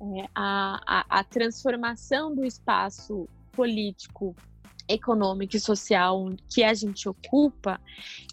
é, 0.01 0.27
a, 0.33 0.81
a, 0.87 1.19
a, 1.19 1.23
transformação 1.23 2.33
do 2.33 2.43
espaço 2.43 3.29
político, 3.51 4.35
econômico 4.87 5.55
e 5.55 5.59
social 5.59 6.29
que 6.49 6.63
a 6.63 6.73
gente 6.73 7.07
ocupa, 7.07 7.79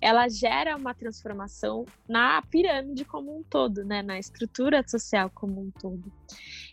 ela 0.00 0.26
gera 0.28 0.76
uma 0.76 0.94
transformação 0.94 1.84
na 2.08 2.42
pirâmide 2.42 3.04
como 3.04 3.38
um 3.38 3.42
todo, 3.42 3.84
né, 3.84 4.02
na 4.02 4.18
estrutura 4.18 4.82
social 4.88 5.30
como 5.32 5.60
um 5.60 5.70
todo. 5.70 6.10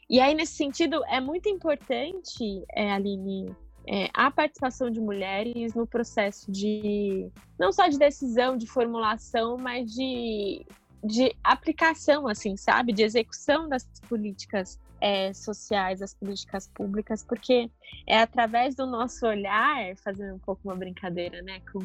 E 0.09 0.21
aí, 0.21 0.33
nesse 0.33 0.53
sentido, 0.53 1.03
é 1.05 1.19
muito 1.19 1.49
importante, 1.49 2.63
é, 2.73 2.91
Aline, 2.93 3.53
é, 3.87 4.09
a 4.13 4.29
participação 4.29 4.89
de 4.89 4.99
mulheres 4.99 5.73
no 5.73 5.87
processo 5.87 6.51
de 6.51 7.31
não 7.57 7.71
só 7.71 7.87
de 7.87 7.97
decisão, 7.97 8.57
de 8.57 8.67
formulação, 8.67 9.57
mas 9.57 9.89
de, 9.93 10.65
de 11.01 11.33
aplicação, 11.41 12.27
assim, 12.27 12.57
sabe, 12.57 12.91
de 12.91 13.03
execução 13.03 13.69
das 13.69 13.87
políticas 14.09 14.77
é, 14.99 15.31
sociais, 15.33 16.01
das 16.01 16.13
políticas 16.13 16.67
públicas, 16.67 17.23
porque 17.23 17.71
é 18.05 18.19
através 18.19 18.75
do 18.75 18.85
nosso 18.85 19.25
olhar, 19.25 19.95
fazendo 20.03 20.35
um 20.35 20.39
pouco 20.39 20.61
uma 20.65 20.75
brincadeira, 20.75 21.41
né, 21.41 21.61
com 21.71 21.79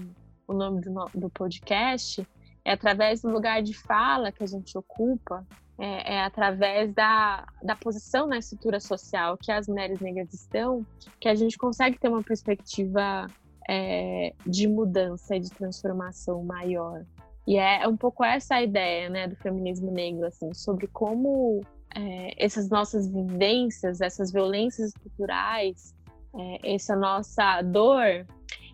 o 0.48 0.52
nome 0.52 0.80
do, 0.80 0.92
do 1.14 1.30
podcast, 1.30 2.26
é 2.64 2.72
através 2.72 3.22
do 3.22 3.30
lugar 3.30 3.62
de 3.62 3.74
fala 3.74 4.32
que 4.32 4.42
a 4.42 4.46
gente 4.46 4.76
ocupa, 4.76 5.46
é, 5.82 6.14
é, 6.14 6.22
através 6.22 6.94
da, 6.94 7.44
da 7.60 7.74
posição 7.74 8.28
na 8.28 8.38
estrutura 8.38 8.78
social 8.78 9.36
que 9.36 9.50
as 9.50 9.66
mulheres 9.66 9.98
negras 9.98 10.32
estão, 10.32 10.86
que 11.18 11.28
a 11.28 11.34
gente 11.34 11.58
consegue 11.58 11.98
ter 11.98 12.08
uma 12.08 12.22
perspectiva 12.22 13.26
é, 13.68 14.32
de 14.46 14.68
mudança 14.68 15.34
e 15.34 15.40
de 15.40 15.50
transformação 15.50 16.44
maior. 16.44 17.04
E 17.48 17.56
é 17.56 17.88
um 17.88 17.96
pouco 17.96 18.22
essa 18.22 18.54
a 18.54 18.62
ideia 18.62 19.10
né, 19.10 19.26
do 19.26 19.34
feminismo 19.34 19.90
negro, 19.90 20.24
assim, 20.24 20.54
sobre 20.54 20.86
como 20.86 21.62
é, 21.96 22.32
essas 22.38 22.68
nossas 22.68 23.08
vivências, 23.08 24.00
essas 24.00 24.30
violências 24.30 24.90
estruturais, 24.90 25.96
é, 26.32 26.74
essa 26.74 26.94
nossa 26.94 27.60
dor, 27.60 28.24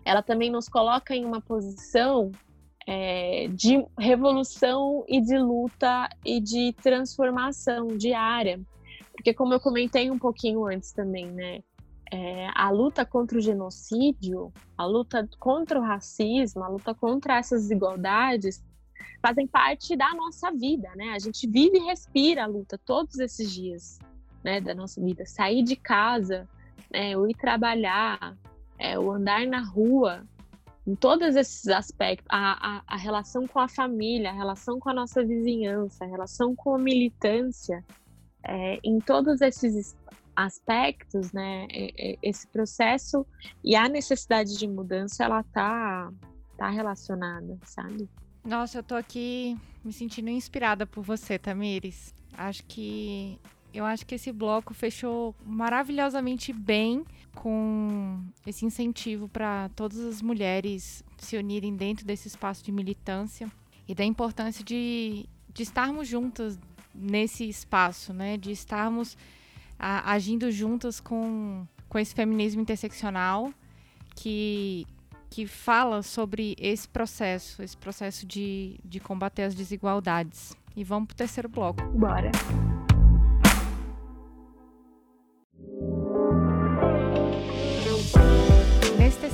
ela 0.05 0.21
também 0.21 0.51
nos 0.51 0.69
coloca 0.69 1.15
em 1.15 1.25
uma 1.25 1.41
posição 1.41 2.31
é, 2.87 3.47
de 3.49 3.85
revolução 3.97 5.03
e 5.07 5.21
de 5.21 5.37
luta 5.37 6.09
e 6.25 6.39
de 6.39 6.73
transformação 6.81 7.87
diária. 7.87 8.59
Porque, 9.13 9.33
como 9.33 9.53
eu 9.53 9.59
comentei 9.59 10.09
um 10.09 10.17
pouquinho 10.17 10.65
antes 10.65 10.91
também, 10.91 11.25
né? 11.25 11.59
É, 12.11 12.49
a 12.55 12.71
luta 12.71 13.05
contra 13.05 13.37
o 13.37 13.41
genocídio, 13.41 14.51
a 14.75 14.83
luta 14.83 15.29
contra 15.37 15.79
o 15.79 15.83
racismo, 15.83 16.63
a 16.63 16.67
luta 16.67 16.95
contra 16.95 17.37
essas 17.37 17.63
desigualdades 17.63 18.63
fazem 19.21 19.45
parte 19.45 19.95
da 19.95 20.11
nossa 20.15 20.51
vida, 20.51 20.89
né? 20.95 21.11
A 21.11 21.19
gente 21.19 21.47
vive 21.47 21.77
e 21.77 21.85
respira 21.85 22.43
a 22.43 22.47
luta 22.47 22.79
todos 22.83 23.19
esses 23.19 23.51
dias, 23.51 23.99
né, 24.43 24.59
da 24.59 24.73
nossa 24.73 24.99
vida. 25.01 25.25
Sair 25.25 25.61
de 25.61 25.75
casa, 25.75 26.47
né, 26.91 27.15
o 27.15 27.27
ir 27.27 27.35
trabalhar, 27.35 28.35
é, 28.77 28.97
o 28.97 29.11
andar 29.11 29.45
na 29.45 29.61
rua, 29.61 30.25
em 30.87 30.95
todos 30.95 31.35
esses 31.35 31.67
aspectos, 31.67 32.27
a, 32.29 32.77
a, 32.77 32.83
a, 32.87 32.97
relação 32.97 33.45
com 33.47 33.59
a 33.59 33.67
família, 33.67 34.29
a 34.29 34.33
relação 34.33 34.79
com 34.79 34.89
a 34.89 34.93
nossa 34.93 35.23
vizinhança, 35.23 36.05
a 36.05 36.07
relação 36.07 36.55
com 36.55 36.75
a 36.75 36.79
militância, 36.79 37.83
é, 38.43 38.79
em 38.83 38.99
todos 38.99 39.41
esses 39.41 39.95
aspectos, 40.35 41.33
né, 41.33 41.67
esse 42.23 42.47
processo 42.47 43.25
e 43.63 43.75
a 43.75 43.89
necessidade 43.89 44.57
de 44.57 44.67
mudança, 44.67 45.25
ela 45.25 45.43
tá, 45.43 46.11
tá 46.57 46.69
relacionada, 46.69 47.57
sabe? 47.65 48.09
Nossa, 48.45 48.79
eu 48.79 48.83
tô 48.83 48.95
aqui 48.95 49.57
me 49.83 49.91
sentindo 49.91 50.29
inspirada 50.29 50.85
por 50.85 51.03
você, 51.03 51.37
Tamires. 51.37 52.15
Acho 52.37 52.63
que 52.65 53.37
eu 53.73 53.85
acho 53.85 54.05
que 54.05 54.15
esse 54.15 54.31
bloco 54.31 54.73
fechou 54.73 55.35
maravilhosamente 55.45 56.51
bem 56.51 57.05
com 57.35 58.21
esse 58.45 58.65
incentivo 58.65 59.27
para 59.27 59.69
todas 59.75 59.99
as 59.99 60.21
mulheres 60.21 61.03
se 61.17 61.37
unirem 61.37 61.75
dentro 61.75 62.05
desse 62.05 62.27
espaço 62.27 62.63
de 62.63 62.71
militância 62.71 63.47
e 63.87 63.95
da 63.95 64.03
importância 64.03 64.63
de, 64.63 65.25
de 65.53 65.63
estarmos 65.63 66.07
juntas 66.07 66.59
nesse 66.93 67.47
espaço, 67.47 68.13
né? 68.13 68.37
De 68.37 68.51
estarmos 68.51 69.17
a, 69.77 70.11
agindo 70.11 70.51
juntas 70.51 70.99
com 70.99 71.65
com 71.89 71.97
esse 71.97 72.13
feminismo 72.13 72.61
interseccional 72.61 73.51
que, 74.15 74.85
que 75.29 75.47
fala 75.47 76.03
sobre 76.03 76.55
esse 76.57 76.87
processo, 76.87 77.61
esse 77.63 77.75
processo 77.75 78.25
de, 78.25 78.79
de 78.85 78.99
combater 78.99 79.43
as 79.43 79.55
desigualdades. 79.55 80.55
E 80.75 80.83
vamos 80.83 81.07
para 81.07 81.13
o 81.15 81.17
terceiro 81.17 81.49
bloco. 81.49 81.83
Bora! 81.97 82.31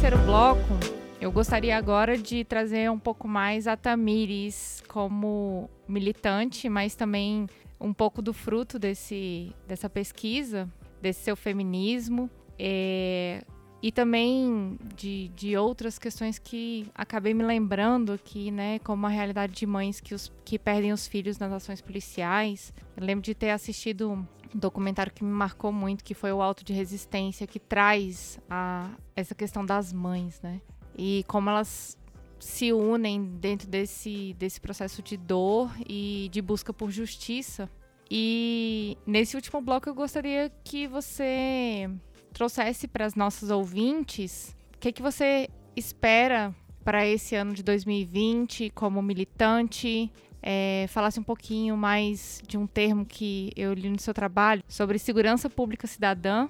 Terceiro 0.06 0.24
bloco, 0.24 0.78
eu 1.20 1.32
gostaria 1.32 1.76
agora 1.76 2.16
de 2.16 2.44
trazer 2.44 2.92
um 2.92 3.00
pouco 3.00 3.28
mais 3.28 3.66
a 3.66 3.76
Tamires 3.76 4.84
como 4.88 5.68
militante, 5.88 6.70
mas 6.70 6.94
também 6.94 7.48
um 7.82 7.92
pouco 7.92 8.22
do 8.22 8.32
fruto 8.32 8.78
desse, 8.78 9.52
dessa 9.68 9.90
pesquisa, 9.90 10.70
desse 11.02 11.24
seu 11.24 11.36
feminismo. 11.36 12.30
É, 12.60 13.44
e 13.86 13.92
também 13.92 14.80
de, 14.96 15.28
de 15.36 15.56
outras 15.56 16.00
questões 16.00 16.40
que 16.40 16.88
acabei 16.96 17.36
me 17.36 17.44
lembrando 17.44 18.14
aqui, 18.14 18.50
né? 18.50 18.80
Como 18.80 19.06
a 19.06 19.10
realidade 19.10 19.54
de 19.54 19.64
mães 19.68 20.02
que, 20.02 20.16
os, 20.16 20.34
que 20.44 20.58
perdem 20.58 20.92
os 20.92 21.06
filhos 21.06 21.38
nas 21.38 21.52
ações 21.52 21.82
policiais. 21.82 22.74
Eu 22.98 23.06
lembro 23.06 23.24
de 23.24 23.36
ter 23.36 23.52
assistido 23.52 24.12
um 24.12 24.26
documentário 24.56 25.14
que 25.14 25.24
me 25.24 25.30
marcou 25.30 25.72
muito, 25.72 26.04
que 26.04 26.16
foi 26.16 26.34
o 26.34 26.42
Alto 26.42 26.66
de 26.66 26.74
Resistência, 26.74 27.46
que 27.46 27.60
traz 27.60 28.40
a, 28.50 28.90
essa 29.16 29.36
questão 29.36 29.64
das 29.64 29.94
mães, 29.94 30.42
né? 30.42 30.62
E 30.98 31.24
como 31.28 31.48
elas 31.52 31.96
se 32.40 32.74
unem 32.74 33.24
dentro 33.40 33.68
desse, 33.68 34.34
desse 34.34 34.60
processo 34.60 35.04
de 35.04 35.16
dor 35.16 35.72
e 35.88 36.28
de 36.32 36.42
busca 36.42 36.74
por 36.74 36.90
justiça. 36.90 37.70
E 38.10 38.98
nesse 39.06 39.36
último 39.36 39.62
bloco 39.62 39.88
eu 39.88 39.94
gostaria 39.94 40.52
que 40.64 40.88
você 40.88 41.88
trouxesse 42.36 42.88
para 42.88 43.06
as 43.06 43.16
nossas 43.16 43.50
ouvintes 43.50 44.56
o 44.76 44.78
que, 44.78 44.92
que 44.92 45.02
você 45.02 45.50
espera 45.76 46.54
para 46.84 47.08
esse 47.08 47.36
ano 47.36 47.54
de 47.54 47.64
2020 47.64 48.70
como 48.72 49.02
militante, 49.02 50.12
é, 50.42 50.86
falasse 50.90 51.20
um 51.20 51.24
pouquinho 51.24 51.76
mais 51.76 52.42
de 52.48 52.58
um 52.58 52.68
termo 52.68 53.06
que 53.06 53.52
eu 53.56 53.74
li 53.74 53.90
no 53.90 54.00
seu 54.00 54.14
trabalho 54.14 54.62
sobre 54.68 55.00
segurança 55.00 55.50
pública 55.50 55.88
cidadã. 55.88 56.48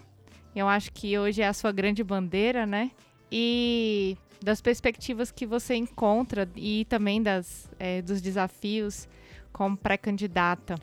Eu 0.53 0.67
acho 0.67 0.91
que 0.91 1.17
hoje 1.17 1.41
é 1.41 1.47
a 1.47 1.53
sua 1.53 1.71
grande 1.71 2.03
bandeira, 2.03 2.65
né? 2.65 2.91
E 3.31 4.17
das 4.43 4.59
perspectivas 4.59 5.31
que 5.31 5.45
você 5.45 5.75
encontra 5.75 6.49
e 6.55 6.83
também 6.85 7.21
das, 7.21 7.69
é, 7.79 8.01
dos 8.01 8.21
desafios 8.21 9.07
como 9.53 9.77
pré-candidata. 9.77 10.75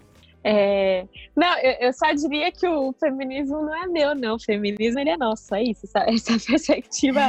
É, 0.45 1.07
não, 1.37 1.59
eu, 1.59 1.73
eu, 1.89 1.93
só 1.93 2.13
diria 2.13 2.51
que 2.51 2.67
o 2.67 2.93
feminismo 2.95 3.63
não 3.63 3.75
é 3.75 3.87
meu, 3.87 4.15
não. 4.15 4.35
O 4.35 4.43
feminismo 4.43 4.99
ele 4.99 5.11
é 5.11 5.17
nosso, 5.17 5.55
é 5.55 5.63
isso. 5.63 5.87
Essa, 5.87 6.01
essa 6.11 6.33
perspectiva 6.47 7.21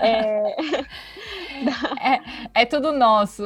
é, 0.00 0.56
é, 2.00 2.20
é, 2.54 2.66
tudo 2.66 2.92
nosso. 2.92 3.44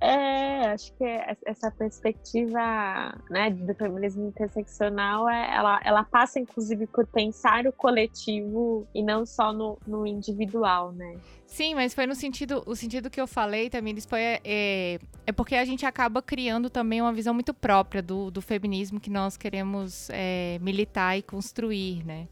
É, 0.00 0.68
acho 0.68 0.92
que 0.94 1.04
essa 1.44 1.70
perspectiva 1.70 3.14
né, 3.28 3.50
do 3.50 3.74
feminismo 3.74 4.28
interseccional, 4.28 5.28
é, 5.28 5.54
ela, 5.54 5.80
ela 5.84 6.04
passa 6.04 6.40
inclusive 6.40 6.86
por 6.86 7.06
pensar 7.06 7.66
o 7.66 7.72
coletivo 7.72 8.86
e 8.94 9.02
não 9.02 9.26
só 9.26 9.52
no, 9.52 9.78
no 9.86 10.06
individual, 10.06 10.92
né? 10.92 11.16
Sim, 11.48 11.74
mas 11.74 11.94
foi 11.94 12.06
no 12.06 12.14
sentido, 12.14 12.62
o 12.66 12.76
sentido 12.76 13.08
que 13.08 13.20
eu 13.20 13.26
falei 13.26 13.70
também, 13.70 13.98
foi, 14.02 14.20
é, 14.20 15.00
é 15.26 15.32
porque 15.32 15.54
a 15.56 15.64
gente 15.64 15.84
acaba 15.86 16.20
criando 16.20 16.68
também 16.68 17.00
uma 17.00 17.12
visão 17.12 17.32
muito 17.32 17.54
própria 17.54 18.02
do, 18.02 18.30
do 18.30 18.42
feminismo 18.42 19.00
que 19.00 19.10
nós 19.10 19.36
queremos 19.36 20.08
é, 20.10 20.58
militar 20.60 21.16
e 21.16 21.22
construir, 21.22 22.04
né? 22.04 22.28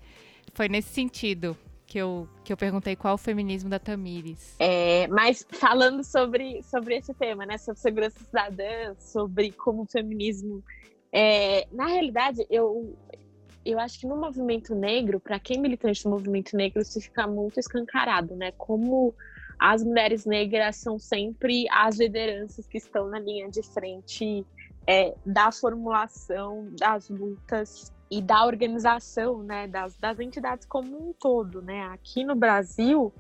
Foi 0.53 0.69
nesse 0.69 0.91
sentido 0.91 1.57
que 1.87 1.99
eu, 1.99 2.29
que 2.45 2.53
eu 2.53 2.57
perguntei 2.59 2.95
qual 2.95 3.15
o 3.15 3.19
feminismo 3.19 3.71
da 3.71 3.79
Tamires. 3.79 4.55
É, 4.59 5.09
mas 5.09 5.47
falando 5.51 6.05
sobre, 6.05 6.63
sobre 6.63 6.97
esse 6.97 7.15
tema, 7.15 7.47
né? 7.47 7.57
Sobre 7.57 7.81
segurança 7.81 8.19
cidadã, 8.23 8.95
sobre 8.99 9.51
como 9.51 9.83
o 9.83 9.87
feminismo. 9.87 10.63
É, 11.11 11.67
na 11.73 11.87
realidade, 11.87 12.47
eu, 12.51 12.95
eu 13.67 13.81
acho 13.81 13.99
que 13.99 14.07
no 14.07 14.17
movimento 14.17 14.75
negro, 14.75 15.19
para 15.19 15.41
quem 15.41 15.59
é 15.59 15.61
militante 15.61 16.05
do 16.05 16.11
movimento 16.11 16.57
negro, 16.57 16.81
isso 16.81 17.01
fica 17.01 17.27
muito 17.27 17.59
escancarado, 17.59 18.37
né? 18.37 18.53
Como 18.53 19.15
as 19.59 19.83
mulheres 19.83 20.25
negras 20.25 20.77
são 20.77 20.99
sempre 20.99 21.67
as 21.71 21.99
lideranças 21.99 22.67
que 22.67 22.79
estão 22.79 23.09
na 23.09 23.19
linha 23.19 23.51
de 23.51 23.63
frente 23.63 24.47
é, 24.87 25.15
da 25.25 25.51
formulação 25.51 26.69
das 26.79 27.09
lutas 27.09 27.93
e 28.11 28.23
da 28.23 28.47
organização, 28.47 29.43
né? 29.43 29.67
Das, 29.67 29.97
das 29.97 30.21
entidades 30.21 30.67
como 30.67 31.11
um 31.11 31.13
todo, 31.13 31.61
né? 31.61 31.83
Aqui 31.93 32.25
no 32.25 32.37
Brasil, 32.37 33.13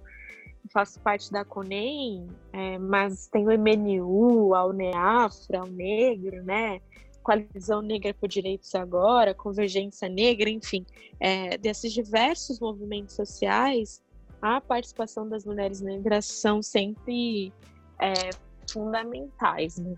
faço 0.72 1.00
parte 1.00 1.32
da 1.32 1.44
CONEM, 1.44 2.28
é, 2.52 2.78
mas 2.78 3.26
tem 3.28 3.46
o 3.46 3.50
MNU, 3.50 4.54
a 4.54 4.64
UNEAFRA, 4.66 5.64
o 5.64 5.66
Negro, 5.66 6.42
né? 6.44 6.80
Coalizão 7.26 7.82
Negra 7.82 8.14
por 8.14 8.28
Direitos 8.28 8.72
Agora, 8.76 9.34
Convergência 9.34 10.08
Negra, 10.08 10.48
enfim, 10.48 10.86
é, 11.18 11.58
desses 11.58 11.92
diversos 11.92 12.60
movimentos 12.60 13.16
sociais, 13.16 14.00
a 14.40 14.60
participação 14.60 15.28
das 15.28 15.44
mulheres 15.44 15.80
negras 15.80 16.24
são 16.24 16.62
sempre 16.62 17.52
é, 18.00 18.30
fundamentais. 18.70 19.76
Né? 19.76 19.96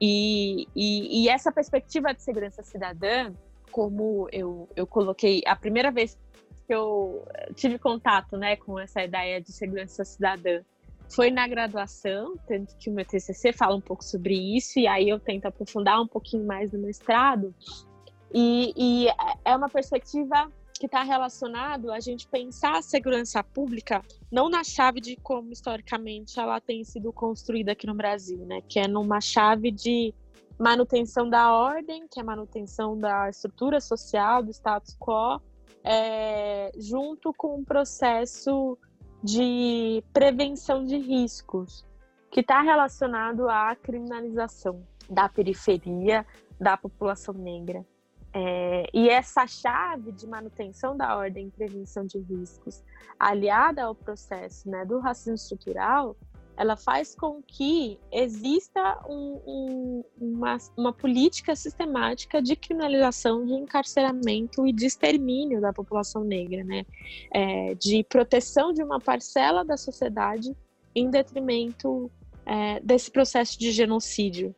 E, 0.00 0.66
e, 0.74 1.24
e, 1.24 1.28
essa 1.28 1.52
perspectiva 1.52 2.14
de 2.14 2.22
segurança 2.22 2.62
cidadã, 2.62 3.30
como 3.70 4.26
eu, 4.32 4.66
eu 4.74 4.86
coloquei, 4.86 5.42
a 5.46 5.54
primeira 5.54 5.90
vez 5.90 6.18
que 6.66 6.74
eu 6.74 7.28
tive 7.54 7.78
contato 7.78 8.38
né, 8.38 8.56
com 8.56 8.80
essa 8.80 9.04
ideia 9.04 9.38
de 9.38 9.52
segurança 9.52 10.02
cidadã 10.02 10.62
foi 11.14 11.30
na 11.30 11.46
graduação, 11.46 12.36
tanto 12.46 12.76
que 12.76 12.90
o 12.90 12.92
meu 12.92 13.04
TCC 13.04 13.52
fala 13.52 13.76
um 13.76 13.80
pouco 13.80 14.04
sobre 14.04 14.34
isso, 14.56 14.78
e 14.80 14.86
aí 14.86 15.08
eu 15.08 15.20
tento 15.20 15.46
aprofundar 15.46 16.00
um 16.00 16.08
pouquinho 16.08 16.44
mais 16.44 16.72
no 16.72 16.80
mestrado. 16.80 17.54
E, 18.32 18.74
e 18.76 19.06
é 19.44 19.56
uma 19.56 19.68
perspectiva 19.68 20.50
que 20.72 20.86
está 20.86 21.04
relacionado 21.04 21.92
a 21.92 22.00
gente 22.00 22.26
pensar 22.26 22.78
a 22.78 22.82
segurança 22.82 23.44
pública 23.44 24.02
não 24.30 24.48
na 24.48 24.64
chave 24.64 25.00
de 25.00 25.14
como 25.14 25.52
historicamente 25.52 26.40
ela 26.40 26.60
tem 26.60 26.82
sido 26.82 27.12
construída 27.12 27.72
aqui 27.72 27.86
no 27.86 27.94
Brasil, 27.94 28.38
né? 28.44 28.60
Que 28.68 28.80
é 28.80 28.88
numa 28.88 29.20
chave 29.20 29.70
de 29.70 30.12
manutenção 30.58 31.30
da 31.30 31.52
ordem, 31.52 32.08
que 32.10 32.18
é 32.18 32.24
manutenção 32.24 32.98
da 32.98 33.30
estrutura 33.30 33.80
social, 33.80 34.42
do 34.42 34.50
status 34.50 34.96
quo, 34.98 35.40
é, 35.84 36.72
junto 36.76 37.32
com 37.34 37.56
um 37.56 37.64
processo 37.64 38.76
de 39.24 40.04
prevenção 40.12 40.84
de 40.84 40.98
riscos, 40.98 41.82
que 42.30 42.40
está 42.40 42.60
relacionado 42.60 43.48
à 43.48 43.74
criminalização 43.74 44.86
da 45.08 45.30
periferia 45.30 46.26
da 46.60 46.76
população 46.76 47.32
negra. 47.32 47.86
É, 48.34 48.84
e 48.92 49.08
essa 49.08 49.46
chave 49.46 50.12
de 50.12 50.26
manutenção 50.26 50.94
da 50.94 51.16
ordem 51.16 51.46
e 51.46 51.50
prevenção 51.50 52.04
de 52.04 52.18
riscos, 52.18 52.84
aliada 53.18 53.84
ao 53.84 53.94
processo 53.94 54.68
né, 54.68 54.84
do 54.84 54.98
racismo 54.98 55.36
estrutural, 55.36 56.14
ela 56.56 56.76
faz 56.76 57.14
com 57.14 57.42
que 57.42 57.98
exista 58.12 59.00
um, 59.08 59.40
um, 59.46 60.04
uma, 60.20 60.56
uma, 60.76 60.92
política 60.92 61.56
sistemática 61.56 62.40
de 62.40 62.54
criminalização, 62.54 63.44
de 63.44 63.52
encarceramento 63.54 64.66
e 64.66 64.72
de 64.72 64.86
extermínio 64.86 65.60
da 65.60 65.72
população 65.72 66.22
negra, 66.22 66.62
né? 66.62 66.86
É, 67.32 67.74
de 67.74 68.04
proteção 68.04 68.72
de 68.72 68.82
uma 68.82 69.00
parcela 69.00 69.64
da 69.64 69.76
sociedade 69.76 70.54
em 70.94 71.10
detrimento 71.10 72.10
é, 72.46 72.80
desse 72.80 73.10
processo 73.10 73.58
de 73.58 73.72
genocídio. 73.72 74.54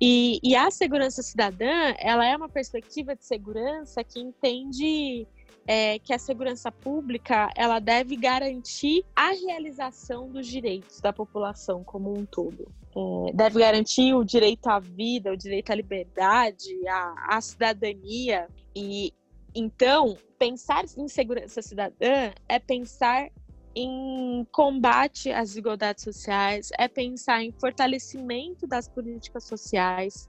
E, 0.00 0.40
e 0.42 0.56
a 0.56 0.70
segurança 0.70 1.22
cidadã, 1.22 1.94
ela 1.98 2.26
é 2.26 2.36
uma 2.36 2.48
perspectiva 2.48 3.14
de 3.14 3.24
segurança 3.24 4.02
que 4.02 4.18
entende 4.20 5.26
é, 5.66 5.98
que 5.98 6.12
a 6.12 6.18
segurança 6.18 6.70
pública 6.70 7.50
ela 7.56 7.78
deve 7.78 8.16
garantir 8.16 9.04
a 9.14 9.30
realização 9.32 10.28
dos 10.28 10.46
direitos 10.46 11.00
da 11.00 11.12
população 11.12 11.84
como 11.84 12.16
um 12.16 12.24
todo. 12.24 12.66
É, 12.94 13.32
deve 13.32 13.60
garantir 13.60 14.14
o 14.14 14.24
direito 14.24 14.66
à 14.66 14.78
vida, 14.78 15.32
o 15.32 15.36
direito 15.36 15.70
à 15.70 15.74
liberdade, 15.74 16.68
à, 16.88 17.36
à 17.36 17.40
cidadania. 17.40 18.48
E 18.74 19.12
então, 19.54 20.16
pensar 20.38 20.84
em 20.96 21.08
segurança 21.08 21.62
cidadã 21.62 22.32
é 22.48 22.58
pensar 22.58 23.30
em 23.74 24.46
combate 24.52 25.30
às 25.30 25.50
desigualdades 25.50 26.04
sociais, 26.04 26.70
é 26.78 26.88
pensar 26.88 27.42
em 27.42 27.52
fortalecimento 27.52 28.66
das 28.66 28.86
políticas 28.86 29.44
sociais, 29.44 30.28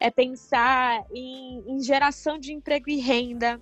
é 0.00 0.10
pensar 0.10 1.04
em, 1.14 1.62
em 1.66 1.82
geração 1.82 2.38
de 2.38 2.52
emprego 2.52 2.90
e 2.90 2.96
renda, 2.96 3.60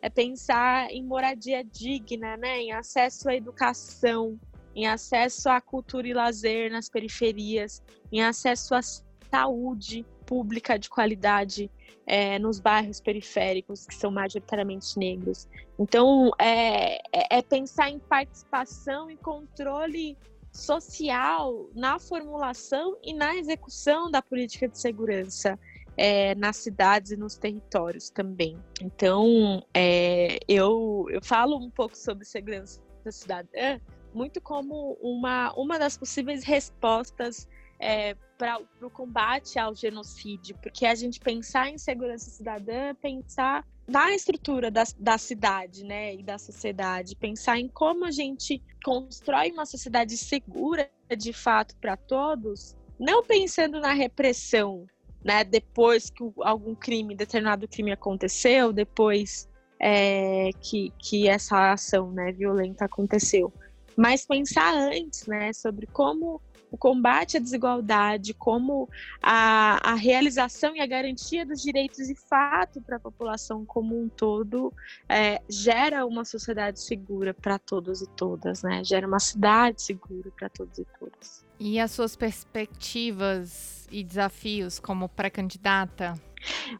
é 0.00 0.08
pensar 0.08 0.90
em 0.90 1.04
moradia 1.04 1.64
digna, 1.64 2.36
né? 2.36 2.60
em 2.60 2.72
acesso 2.72 3.28
à 3.28 3.34
educação, 3.34 4.38
em 4.74 4.86
acesso 4.86 5.48
à 5.48 5.60
cultura 5.60 6.06
e 6.06 6.14
lazer 6.14 6.70
nas 6.70 6.88
periferias, 6.88 7.82
em 8.12 8.22
acesso 8.22 8.74
à 8.74 8.80
saúde, 8.82 10.06
pública 10.24 10.78
de 10.78 10.88
qualidade 10.90 11.70
é, 12.06 12.38
nos 12.38 12.60
bairros 12.60 13.00
periféricos, 13.00 13.86
que 13.86 13.94
são 13.94 14.10
majoritariamente 14.10 14.98
negros. 14.98 15.48
Então, 15.78 16.30
é, 16.38 16.96
é, 17.12 17.38
é 17.38 17.42
pensar 17.42 17.90
em 17.90 17.98
participação 17.98 19.10
e 19.10 19.16
controle 19.16 20.16
social 20.52 21.68
na 21.74 21.98
formulação 21.98 22.96
e 23.02 23.14
na 23.14 23.36
execução 23.36 24.10
da 24.10 24.22
política 24.22 24.68
de 24.68 24.78
segurança 24.78 25.58
é, 25.98 26.34
nas 26.36 26.56
cidades 26.56 27.10
e 27.10 27.16
nos 27.16 27.36
territórios 27.36 28.08
também. 28.08 28.56
Então, 28.80 29.62
é, 29.74 30.38
eu, 30.48 31.06
eu 31.10 31.20
falo 31.22 31.58
um 31.58 31.68
pouco 31.68 31.96
sobre 31.96 32.24
segurança 32.24 32.80
cidadã 33.10 33.80
muito 34.14 34.40
como 34.40 34.98
uma, 35.00 35.52
uma 35.54 35.78
das 35.78 35.96
possíveis 35.96 36.44
respostas 36.44 37.48
é, 37.78 38.14
para 38.36 38.60
o 38.82 38.90
combate 38.90 39.58
ao 39.58 39.74
genocídio, 39.74 40.56
porque 40.62 40.86
a 40.86 40.94
gente 40.94 41.20
pensar 41.20 41.68
em 41.68 41.78
segurança 41.78 42.30
cidadã, 42.30 42.94
pensar 42.94 43.64
na 43.86 44.14
estrutura 44.14 44.70
da, 44.70 44.84
da 44.98 45.16
cidade, 45.16 45.84
né, 45.84 46.14
e 46.14 46.22
da 46.22 46.38
sociedade, 46.38 47.16
pensar 47.16 47.58
em 47.58 47.68
como 47.68 48.04
a 48.04 48.10
gente 48.10 48.62
constrói 48.84 49.50
uma 49.50 49.64
sociedade 49.64 50.16
segura 50.16 50.90
de 51.16 51.32
fato 51.32 51.76
para 51.76 51.96
todos, 51.96 52.76
não 52.98 53.24
pensando 53.24 53.80
na 53.80 53.92
repressão, 53.92 54.86
né, 55.24 55.44
depois 55.44 56.10
que 56.10 56.24
algum 56.40 56.74
crime, 56.74 57.14
determinado 57.14 57.66
crime 57.68 57.92
aconteceu, 57.92 58.72
depois 58.72 59.48
é, 59.80 60.50
que, 60.60 60.92
que 60.98 61.28
essa 61.28 61.72
ação, 61.72 62.10
né, 62.12 62.32
violenta 62.32 62.84
aconteceu, 62.84 63.52
mas 63.96 64.24
pensar 64.24 64.74
antes, 64.74 65.26
né, 65.26 65.52
sobre 65.52 65.86
como 65.86 66.40
o 66.70 66.76
combate 66.76 67.36
à 67.36 67.40
desigualdade, 67.40 68.34
como 68.34 68.88
a, 69.22 69.92
a 69.92 69.94
realização 69.94 70.76
e 70.76 70.80
a 70.80 70.86
garantia 70.86 71.44
dos 71.44 71.62
direitos 71.62 72.06
de 72.06 72.14
fato 72.14 72.80
para 72.80 72.96
a 72.96 73.00
população 73.00 73.64
como 73.64 74.00
um 74.00 74.08
todo 74.08 74.72
é, 75.08 75.40
gera 75.48 76.04
uma 76.06 76.24
sociedade 76.24 76.80
segura 76.80 77.32
para 77.32 77.58
todos 77.58 78.02
e 78.02 78.08
todas, 78.10 78.62
né? 78.62 78.82
Gera 78.84 79.06
uma 79.06 79.20
cidade 79.20 79.82
segura 79.82 80.30
para 80.36 80.48
todos 80.48 80.78
e 80.78 80.86
todas. 80.98 81.46
E 81.58 81.80
as 81.80 81.90
suas 81.90 82.14
perspectivas 82.14 83.88
e 83.90 84.04
desafios 84.04 84.78
como 84.78 85.08
pré-candidata? 85.08 86.14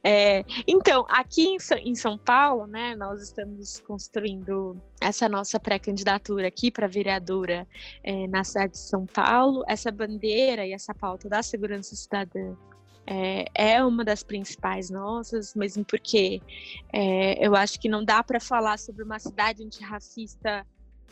É, 0.03 0.45
então, 0.67 1.07
aqui 1.09 1.57
em, 1.85 1.95
São 1.95 2.19
Paulo, 2.19 2.67
né, 2.67 2.95
nós 2.97 3.23
estamos 3.23 3.81
construindo 3.81 4.81
essa 5.01 5.29
nossa 5.29 5.59
pré-candidatura 5.59 6.49
aqui 6.49 6.71
para 6.71 6.87
vereadora 6.87 7.67
é, 8.03 8.27
na 8.27 8.45
cidade 8.45 8.73
de 8.73 8.79
São 8.79 9.07
Paulo. 9.07 9.65
Essa 9.67 9.91
bandeira 9.91 10.67
e 10.67 10.73
essa 10.73 10.95
pauta 10.95 11.29
da 11.29 11.43
segurança 11.43 11.95
cidadã 11.97 12.55
é, 13.07 13.47
é 13.55 13.85
uma 13.85 14.05
das 14.05 14.23
principais 14.23 14.91
nossas, 14.91 15.55
mesmo 15.55 15.85
porque 15.85 16.43
é, 16.93 17.45
eu 17.45 17.55
acho 17.55 17.81
que 17.81 17.89
não 17.89 18.05
dá 18.05 18.23
para 18.23 18.39
falar 18.39 18.79
sobre 18.79 19.03
uma 19.03 19.19
cidade 19.19 19.65
antirracista 19.65 20.67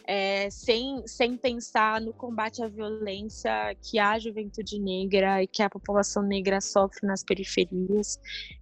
é, 0.05 0.49
sem, 0.51 1.07
sem 1.07 1.37
pensar 1.37 2.01
no 2.01 2.13
combate 2.13 2.63
à 2.63 2.69
violência 2.69 3.77
que 3.83 3.99
a 3.99 4.19
juventude 4.19 4.79
negra 4.79 5.43
e 5.43 5.47
que 5.47 5.63
a 5.63 5.71
população 5.71 6.23
negra 6.23 6.61
sofre 6.61 7.07
nas 7.07 7.25
periferias. 7.25 8.19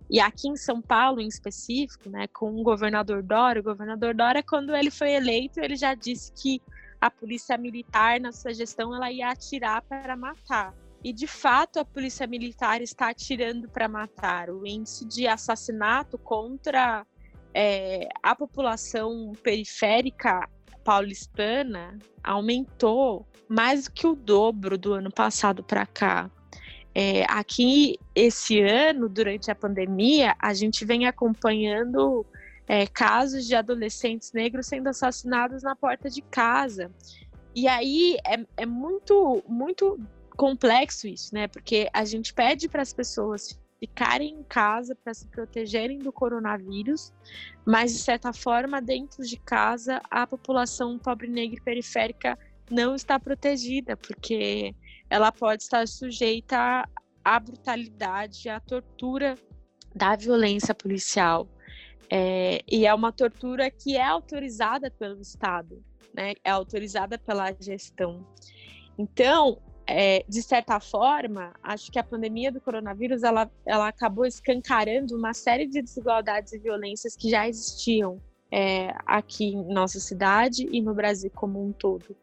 E 0.08 0.20
aqui 0.20 0.48
em 0.48 0.56
São 0.56 0.80
Paulo, 0.80 1.20
em 1.20 1.28
específico, 1.28 2.08
né, 2.08 2.26
com 2.28 2.54
o 2.54 2.62
governador 2.62 3.22
Dória, 3.22 3.60
o 3.60 3.64
governador 3.64 4.14
Dória, 4.14 4.42
quando 4.42 4.74
ele 4.74 4.90
foi 4.90 5.12
eleito, 5.12 5.60
ele 5.60 5.76
já 5.76 5.94
disse 5.94 6.32
que 6.32 6.62
a 7.00 7.10
polícia 7.10 7.58
militar, 7.58 8.18
na 8.18 8.32
sua 8.32 8.54
gestão, 8.54 8.94
ela 8.94 9.12
ia 9.12 9.28
atirar 9.28 9.82
para 9.82 10.16
matar. 10.16 10.74
E 11.02 11.12
de 11.12 11.26
fato 11.26 11.78
a 11.78 11.84
polícia 11.84 12.26
militar 12.26 12.80
está 12.80 13.10
atirando 13.10 13.68
para 13.68 13.86
matar. 13.86 14.48
O 14.48 14.66
índice 14.66 15.04
de 15.04 15.26
assassinato 15.26 16.16
contra 16.16 17.06
é, 17.52 18.08
a 18.22 18.34
população 18.34 19.32
periférica 19.42 20.48
paulistana 20.84 21.98
aumentou 22.22 23.26
mais 23.48 23.84
do 23.84 23.92
que 23.92 24.06
o 24.06 24.14
dobro 24.14 24.78
do 24.78 24.92
ano 24.92 25.10
passado 25.10 25.62
para 25.64 25.86
cá. 25.86 26.30
É, 26.94 27.24
aqui, 27.28 27.98
esse 28.14 28.60
ano, 28.60 29.08
durante 29.08 29.50
a 29.50 29.54
pandemia, 29.54 30.36
a 30.38 30.54
gente 30.54 30.84
vem 30.84 31.06
acompanhando 31.06 32.24
é, 32.68 32.86
casos 32.86 33.46
de 33.46 33.54
adolescentes 33.54 34.32
negros 34.32 34.66
sendo 34.66 34.88
assassinados 34.88 35.62
na 35.62 35.74
porta 35.74 36.08
de 36.08 36.22
casa. 36.22 36.90
E 37.54 37.66
aí 37.66 38.16
é, 38.24 38.44
é 38.58 38.66
muito, 38.66 39.42
muito 39.48 39.98
complexo 40.36 41.08
isso, 41.08 41.34
né? 41.34 41.48
Porque 41.48 41.88
a 41.92 42.04
gente 42.04 42.32
pede 42.32 42.68
para 42.68 42.82
as 42.82 42.92
pessoas 42.92 43.58
ficarem 43.84 44.34
em 44.34 44.42
casa 44.42 44.94
para 44.94 45.12
se 45.12 45.26
protegerem 45.28 45.98
do 45.98 46.10
coronavírus, 46.10 47.12
mas 47.66 47.92
de 47.92 47.98
certa 47.98 48.32
forma, 48.32 48.80
dentro 48.80 49.22
de 49.22 49.36
casa, 49.36 50.00
a 50.10 50.26
população 50.26 50.98
pobre, 50.98 51.28
negra 51.28 51.58
e 51.58 51.62
periférica 51.62 52.38
não 52.70 52.94
está 52.94 53.20
protegida, 53.20 53.94
porque 53.94 54.74
ela 55.10 55.30
pode 55.30 55.64
estar 55.64 55.86
sujeita 55.86 56.88
à 57.22 57.38
brutalidade, 57.38 58.48
à 58.48 58.58
tortura 58.58 59.34
da 59.94 60.16
violência 60.16 60.74
policial. 60.74 61.46
É, 62.10 62.62
e 62.70 62.86
é 62.86 62.94
uma 62.94 63.12
tortura 63.12 63.70
que 63.70 63.96
é 63.96 64.04
autorizada 64.04 64.90
pelo 64.90 65.20
Estado, 65.20 65.84
né? 66.14 66.32
é 66.42 66.50
autorizada 66.50 67.18
pela 67.18 67.52
gestão. 67.60 68.26
Então, 68.98 69.60
é, 69.86 70.24
de 70.28 70.42
certa 70.42 70.80
forma, 70.80 71.52
acho 71.62 71.90
que 71.92 71.98
a 71.98 72.04
pandemia 72.04 72.50
do 72.50 72.60
coronavírus 72.60 73.22
ela, 73.22 73.50
ela 73.66 73.88
acabou 73.88 74.24
escancarando 74.24 75.16
uma 75.16 75.34
série 75.34 75.66
de 75.66 75.82
desigualdades 75.82 76.52
e 76.52 76.58
violências 76.58 77.16
que 77.16 77.28
já 77.28 77.46
existiam 77.46 78.20
é, 78.50 78.94
aqui 79.04 79.46
em 79.46 79.74
nossa 79.74 80.00
cidade 80.00 80.66
e 80.70 80.80
no 80.80 80.94
Brasil 80.94 81.30
como 81.34 81.62
um 81.62 81.72
todo. 81.72 82.16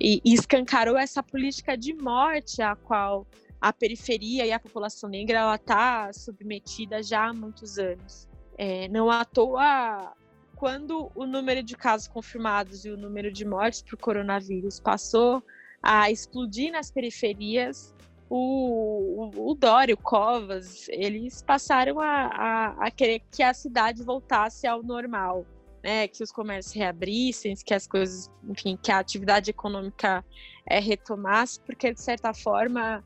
E, 0.00 0.20
e 0.24 0.34
escancarou 0.34 0.96
essa 0.96 1.22
política 1.22 1.76
de 1.76 1.94
morte 1.94 2.60
a 2.60 2.76
qual 2.76 3.26
a 3.60 3.72
periferia 3.72 4.44
e 4.44 4.52
a 4.52 4.60
população 4.60 5.08
negra 5.08 5.54
está 5.54 6.12
submetida 6.12 7.02
já 7.02 7.28
há 7.28 7.32
muitos 7.32 7.78
anos. 7.78 8.28
É, 8.58 8.88
não 8.88 9.10
à 9.10 9.24
toa, 9.24 10.12
quando 10.54 11.10
o 11.14 11.26
número 11.26 11.62
de 11.62 11.76
casos 11.76 12.08
confirmados 12.08 12.84
e 12.84 12.90
o 12.90 12.96
número 12.96 13.30
de 13.30 13.44
mortes 13.44 13.82
por 13.82 13.98
coronavírus 13.98 14.80
passou 14.80 15.42
a 15.86 16.10
explodir 16.10 16.72
nas 16.72 16.90
periferias, 16.90 17.94
o, 18.28 19.30
o, 19.36 19.50
o 19.50 19.54
Dória, 19.54 19.94
o 19.94 19.98
Covas, 19.98 20.88
eles 20.88 21.42
passaram 21.42 22.00
a, 22.00 22.26
a, 22.26 22.86
a, 22.86 22.90
querer 22.90 23.22
que 23.30 23.40
a 23.40 23.54
cidade 23.54 24.02
voltasse 24.02 24.66
ao 24.66 24.82
normal, 24.82 25.46
né? 25.84 26.08
Que 26.08 26.24
os 26.24 26.32
comércios 26.32 26.74
reabrissem, 26.74 27.54
que 27.54 27.72
as 27.72 27.86
coisas, 27.86 28.28
enfim, 28.48 28.76
que 28.82 28.90
a 28.90 28.98
atividade 28.98 29.50
econômica 29.50 30.24
é, 30.66 30.80
retomasse, 30.80 31.60
porque 31.60 31.92
de 31.92 32.00
certa 32.00 32.34
forma, 32.34 33.04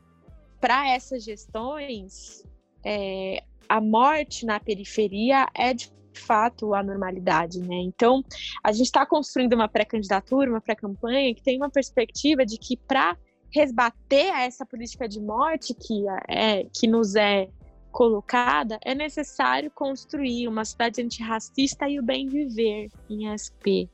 para 0.59 0.89
essas 0.89 1.23
gestões, 1.23 2.43
é, 2.83 3.43
a 3.69 3.79
morte 3.79 4.43
na 4.43 4.59
periferia 4.59 5.47
é 5.53 5.71
de 5.71 5.91
fato 6.13 6.73
a 6.73 6.83
normalidade, 6.83 7.59
né? 7.59 7.75
Então, 7.75 8.23
a 8.63 8.71
gente 8.71 8.87
está 8.87 9.05
construindo 9.05 9.53
uma 9.53 9.67
pré-candidatura, 9.67 10.49
uma 10.49 10.61
pré-campanha 10.61 11.33
que 11.33 11.43
tem 11.43 11.57
uma 11.57 11.69
perspectiva 11.69 12.45
de 12.45 12.57
que 12.57 12.77
para 12.77 13.17
resbater 13.53 14.33
essa 14.33 14.65
política 14.65 15.07
de 15.07 15.19
morte 15.19 15.73
que 15.73 16.05
é 16.27 16.65
que 16.73 16.87
nos 16.87 17.15
é 17.15 17.49
colocada, 17.91 18.79
é 18.85 18.95
necessário 18.95 19.69
construir 19.69 20.47
uma 20.47 20.63
cidade 20.63 21.01
antirracista 21.01 21.89
e 21.89 21.99
o 21.99 22.03
bem 22.03 22.27
viver 22.27 22.89
em 23.09 23.27
SP, 23.35 23.89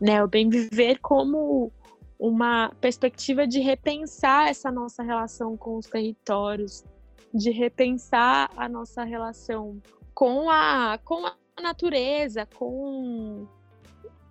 né? 0.00 0.22
O 0.22 0.28
bem 0.28 0.48
viver 0.48 0.98
como 0.98 1.72
uma 2.18 2.70
perspectiva 2.80 3.46
de 3.46 3.60
repensar 3.60 4.48
essa 4.48 4.70
nossa 4.70 5.02
relação 5.02 5.56
com 5.56 5.78
os 5.78 5.86
territórios, 5.86 6.84
de 7.32 7.50
repensar 7.50 8.50
a 8.56 8.68
nossa 8.68 9.04
relação 9.04 9.80
com 10.14 10.50
a, 10.50 10.98
com 11.04 11.26
a 11.26 11.34
natureza, 11.60 12.46
com, 12.46 13.46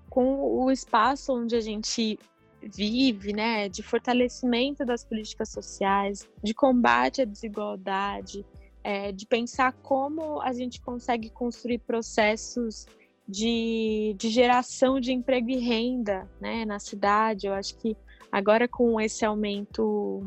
com 0.10 0.64
o 0.64 0.72
espaço 0.72 1.34
onde 1.34 1.56
a 1.56 1.62
gente 1.62 2.20
vive, 2.62 3.34
né, 3.34 3.70
de 3.70 3.84
fortalecimento 3.84 4.86
das 4.86 5.04
políticas 5.04 5.50
sociais, 5.50 6.28
de 6.44 6.54
combate 6.54 7.22
à 7.22 7.26
desigualdade, 7.26 8.46
é, 8.84 9.12
de 9.12 9.26
pensar 9.26 9.74
como 9.84 10.42
a 10.42 10.54
gente 10.54 10.82
consegue 10.82 11.30
construir 11.30 11.80
processos 11.80 12.88
de, 13.28 14.16
de 14.18 14.30
geração 14.30 15.00
de 15.00 15.12
emprego 15.12 15.50
e 15.50 15.58
renda 15.58 16.28
né, 16.40 16.66
na 16.66 16.80
cidade. 16.80 17.48
Eu 17.48 17.54
acho 17.54 17.76
que 17.78 17.96
agora 18.32 18.68
com 18.68 19.00
esse 19.00 19.26
aumento 19.26 20.24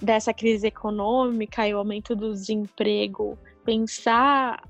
dessa 0.00 0.32
crise 0.32 0.68
econômica 0.68 1.66
e 1.66 1.74
o 1.74 1.78
aumento 1.78 2.14
do 2.14 2.32
desemprego, 2.32 3.36
pensar 3.64 4.62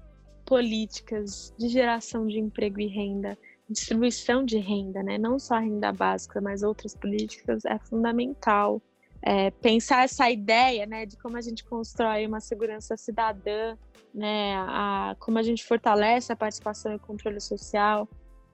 políticas 0.49 1.53
de 1.59 1.68
geração 1.68 2.26
de 2.26 2.38
emprego 2.38 2.80
e 2.80 2.86
renda, 2.86 3.36
distribuição 3.68 4.42
de 4.42 4.57
renda, 4.57 5.03
né? 5.03 5.18
não 5.18 5.38
só 5.38 5.57
a 5.57 5.61
renda 5.61 5.92
básica, 5.92 6.40
mas 6.40 6.62
outras 6.62 6.94
políticas, 6.94 7.66
é 7.66 7.78
fundamental 7.78 8.80
é, 9.20 9.51
pensar 9.51 10.05
essa 10.05 10.30
ideia 10.30 10.86
né, 10.86 11.05
de 11.05 11.18
como 11.18 11.36
a 11.36 11.40
gente 11.42 11.62
constrói 11.64 12.26
uma 12.26 12.40
segurança 12.40 12.96
cidadã, 12.96 13.76
né, 14.14 14.55
a, 14.57 15.14
como 15.18 15.38
a 15.38 15.42
gente 15.42 15.64
fortalece 15.66 16.32
a 16.32 16.36
participação 16.36 16.94
e 16.94 16.99
controle 16.99 17.40
social, 17.40 18.09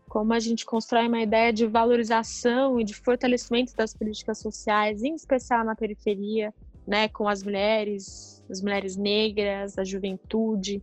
como 0.09 0.32
a 0.32 0.40
gente 0.40 0.66
constrói 0.66 1.07
uma 1.07 1.22
ideia 1.22 1.53
de 1.53 1.64
valorização 1.64 2.80
e 2.80 2.84
de 2.84 2.95
fortalecimento 2.95 3.72
das 3.76 3.95
políticas 3.95 4.38
sociais, 4.38 5.05
em 5.05 5.14
especial 5.14 5.64
na 5.64 5.76
periferia, 5.76 6.53
né, 6.84 7.09
com 7.09 7.28
as 7.28 7.45
mulheres, 7.45 8.42
as 8.51 8.61
mulheres 8.61 8.97
negras, 8.97 9.78
a 9.78 9.84
juventude. 9.84 10.82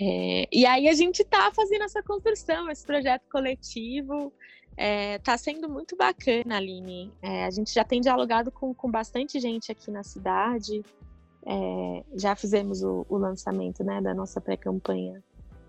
É, 0.00 0.48
e 0.52 0.64
aí 0.64 0.88
a 0.88 0.94
gente 0.94 1.22
está 1.22 1.50
fazendo 1.52 1.84
essa 1.84 2.02
construção, 2.02 2.70
esse 2.70 2.86
projeto 2.86 3.24
coletivo, 3.30 4.32
Está 4.78 5.32
é, 5.32 5.36
sendo 5.36 5.68
muito 5.68 5.96
bacana, 5.96 6.56
Aline. 6.56 7.12
É, 7.20 7.44
a 7.44 7.50
gente 7.50 7.74
já 7.74 7.82
tem 7.82 8.00
dialogado 8.00 8.52
com, 8.52 8.72
com 8.72 8.88
bastante 8.88 9.40
gente 9.40 9.72
aqui 9.72 9.90
na 9.90 10.04
cidade. 10.04 10.84
É, 11.44 12.04
já 12.14 12.36
fizemos 12.36 12.84
o, 12.84 13.04
o 13.08 13.16
lançamento 13.16 13.82
né, 13.82 14.00
da 14.00 14.14
nossa 14.14 14.40
pré-campanha 14.40 15.20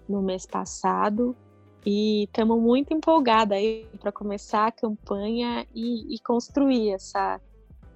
no 0.08 0.22
mês 0.22 0.46
passado 0.46 1.36
e 1.84 2.26
estamos 2.26 2.62
muito 2.62 2.94
empolgados 2.94 3.58
aí 3.58 3.88
para 4.00 4.12
começar 4.12 4.68
a 4.68 4.72
campanha 4.72 5.66
e, 5.74 6.14
e, 6.14 6.20
construir 6.20 6.92
essa 6.92 7.42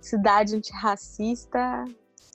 cidade 0.02 0.56
antirracista 0.56 1.86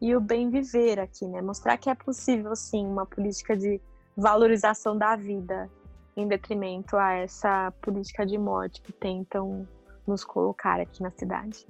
e 0.00 0.14
o 0.14 0.20
bem 0.20 0.50
viver 0.50 1.00
aqui, 1.00 1.26
né? 1.26 1.42
Mostrar 1.42 1.76
que 1.76 1.90
é 1.90 1.94
possível, 1.94 2.54
sim, 2.54 2.86
uma 2.86 3.06
política 3.06 3.56
de 3.56 3.80
valorização 4.16 4.96
da 4.96 5.16
vida 5.16 5.70
em 6.16 6.26
detrimento 6.26 6.96
a 6.96 7.12
essa 7.12 7.72
política 7.82 8.26
de 8.26 8.36
morte 8.36 8.80
que 8.82 8.92
tentam 8.92 9.66
nos 10.06 10.24
colocar 10.24 10.80
aqui 10.80 11.02
na 11.02 11.10
cidade. 11.10 11.66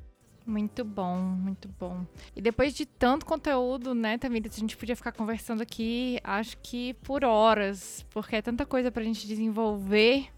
Muito 0.46 0.82
bom, 0.82 1.18
muito 1.18 1.68
bom. 1.78 2.06
E 2.34 2.40
depois 2.40 2.72
de 2.72 2.86
tanto 2.86 3.26
conteúdo, 3.26 3.94
né, 3.94 4.16
Tamires, 4.16 4.56
a 4.56 4.60
gente 4.60 4.78
podia 4.78 4.96
ficar 4.96 5.12
conversando 5.12 5.62
aqui, 5.62 6.18
acho 6.24 6.56
que 6.62 6.94
por 6.94 7.22
horas, 7.22 8.06
porque 8.08 8.36
é 8.36 8.40
tanta 8.40 8.64
coisa 8.64 8.90
para 8.90 9.02
a 9.02 9.04
gente 9.04 9.26
desenvolver, 9.26 10.28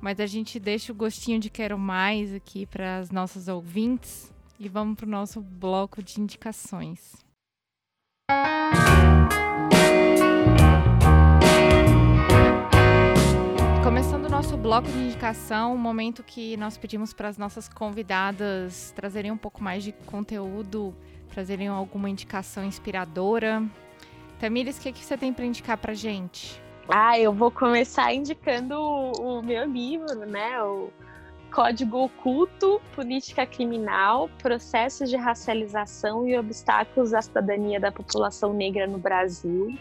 mas 0.00 0.18
a 0.18 0.26
gente 0.26 0.58
deixa 0.58 0.90
o 0.90 0.96
gostinho 0.96 1.38
de 1.38 1.48
quero 1.48 1.78
mais 1.78 2.34
aqui 2.34 2.66
para 2.66 2.98
as 2.98 3.12
nossas 3.12 3.46
ouvintes 3.46 4.32
e 4.60 4.68
vamos 4.68 4.94
para 4.94 5.06
o 5.06 5.08
nosso 5.08 5.40
bloco 5.40 6.02
de 6.02 6.20
indicações. 6.20 7.16
Começando 13.82 14.26
o 14.26 14.28
nosso 14.28 14.58
bloco 14.58 14.86
de 14.86 14.98
indicação, 14.98 15.72
um 15.72 15.78
momento 15.78 16.22
que 16.22 16.58
nós 16.58 16.76
pedimos 16.76 17.14
para 17.14 17.28
as 17.28 17.38
nossas 17.38 17.70
convidadas 17.70 18.92
trazerem 18.94 19.32
um 19.32 19.36
pouco 19.36 19.64
mais 19.64 19.82
de 19.82 19.92
conteúdo, 19.92 20.94
trazerem 21.30 21.68
alguma 21.68 22.10
indicação 22.10 22.62
inspiradora. 22.62 23.66
Tamires, 24.38 24.76
o 24.76 24.82
que, 24.82 24.92
que 24.92 25.02
você 25.02 25.16
tem 25.16 25.32
para 25.32 25.46
indicar 25.46 25.78
para 25.78 25.94
gente? 25.94 26.60
Ah, 26.86 27.18
eu 27.18 27.32
vou 27.32 27.50
começar 27.50 28.12
indicando 28.12 28.74
o, 28.74 29.38
o 29.38 29.42
meu 29.42 29.64
livro, 29.64 30.26
né? 30.26 30.62
O 30.62 30.90
Código 31.50 32.04
Oculto, 32.04 32.80
Política 32.94 33.44
Criminal, 33.44 34.30
Processos 34.38 35.10
de 35.10 35.16
Racialização 35.16 36.26
e 36.26 36.38
Obstáculos 36.38 37.12
à 37.12 37.20
Cidadania 37.20 37.80
da 37.80 37.90
População 37.90 38.52
Negra 38.52 38.86
no 38.86 38.98
Brasil. 38.98 39.76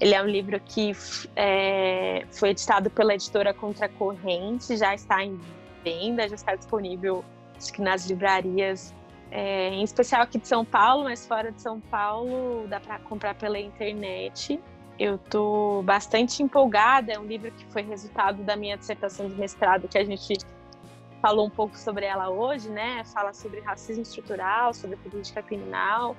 Ele 0.00 0.14
é 0.14 0.22
um 0.22 0.26
livro 0.26 0.60
que 0.60 0.92
é, 1.34 2.24
foi 2.30 2.50
editado 2.50 2.88
pela 2.88 3.14
editora 3.14 3.52
Contracorrente, 3.52 4.76
já 4.76 4.94
está 4.94 5.24
em 5.24 5.38
venda, 5.82 6.28
já 6.28 6.34
está 6.34 6.54
disponível 6.54 7.24
acho 7.58 7.72
que 7.72 7.82
nas 7.82 8.06
livrarias, 8.06 8.94
é, 9.30 9.70
em 9.70 9.82
especial 9.82 10.22
aqui 10.22 10.38
de 10.38 10.46
São 10.46 10.64
Paulo, 10.64 11.04
mas 11.04 11.26
fora 11.26 11.50
de 11.50 11.60
São 11.60 11.80
Paulo 11.80 12.66
dá 12.68 12.80
para 12.80 12.98
comprar 13.00 13.34
pela 13.34 13.58
internet. 13.58 14.60
Eu 14.98 15.16
estou 15.16 15.82
bastante 15.82 16.42
empolgada, 16.42 17.12
é 17.12 17.18
um 17.18 17.26
livro 17.26 17.50
que 17.52 17.64
foi 17.66 17.82
resultado 17.82 18.42
da 18.42 18.56
minha 18.56 18.76
dissertação 18.76 19.28
de 19.28 19.34
mestrado, 19.34 19.86
que 19.88 19.98
a 19.98 20.04
gente 20.04 20.38
falou 21.20 21.46
um 21.46 21.50
pouco 21.50 21.76
sobre 21.76 22.06
ela 22.06 22.30
hoje, 22.30 22.68
né? 22.68 23.02
Fala 23.04 23.32
sobre 23.32 23.60
racismo 23.60 24.02
estrutural, 24.02 24.72
sobre 24.72 24.96
política 24.96 25.42
criminal 25.42 26.16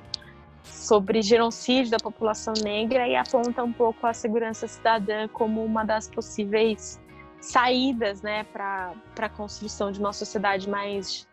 sobre 0.63 1.21
genocídio 1.21 1.91
da 1.91 1.97
população 1.97 2.53
negra 2.63 3.07
e 3.07 3.15
aponta 3.15 3.63
um 3.63 3.71
pouco 3.71 4.05
a 4.05 4.13
segurança 4.13 4.67
cidadã 4.67 5.27
como 5.27 5.63
uma 5.63 5.83
das 5.83 6.07
possíveis 6.09 6.99
saídas 7.39 8.21
né, 8.21 8.43
para 8.45 8.93
a 9.17 9.29
construção 9.29 9.91
de 9.91 9.99
uma 9.99 10.13
sociedade 10.13 10.69
mais, 10.69 11.27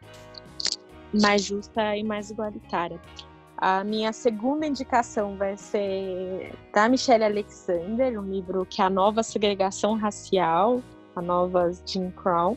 mais 1.13 1.43
justa 1.43 1.97
e 1.97 2.05
mais 2.05 2.31
igualitária. 2.31 3.01
A 3.59 3.83
minha 3.83 4.13
segunda 4.13 4.67
indicação 4.67 5.37
vai 5.37 5.57
ser 5.57 6.55
da 6.73 6.89
Michelle 6.89 7.25
Alexander, 7.25 8.21
um 8.21 8.25
livro 8.25 8.67
que 8.67 8.83
é 8.83 8.85
a 8.85 8.91
nova 8.91 9.23
segregação 9.23 9.95
racial, 9.97 10.83
a 11.17 11.23
nova 11.23 11.73
Jim 11.87 12.11
Crow 12.11 12.57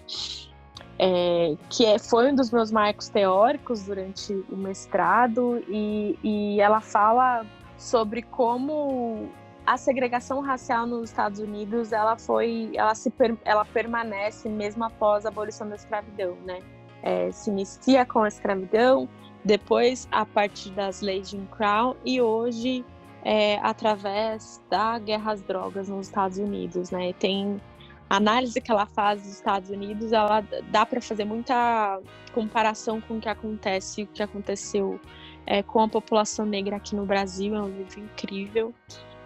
é, 0.99 1.55
que 1.69 1.85
é, 1.85 1.97
foi 1.97 2.29
um 2.29 2.35
dos 2.35 2.51
meus 2.51 2.71
marcos 2.71 3.07
teóricos 3.07 3.83
durante 3.83 4.33
o 4.51 4.57
mestrado, 4.57 5.63
e, 5.69 6.19
e 6.21 6.59
ela 6.59 6.81
fala 6.81 7.45
sobre 7.77 8.21
como 8.21 9.29
a 9.65 9.77
segregação 9.77 10.41
racial 10.41 10.85
nos 10.85 11.09
Estados 11.09 11.39
Unidos 11.39 11.93
ela 11.93 12.17
foi 12.17 12.71
ela 12.73 12.93
se 12.95 13.13
ela 13.45 13.63
permanece 13.63 14.49
mesmo 14.49 14.83
após 14.83 15.25
a 15.25 15.29
abolição 15.29 15.69
da 15.69 15.75
escravidão 15.75 16.35
né? 16.43 16.59
É, 17.01 17.31
se 17.31 17.49
inicia 17.49 18.05
com 18.05 18.23
a 18.23 18.27
escravidão 18.27 19.07
depois 19.45 20.07
a 20.11 20.25
partir 20.25 20.71
das 20.71 21.01
leis 21.01 21.29
de 21.29 21.37
Jim 21.37 21.47
Crow 21.55 21.95
e 22.03 22.19
hoje 22.19 22.83
é, 23.23 23.59
através 23.59 24.61
da 24.69 24.97
guerra 24.97 25.33
às 25.33 25.41
drogas 25.43 25.87
nos 25.87 26.07
Estados 26.07 26.39
Unidos 26.39 26.89
né? 26.91 27.13
Tem 27.13 27.61
análise 28.09 28.59
que 28.59 28.71
ela 28.71 28.85
faz 28.85 29.21
dos 29.21 29.31
Estados 29.31 29.69
Unidos, 29.69 30.11
ela 30.11 30.41
dá 30.71 30.85
para 30.85 30.99
fazer 30.99 31.25
muita 31.25 32.01
comparação 32.33 32.99
com 32.99 33.17
o 33.17 33.21
que 33.21 33.29
acontece, 33.29 34.03
o 34.03 34.07
que 34.07 34.23
aconteceu 34.23 34.99
é, 35.45 35.61
com 35.61 35.81
a 35.81 35.87
população 35.87 36.45
negra 36.45 36.77
aqui 36.77 36.95
no 36.95 37.05
Brasil. 37.05 37.55
É 37.55 37.61
um 37.61 37.69
livro 37.69 37.99
incrível. 37.99 38.73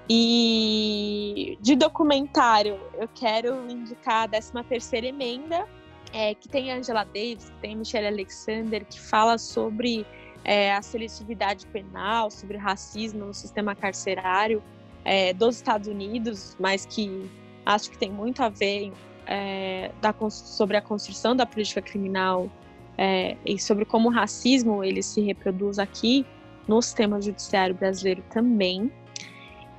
E 0.09 1.57
de 1.61 1.75
documentário, 1.75 2.77
eu 2.99 3.07
quero 3.07 3.69
indicar 3.71 4.25
a 4.25 4.27
13 4.27 4.51
terceira 4.67 5.07
emenda, 5.07 5.65
é, 6.11 6.35
que 6.35 6.49
tem 6.49 6.71
Angela 6.71 7.05
Davis, 7.05 7.49
que 7.49 7.61
tem 7.61 7.77
Michelle 7.77 8.07
Alexander, 8.07 8.85
que 8.85 8.99
fala 8.99 9.37
sobre 9.37 10.05
é, 10.43 10.73
a 10.73 10.81
seletividade 10.81 11.65
penal, 11.67 12.29
sobre 12.29 12.57
racismo 12.57 13.25
no 13.25 13.33
sistema 13.33 13.73
carcerário 13.73 14.61
é, 15.05 15.33
dos 15.33 15.55
Estados 15.55 15.87
Unidos, 15.87 16.55
mas 16.59 16.85
que 16.85 17.29
acho 17.65 17.89
que 17.89 17.97
tem 17.97 18.11
muito 18.11 18.41
a 18.41 18.49
ver 18.49 18.91
é, 19.25 19.91
da, 20.01 20.13
sobre 20.29 20.77
a 20.77 20.81
construção 20.81 21.35
da 21.35 21.45
política 21.45 21.81
criminal 21.81 22.49
é, 22.97 23.37
e 23.45 23.59
sobre 23.59 23.85
como 23.85 24.09
o 24.09 24.11
racismo 24.11 24.83
ele 24.83 25.01
se 25.01 25.21
reproduz 25.21 25.79
aqui 25.79 26.25
no 26.67 26.81
sistema 26.81 27.21
judiciário 27.21 27.75
brasileiro 27.75 28.23
também. 28.29 28.91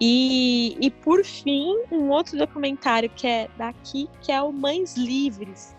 E, 0.01 0.77
e 0.81 0.91
por 0.91 1.25
fim, 1.25 1.77
um 1.91 2.11
outro 2.11 2.37
documentário 2.37 3.09
que 3.09 3.27
é 3.27 3.49
daqui, 3.57 4.09
que 4.21 4.33
é 4.33 4.43
o 4.43 4.53
Mães 4.53 4.97
Livres, 4.97 5.75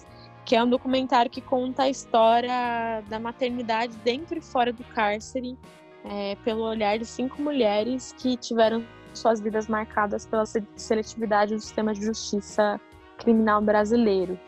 que 0.46 0.56
é 0.56 0.64
um 0.64 0.70
documentário 0.70 1.30
que 1.30 1.42
conta 1.42 1.84
a 1.84 1.90
história 1.90 3.04
da 3.10 3.20
maternidade 3.20 3.96
dentro 4.04 4.38
e 4.38 4.42
fora 4.42 4.72
do 4.72 4.84
cárcere, 4.84 5.58
é, 6.06 6.36
pelo 6.46 6.62
olhar 6.62 6.98
de 6.98 7.06
cinco 7.06 7.42
mulheres 7.42 8.14
que 8.18 8.38
tiveram 8.38 8.86
suas 9.16 9.40
vidas 9.40 9.68
marcadas 9.68 10.26
pela 10.26 10.46
seletividade 10.76 11.56
do 11.56 11.60
sistema 11.60 11.94
de 11.94 12.06
justiça 12.06 12.80
criminal 13.18 13.62
brasileiro. 13.62 14.40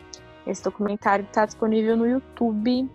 Esse 0.46 0.62
documentário 0.64 1.24
está 1.24 1.44
disponível 1.44 1.96
no 1.96 2.06
YouTube, 2.06 2.88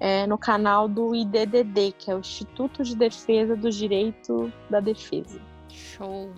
é, 0.00 0.26
no 0.26 0.36
canal 0.36 0.88
do 0.88 1.14
IDDD, 1.14 1.92
que 1.96 2.10
é 2.10 2.14
o 2.14 2.18
Instituto 2.18 2.82
de 2.82 2.96
Defesa 2.96 3.56
do 3.56 3.70
Direito 3.70 4.52
da 4.68 4.80
Defesa. 4.80 5.40
Show! 5.68 6.32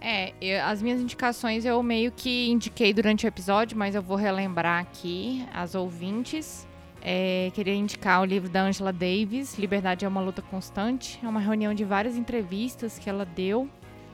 É, 0.00 0.32
eu, 0.40 0.64
as 0.64 0.80
minhas 0.80 1.00
indicações 1.00 1.64
eu 1.64 1.82
meio 1.82 2.10
que 2.10 2.48
indiquei 2.48 2.92
durante 2.92 3.26
o 3.26 3.28
episódio, 3.28 3.76
mas 3.76 3.94
eu 3.94 4.02
vou 4.02 4.16
relembrar 4.16 4.80
aqui 4.80 5.46
as 5.52 5.74
ouvintes. 5.74 6.66
É, 7.02 7.50
queria 7.54 7.74
indicar 7.74 8.22
o 8.22 8.24
livro 8.24 8.48
da 8.48 8.62
Angela 8.62 8.92
Davis, 8.92 9.58
Liberdade 9.58 10.04
é 10.04 10.08
uma 10.08 10.20
luta 10.20 10.42
constante. 10.42 11.18
É 11.22 11.28
uma 11.28 11.40
reunião 11.40 11.72
de 11.74 11.84
várias 11.84 12.16
entrevistas 12.16 12.98
que 12.98 13.08
ela 13.08 13.24
deu 13.24 13.68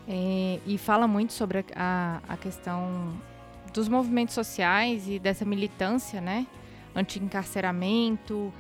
é, 0.09 0.61
e 0.65 0.79
fala 0.79 1.09
muito 1.09 1.33
sobre 1.33 1.65
a, 1.75 2.21
a 2.29 2.37
questão 2.37 3.13
dos 3.73 3.89
movimentos 3.89 4.35
sociais 4.35 5.09
e 5.09 5.19
dessa 5.19 5.45
militância, 5.45 6.21
né? 6.21 6.47
Anti-encarceramento, 6.95 8.53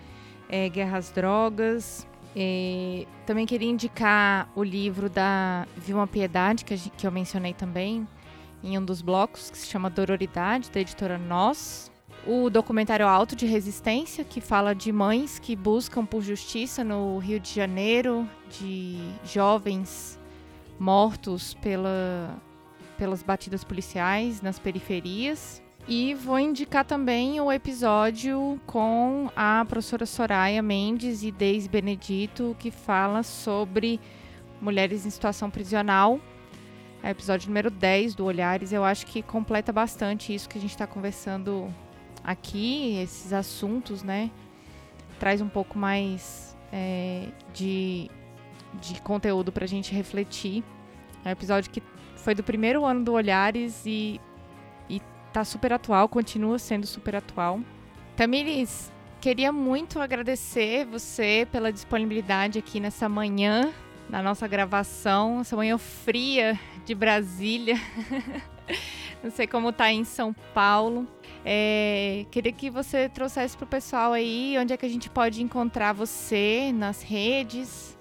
é, 0.48 0.70
drogas. 1.14 2.06
É, 2.34 3.06
também 3.24 3.46
queria 3.46 3.70
indicar 3.70 4.50
o 4.54 4.62
livro 4.62 5.08
da 5.08 5.66
Vilma 5.76 6.06
Piedade, 6.06 6.64
que, 6.64 6.76
gente, 6.76 6.90
que 6.90 7.06
eu 7.06 7.10
mencionei 7.10 7.54
também 7.54 8.06
em 8.62 8.76
um 8.76 8.84
dos 8.84 9.00
blocos, 9.00 9.48
que 9.48 9.56
se 9.56 9.66
chama 9.66 9.88
Dororidade, 9.88 10.70
da 10.70 10.80
editora 10.80 11.16
Nós. 11.16 11.90
o 12.26 12.50
documentário 12.50 13.06
Alto 13.06 13.36
de 13.36 13.46
Resistência, 13.46 14.24
que 14.24 14.40
fala 14.40 14.74
de 14.74 14.90
mães 14.90 15.38
que 15.38 15.54
buscam 15.54 16.04
por 16.04 16.22
justiça 16.22 16.82
no 16.82 17.18
Rio 17.18 17.38
de 17.38 17.54
Janeiro, 17.54 18.28
de 18.50 18.98
jovens 19.24 20.18
mortos 20.78 21.54
pela, 21.54 22.36
pelas 22.96 23.22
batidas 23.22 23.64
policiais 23.64 24.40
nas 24.40 24.58
periferias. 24.58 25.62
E 25.88 26.14
vou 26.14 26.38
indicar 26.38 26.84
também 26.84 27.40
o 27.40 27.52
episódio 27.52 28.60
com 28.66 29.30
a 29.36 29.64
professora 29.68 30.04
Soraya 30.04 30.60
Mendes 30.60 31.22
e 31.22 31.30
Deise 31.30 31.68
Benedito, 31.68 32.56
que 32.58 32.72
fala 32.72 33.22
sobre 33.22 34.00
mulheres 34.60 35.06
em 35.06 35.10
situação 35.10 35.48
prisional. 35.48 36.20
É 37.02 37.08
o 37.08 37.10
episódio 37.10 37.48
número 37.48 37.70
10 37.70 38.16
do 38.16 38.24
Olhares. 38.24 38.72
Eu 38.72 38.84
acho 38.84 39.06
que 39.06 39.22
completa 39.22 39.72
bastante 39.72 40.34
isso 40.34 40.48
que 40.48 40.58
a 40.58 40.60
gente 40.60 40.70
está 40.70 40.88
conversando 40.88 41.72
aqui, 42.24 42.98
esses 42.98 43.32
assuntos, 43.32 44.02
né? 44.02 44.30
Traz 45.20 45.40
um 45.40 45.48
pouco 45.48 45.78
mais 45.78 46.56
é, 46.72 47.28
de, 47.54 48.10
de 48.80 49.00
conteúdo 49.00 49.52
para 49.52 49.64
a 49.64 49.68
gente 49.68 49.92
refletir. 49.92 50.62
É 51.24 51.28
um 51.28 51.32
episódio 51.32 51.70
que 51.70 51.82
foi 52.16 52.34
do 52.34 52.42
primeiro 52.42 52.84
ano 52.84 53.04
do 53.04 53.12
Olhares 53.12 53.84
e, 53.86 54.20
e 54.88 55.00
tá 55.32 55.44
super 55.44 55.72
atual, 55.72 56.08
continua 56.08 56.58
sendo 56.58 56.86
super 56.86 57.16
atual. 57.16 57.60
Tamires, 58.16 58.92
queria 59.20 59.52
muito 59.52 60.00
agradecer 60.00 60.84
você 60.86 61.46
pela 61.50 61.72
disponibilidade 61.72 62.58
aqui 62.58 62.80
nessa 62.80 63.08
manhã, 63.08 63.72
na 64.08 64.22
nossa 64.22 64.46
gravação, 64.46 65.40
essa 65.40 65.56
manhã 65.56 65.76
fria 65.78 66.58
de 66.84 66.94
Brasília. 66.94 67.76
Não 69.22 69.30
sei 69.30 69.46
como 69.46 69.72
tá 69.72 69.92
em 69.92 70.04
São 70.04 70.32
Paulo. 70.54 71.06
É, 71.44 72.26
queria 72.30 72.52
que 72.52 72.70
você 72.70 73.08
trouxesse 73.08 73.56
para 73.56 73.64
o 73.64 73.68
pessoal 73.68 74.12
aí 74.12 74.56
onde 74.58 74.72
é 74.72 74.76
que 74.76 74.86
a 74.86 74.88
gente 74.88 75.08
pode 75.08 75.42
encontrar 75.42 75.92
você 75.92 76.72
nas 76.74 77.02
redes, 77.02 77.95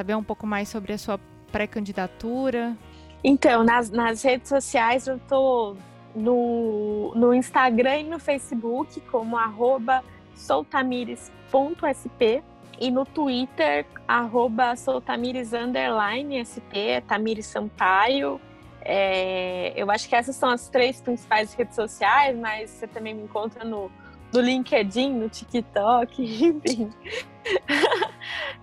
saber 0.00 0.14
um 0.14 0.24
pouco 0.24 0.46
mais 0.46 0.70
sobre 0.70 0.94
a 0.94 0.98
sua 0.98 1.20
pré-candidatura. 1.52 2.74
Então, 3.22 3.62
nas, 3.62 3.90
nas 3.90 4.22
redes 4.22 4.48
sociais 4.48 5.06
eu 5.06 5.18
tô 5.28 5.76
no, 6.14 7.12
no 7.14 7.34
Instagram 7.34 7.98
e 7.98 8.04
no 8.04 8.18
Facebook 8.18 8.98
como 9.02 9.36
arroba 9.36 10.02
soltamires.sp 10.34 12.42
e 12.80 12.90
no 12.90 13.04
Twitter, 13.04 13.84
arroba 14.08 14.74
soltamires 14.74 15.52
underline 15.52 16.40
sp, 16.40 16.96
é 16.96 17.00
Tamires 17.02 17.44
Sampaio. 17.44 18.40
É, 18.80 19.74
eu 19.76 19.90
acho 19.90 20.08
que 20.08 20.16
essas 20.16 20.34
são 20.34 20.48
as 20.48 20.70
três 20.70 20.98
principais 20.98 21.52
redes 21.52 21.74
sociais, 21.74 22.34
mas 22.38 22.70
você 22.70 22.86
também 22.86 23.12
me 23.12 23.24
encontra 23.24 23.66
no, 23.66 23.92
no 24.32 24.40
LinkedIn, 24.40 25.12
no 25.14 25.28
TikTok, 25.28 26.22
enfim. 26.44 26.90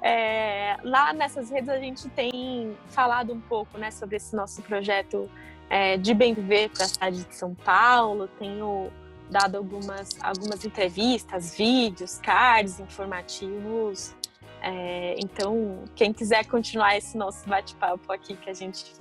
é, 0.02 0.78
lá 0.84 1.14
nessas 1.14 1.50
redes 1.50 1.70
a 1.70 1.78
gente 1.78 2.08
tem 2.10 2.76
falado 2.88 3.34
um 3.34 3.42
pouco 3.42 3.78
né, 3.78 3.92
sobre 3.92 4.18
esse 4.18 4.36
nosso 4.36 4.62
projeto 4.62 5.30
é, 5.70 5.98
de 5.98 6.14
bem 6.14 6.34
viver 6.34 6.70
para 6.70 6.86
a 6.86 6.88
cidade 6.88 7.24
de 7.24 7.36
São 7.36 7.54
Paulo. 7.54 8.28
Tenho 8.40 8.92
dado 9.30 9.58
algumas, 9.58 10.10
algumas 10.22 10.64
entrevistas, 10.66 11.56
vídeos, 11.56 12.20
cards 12.20 12.80
informativos. 12.80 14.16
É, 14.62 15.16
então, 15.20 15.84
quem 15.96 16.12
quiser 16.12 16.46
continuar 16.46 16.98
esse 16.98 17.18
nosso 17.18 17.48
bate-papo 17.48 18.12
aqui 18.12 18.36
que 18.36 18.50
a 18.50 18.54
gente 18.54 18.94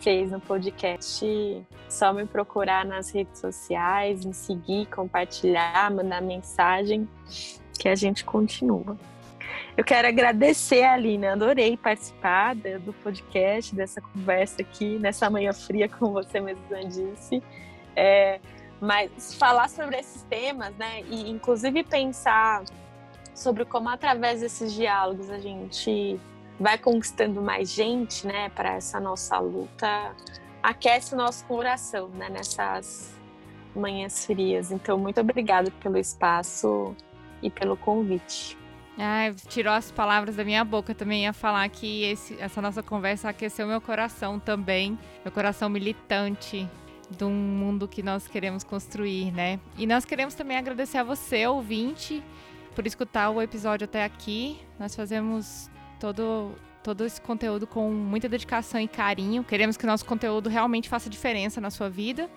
fez 0.00 0.30
no 0.30 0.40
podcast, 0.40 1.26
só 1.88 2.12
me 2.12 2.26
procurar 2.26 2.84
nas 2.84 3.10
redes 3.10 3.38
sociais, 3.38 4.24
me 4.24 4.34
seguir, 4.34 4.86
compartilhar, 4.86 5.90
mandar 5.90 6.22
mensagem, 6.22 7.08
que 7.78 7.88
a 7.88 7.94
gente 7.94 8.24
continua. 8.24 8.96
Eu 9.76 9.84
quero 9.84 10.08
agradecer 10.08 10.82
Aline, 10.82 11.26
adorei 11.26 11.76
participar 11.76 12.54
do 12.54 12.92
podcast, 12.92 13.74
dessa 13.74 14.00
conversa 14.00 14.62
aqui, 14.62 14.98
nessa 14.98 15.28
manhã 15.30 15.52
fria, 15.52 15.88
como 15.98 16.12
você 16.12 16.40
mesma 16.40 16.84
disse. 16.84 17.42
É, 17.94 18.40
mas 18.80 19.34
falar 19.34 19.68
sobre 19.68 19.98
esses 19.98 20.22
temas, 20.22 20.74
né, 20.76 21.02
e 21.08 21.30
inclusive 21.30 21.82
pensar 21.82 22.64
sobre 23.34 23.64
como 23.64 23.88
através 23.88 24.40
desses 24.40 24.72
diálogos 24.72 25.30
a 25.30 25.38
gente 25.38 26.20
vai 26.60 26.76
conquistando 26.76 27.40
mais 27.40 27.72
gente, 27.72 28.26
né, 28.26 28.50
para 28.50 28.74
essa 28.74 29.00
nossa 29.00 29.38
luta, 29.38 30.14
aquece 30.62 31.14
o 31.14 31.16
nosso 31.16 31.42
coração, 31.46 32.08
né, 32.10 32.28
nessas 32.28 33.18
manhãs 33.74 34.26
frias. 34.26 34.70
Então, 34.70 34.98
muito 34.98 35.18
obrigada 35.18 35.70
pelo 35.80 35.96
espaço 35.96 36.94
e 37.42 37.48
pelo 37.48 37.78
convite. 37.78 38.58
Ah, 38.98 39.32
tirou 39.48 39.72
as 39.72 39.90
palavras 39.90 40.36
da 40.36 40.44
minha 40.44 40.62
boca. 40.62 40.92
Eu 40.92 40.94
também 40.94 41.22
ia 41.22 41.32
falar 41.32 41.66
que 41.70 42.04
esse, 42.04 42.36
essa 42.38 42.60
nossa 42.60 42.82
conversa 42.82 43.30
aqueceu 43.30 43.66
meu 43.66 43.80
coração 43.80 44.38
também, 44.38 44.98
meu 45.24 45.32
coração 45.32 45.70
militante 45.70 46.68
de 47.08 47.24
um 47.24 47.32
mundo 47.32 47.88
que 47.88 48.02
nós 48.02 48.28
queremos 48.28 48.62
construir, 48.62 49.32
né? 49.32 49.58
E 49.78 49.86
nós 49.86 50.04
queremos 50.04 50.34
também 50.34 50.58
agradecer 50.58 50.98
a 50.98 51.02
você, 51.02 51.46
ouvinte, 51.46 52.22
por 52.74 52.86
escutar 52.86 53.30
o 53.30 53.40
episódio 53.40 53.86
até 53.86 54.04
aqui. 54.04 54.60
Nós 54.78 54.94
fazemos 54.94 55.70
todo, 56.00 56.52
todo 56.82 57.04
esse 57.04 57.20
conteúdo 57.20 57.66
com 57.66 57.92
muita 57.92 58.28
dedicação 58.28 58.80
e 58.80 58.88
carinho. 58.88 59.44
Queremos 59.44 59.76
que 59.76 59.84
o 59.84 59.86
nosso 59.86 60.04
conteúdo 60.04 60.48
realmente 60.48 60.88
faça 60.88 61.08
diferença 61.08 61.60
na 61.60 61.70
sua 61.70 61.88
vida. 61.88 62.28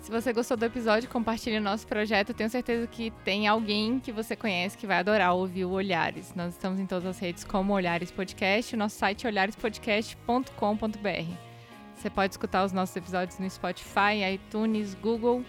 Se 0.00 0.10
você 0.10 0.34
gostou 0.34 0.54
do 0.54 0.66
episódio, 0.66 1.08
compartilhe 1.08 1.56
o 1.56 1.62
nosso 1.62 1.86
projeto. 1.86 2.34
tenho 2.34 2.50
certeza 2.50 2.86
que 2.86 3.10
tem 3.24 3.48
alguém 3.48 3.98
que 3.98 4.12
você 4.12 4.36
conhece 4.36 4.76
que 4.76 4.86
vai 4.86 4.98
adorar 4.98 5.32
ouvir 5.32 5.64
o 5.64 5.70
Olhares. 5.70 6.34
Nós 6.34 6.52
estamos 6.52 6.78
em 6.78 6.84
todas 6.84 7.06
as 7.06 7.18
redes 7.18 7.42
como 7.42 7.72
Olhares 7.72 8.10
Podcast. 8.10 8.74
O 8.74 8.78
nosso 8.78 8.98
site 8.98 9.26
é 9.26 9.30
olharespodcast.com.br. 9.30 11.34
Você 11.94 12.10
pode 12.10 12.34
escutar 12.34 12.66
os 12.66 12.72
nossos 12.72 12.94
episódios 12.94 13.38
no 13.38 13.48
Spotify, 13.48 14.34
iTunes, 14.34 14.94
Google, 14.94 15.42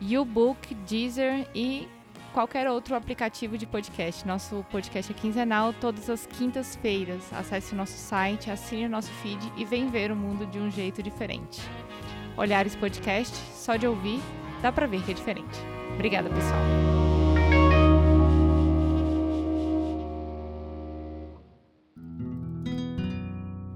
YouBook, 0.00 0.72
Deezer 0.86 1.48
e 1.52 1.88
qualquer 2.36 2.68
outro 2.68 2.94
aplicativo 2.94 3.56
de 3.56 3.64
podcast. 3.64 4.26
Nosso 4.26 4.62
podcast 4.70 5.10
é 5.10 5.14
quinzenal, 5.14 5.72
todas 5.72 6.10
as 6.10 6.26
quintas-feiras. 6.26 7.32
Acesse 7.32 7.72
o 7.72 7.76
nosso 7.76 7.96
site, 7.96 8.50
assine 8.50 8.84
o 8.84 8.90
nosso 8.90 9.10
feed 9.22 9.40
e 9.56 9.64
vem 9.64 9.88
ver 9.88 10.12
o 10.12 10.16
mundo 10.16 10.44
de 10.44 10.58
um 10.58 10.70
jeito 10.70 11.02
diferente. 11.02 11.62
Olhares 12.36 12.76
Podcast, 12.76 13.34
só 13.54 13.76
de 13.76 13.86
ouvir, 13.86 14.20
dá 14.60 14.70
pra 14.70 14.86
ver 14.86 15.02
que 15.02 15.12
é 15.12 15.14
diferente. 15.14 15.58
Obrigada, 15.94 16.28
pessoal. 16.28 16.60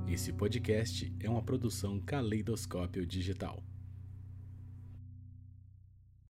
Esse 0.06 0.34
podcast 0.34 1.10
é 1.18 1.30
uma 1.30 1.40
produção 1.40 1.98
Caleidoscópio 1.98 3.06
Digital. 3.06 3.69